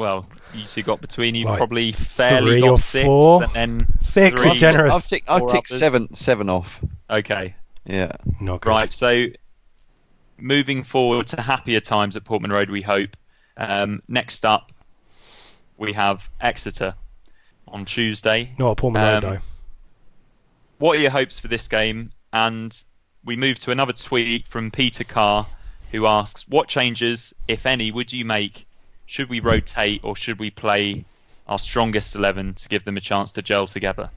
[0.00, 3.42] Well, you two got between you Like probably fairly three got or six, four?
[3.44, 4.52] and then Six three.
[4.52, 4.94] is generous.
[4.94, 6.80] I'll tick I'll Four tick seven seven off.
[7.10, 7.54] Okay,
[7.84, 8.12] Yeah.
[8.40, 8.70] Not good.
[8.70, 8.90] right.
[8.92, 9.26] So
[10.38, 13.14] moving forward to happier times at Portman Road, we hope.
[13.58, 14.72] Um, next up,
[15.76, 16.94] we have Exeter
[17.68, 18.52] on Tuesday.
[18.58, 19.38] Not a Paul Malone, Um, though.
[20.78, 22.10] what are your hopes for this game?
[22.32, 22.74] And
[23.22, 25.46] we move to another tweet from Peter Carr,
[25.92, 28.66] who asks, "What changes, if any, would you make?
[29.10, 31.04] Should we rotate or should we play
[31.48, 34.08] our strongest eleven to give them a chance to gel together?"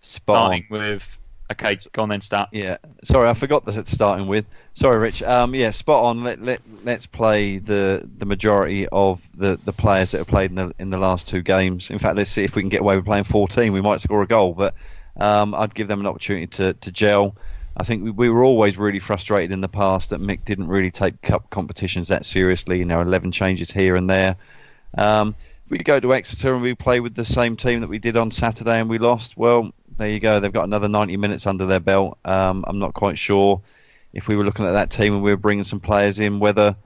[0.00, 0.42] Spot on.
[0.42, 1.18] Starting with,
[1.52, 2.48] okay, go on then, start.
[2.50, 4.44] Yeah, sorry, I forgot that it's starting with.
[4.74, 5.22] Sorry, Rich.
[5.22, 6.24] Um, yeah, spot on.
[6.24, 10.56] Let let let's play the the majority of the, the players that have played in
[10.56, 11.90] the in the last two games.
[11.90, 13.72] In fact, let's see if we can get away with playing 14.
[13.72, 14.74] We might score a goal, but
[15.16, 17.36] Um, I'd give them an opportunity to, to gel.
[17.76, 20.90] I think we, we were always really frustrated in the past that Mick didn't really
[20.90, 22.78] take cup competitions that seriously.
[22.78, 24.36] You know, 11 changes here and there.
[24.96, 25.34] Um,
[25.64, 28.16] if we go to Exeter and we play with the same team that we did
[28.16, 30.38] on Saturday and we lost, well, there you go.
[30.38, 32.18] They've got another 90 minutes under their belt.
[32.24, 33.62] Um, I'm not quite sure
[34.12, 36.76] if we were looking at that team and we were bringing some players in, whether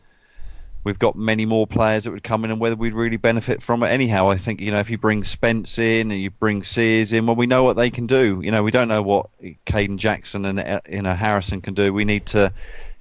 [0.88, 3.82] we've got many more players that would come in and whether we'd really benefit from
[3.82, 3.88] it.
[3.88, 7.26] Anyhow, I think you know if you bring Spence in and you bring Sears in,
[7.26, 8.40] well, we know what they can do.
[8.42, 9.28] You know, we don't know what
[9.66, 11.92] Kayden Jackson and you know Harrison can do.
[11.92, 12.52] We need to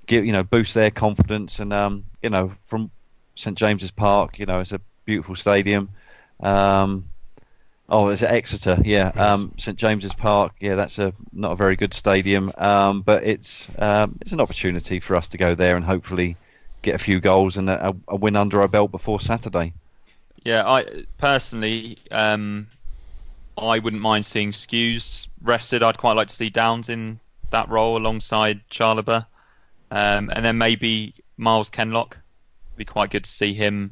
[0.06, 2.92] give you know boost their confidence and um, you know from
[3.36, 5.90] St James's Park, you know, it's a beautiful stadium.
[6.42, 7.06] Um,
[7.90, 8.82] Oh, is it Exeter?
[8.84, 9.18] Yeah, yes.
[9.18, 10.56] um, St James's Park.
[10.60, 15.00] Yeah, that's a not a very good stadium, um, but it's um, it's an opportunity
[15.00, 16.36] for us to go there and hopefully
[16.82, 19.74] get a few goals and a, a win under our belt before Saturday.
[20.44, 22.68] Yeah, I personally, um,
[23.58, 25.84] I wouldn't mind seeing Skuse rested.
[25.84, 29.26] I'd quite like to see Downes in that role alongside Chalobah,
[29.92, 32.18] um, and then maybe Miles Kenlock.
[32.70, 33.92] It'd be quite good to see him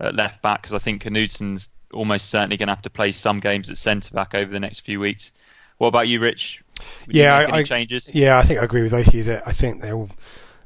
[0.00, 3.40] at left back because I think Knudsen's almost certainly going to have to play some
[3.40, 5.30] games at centre back over the next few weeks.
[5.78, 6.62] What about you, Rich?
[7.06, 8.14] Would yeah, I, I, changes?
[8.14, 10.08] Yeah, I think I agree with both of you that I think they'll.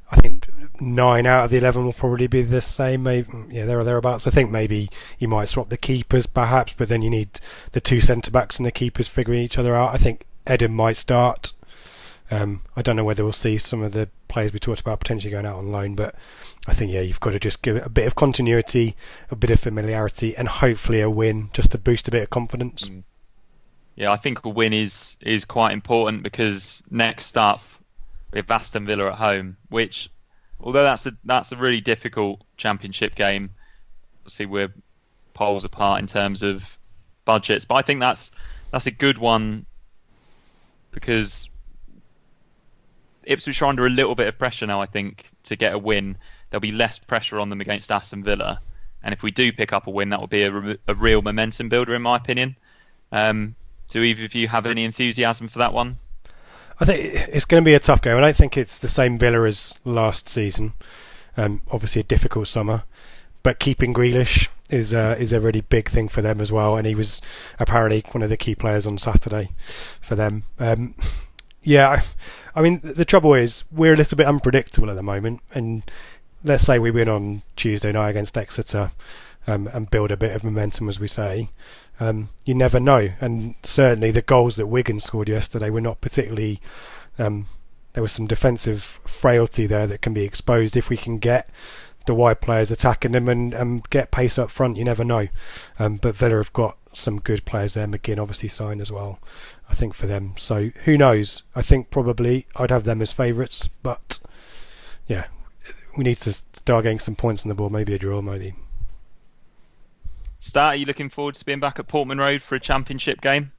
[0.09, 0.46] I think
[0.79, 3.03] nine out of the eleven will probably be the same.
[3.03, 4.27] Maybe yeah, there or thereabouts.
[4.27, 4.89] I think maybe
[5.19, 7.39] you might swap the keepers perhaps, but then you need
[7.71, 9.93] the two centre backs and the keepers figuring each other out.
[9.93, 11.53] I think Eden might start.
[12.29, 15.31] Um, I don't know whether we'll see some of the players we talked about potentially
[15.31, 16.13] going out on loan, but
[16.67, 18.95] I think yeah, you've got to just give it a bit of continuity,
[19.31, 22.89] a bit of familiarity, and hopefully a win just to boost a bit of confidence.
[22.89, 23.03] Mm.
[23.95, 27.63] Yeah, I think a win is is quite important because next up
[28.31, 30.09] we have Aston Villa at home, which
[30.59, 33.51] although that's a that's a really difficult championship game.
[34.21, 34.73] Obviously, we're
[35.33, 36.77] poles apart in terms of
[37.25, 38.31] budgets, but I think that's
[38.71, 39.65] that's a good one
[40.91, 41.49] because
[43.23, 44.81] Ipswich are under a little bit of pressure now.
[44.81, 46.17] I think to get a win
[46.49, 48.59] there'll be less pressure on them against Aston Villa.
[49.03, 51.69] And if we do pick up a win, that will be a, a real momentum
[51.69, 52.55] builder, in my opinion.
[53.11, 53.55] Um,
[53.89, 55.97] do either of you have any enthusiasm for that one?
[56.79, 58.17] I think it's going to be a tough game.
[58.17, 60.73] I don't think it's the same Villa as last season.
[61.35, 62.83] Um, obviously, a difficult summer,
[63.43, 66.77] but keeping Grealish is uh, is a really big thing for them as well.
[66.77, 67.21] And he was
[67.59, 70.43] apparently one of the key players on Saturday for them.
[70.59, 70.95] Um,
[71.63, 72.03] yeah, I,
[72.59, 75.83] I mean the trouble is we're a little bit unpredictable at the moment, and
[76.43, 78.91] let's say we win on Tuesday night against Exeter
[79.47, 81.49] um, and build a bit of momentum, as we say,
[81.99, 83.09] um, you never know.
[83.19, 86.59] And certainly the goals that Wigan scored yesterday were not particularly.
[87.17, 87.45] Um,
[87.93, 91.49] there was some defensive frailty there that can be exposed if we can get
[92.05, 94.77] the wide players attacking them and, and get pace up front.
[94.77, 95.27] You never know.
[95.79, 97.87] Um, but Villa have got some good players there.
[97.87, 99.19] McGinn obviously signed as well.
[99.69, 100.33] I think for them.
[100.37, 101.43] So who knows?
[101.55, 104.19] I think probably I'd have them as favourites, but
[105.07, 105.27] yeah,
[105.97, 107.71] we need to start getting some points on the board.
[107.71, 108.53] Maybe a draw, maybe.
[110.39, 113.51] Stat, are you looking forward to being back at Portman Road for a championship game?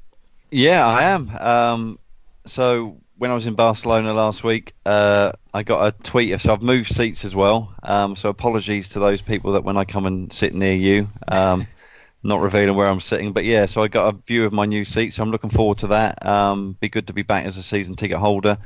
[0.50, 1.36] Yeah, I am.
[1.36, 1.98] Um,
[2.46, 6.40] so when I was in Barcelona last week, uh, I got a tweet.
[6.40, 7.74] So I've moved seats as well.
[7.82, 11.66] Um, so apologies to those people that when I come and sit near you, um,
[12.22, 13.32] not revealing where I'm sitting.
[13.32, 15.14] But yeah, so I got a view of my new seat.
[15.14, 16.24] So I'm looking forward to that.
[16.24, 18.58] Um, be good to be back as a season ticket holder.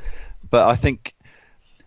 [0.51, 1.14] But I think,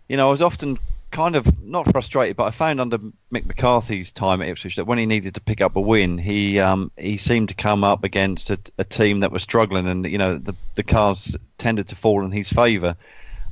[0.08, 0.76] you know, I was often
[1.16, 2.98] kind of not frustrated, but I found under
[3.32, 6.60] Mick McCarthy's time at Ipswich that when he needed to pick up a win, he
[6.60, 10.18] um, he seemed to come up against a, a, team that was struggling, and you
[10.18, 12.96] know the the cards tended to fall in his favour.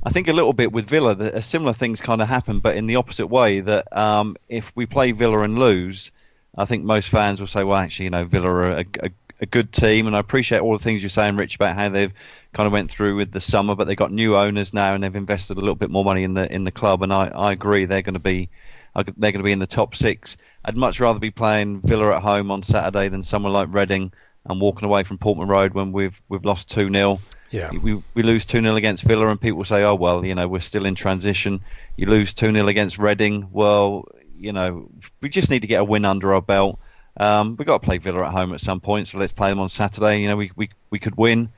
[0.03, 2.85] I think a little bit with Villa, that similar things kind of happen, but in
[2.85, 3.61] the opposite way.
[3.61, 6.11] That um, if we play Villa and lose,
[6.55, 9.09] I think most fans will say, well, actually, you know, Villa are a, a,
[9.45, 12.13] a good team, and I appreciate all the things you're saying, Rich, about how they've
[12.53, 15.15] kind of went through with the summer, but they've got new owners now and they've
[15.15, 17.85] invested a little bit more money in the in the club, and I, I agree
[17.85, 18.49] they're going to be
[18.95, 20.37] uh, they're going to be in the top six.
[20.63, 24.11] I'd much rather be playing Villa at home on Saturday than someone like Reading
[24.45, 27.19] and walking away from Portman Road when we've we've lost two 0
[27.51, 27.71] yeah.
[27.71, 30.59] We we lose two 0 against Villa and people say, oh well, you know we're
[30.59, 31.61] still in transition.
[31.95, 34.05] You lose two 0 against Reading, well,
[34.37, 34.89] you know
[35.21, 36.79] we just need to get a win under our belt.
[37.17, 39.59] Um, we've got to play Villa at home at some point, so let's play them
[39.59, 40.21] on Saturday.
[40.21, 41.49] You know we we we could win.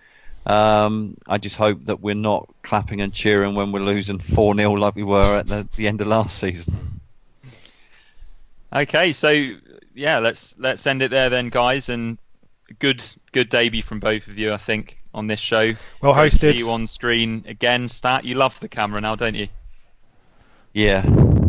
[0.46, 4.72] Um, I just hope that we're not clapping and cheering when we're losing 4 0
[4.74, 7.02] like we were at the, the end of last season.
[8.72, 9.30] Okay, so
[9.94, 11.90] yeah, let's let's end it there then, guys.
[11.90, 12.18] And
[12.80, 15.74] good good debut from both of you, I think, on this show.
[16.02, 16.54] Well hosted.
[16.54, 17.90] See you on screen again.
[17.90, 19.50] Stat, you love the camera now, don't you?
[20.74, 21.02] Yeah,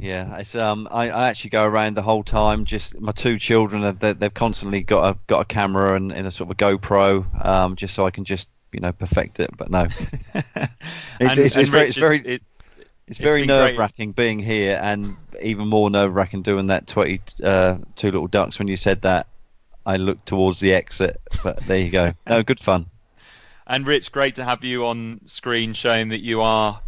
[0.08, 0.36] yeah.
[0.38, 2.64] It's um, I, I actually go around the whole time.
[2.64, 6.30] Just my two children, have, they've constantly got a got a camera and, and a
[6.30, 9.50] sort of a GoPro, um, just so I can just you know perfect it.
[9.56, 9.86] But no,
[10.34, 10.46] it's,
[11.20, 12.42] And- it's, it's, very, it's very it-
[13.06, 17.20] it's it's very nerve wracking being here, and even more nerve wracking doing that twenty
[17.42, 18.58] uh, two little ducks.
[18.58, 19.28] When you said that,
[19.86, 22.12] I looked towards the exit, but there you go.
[22.26, 22.86] No, good fun.
[23.66, 26.80] And Rich, great to have you on screen, showing that you are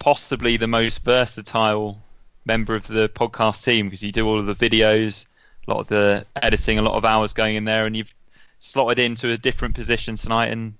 [0.00, 2.02] possibly the most versatile
[2.48, 5.26] member of the podcast team because you do all of the videos,
[5.68, 8.12] a lot of the editing, a lot of hours going in there, and you've
[8.58, 10.74] slotted into a different position tonight and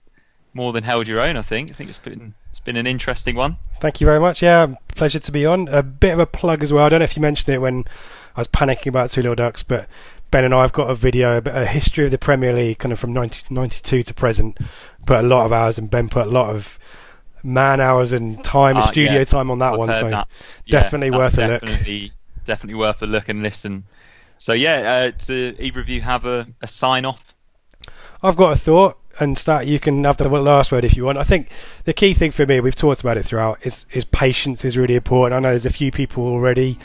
[0.54, 1.36] more than held your own.
[1.36, 1.70] I think.
[1.70, 3.58] I think it's been it's been an interesting one.
[3.80, 4.42] Thank you very much.
[4.42, 5.68] Yeah, pleasure to be on.
[5.68, 6.84] A bit of a plug as well.
[6.84, 7.84] I don't know if you mentioned it when
[8.34, 9.86] I was panicking about Two Little Ducks, but
[10.30, 12.98] Ben and I have got a video, a history of the Premier League, kind of
[12.98, 14.58] from 1992 to present.
[15.06, 16.78] Put a lot of hours, and Ben put a lot of
[17.48, 19.94] man hours and time, Ah, studio yeah, time on that I've one.
[19.94, 20.28] So that.
[20.66, 21.60] Yeah, definitely worth a look.
[21.62, 22.12] definitely,
[22.44, 23.84] Definitely worth a look and listen.
[24.38, 27.34] So yeah, uh, to either of you have a, a sign off.
[28.22, 29.66] I've got a thought, and Stat.
[29.66, 31.18] You can have the last word if you want.
[31.18, 31.50] I think
[31.84, 34.94] the key thing for me, we've talked about it throughout, is is patience is really
[34.94, 35.36] important.
[35.36, 36.78] I know there's a few people already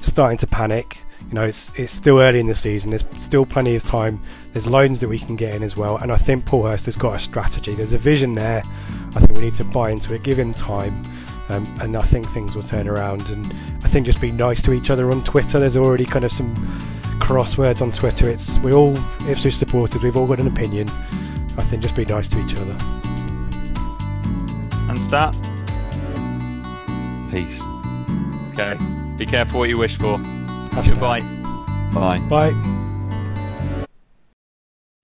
[0.00, 0.98] starting to panic.
[1.28, 2.90] You know, it's it's still early in the season.
[2.90, 4.20] There's still plenty of time.
[4.52, 6.96] There's loans that we can get in as well, and I think Paul Hurst has
[6.96, 7.74] got a strategy.
[7.74, 8.62] There's a vision there.
[9.14, 11.02] I think we need to buy into it, give him time,
[11.48, 13.30] um, and I think things will turn around.
[13.30, 13.46] And
[13.82, 15.58] I think just be nice to each other on Twitter.
[15.58, 16.54] There's already kind of some
[17.20, 18.30] crosswords on Twitter.
[18.30, 18.96] It's we're all
[19.28, 20.02] Ipswich supporters.
[20.02, 20.88] We've all got an opinion.
[21.58, 22.76] I think just be nice to each other.
[24.88, 25.36] And start.
[27.30, 27.60] Peace.
[28.52, 28.76] Okay.
[29.16, 30.18] Be careful what you wish for.
[30.18, 30.90] Hashtag.
[30.90, 31.20] Goodbye.
[31.92, 32.20] Bye.
[32.28, 32.87] Bye.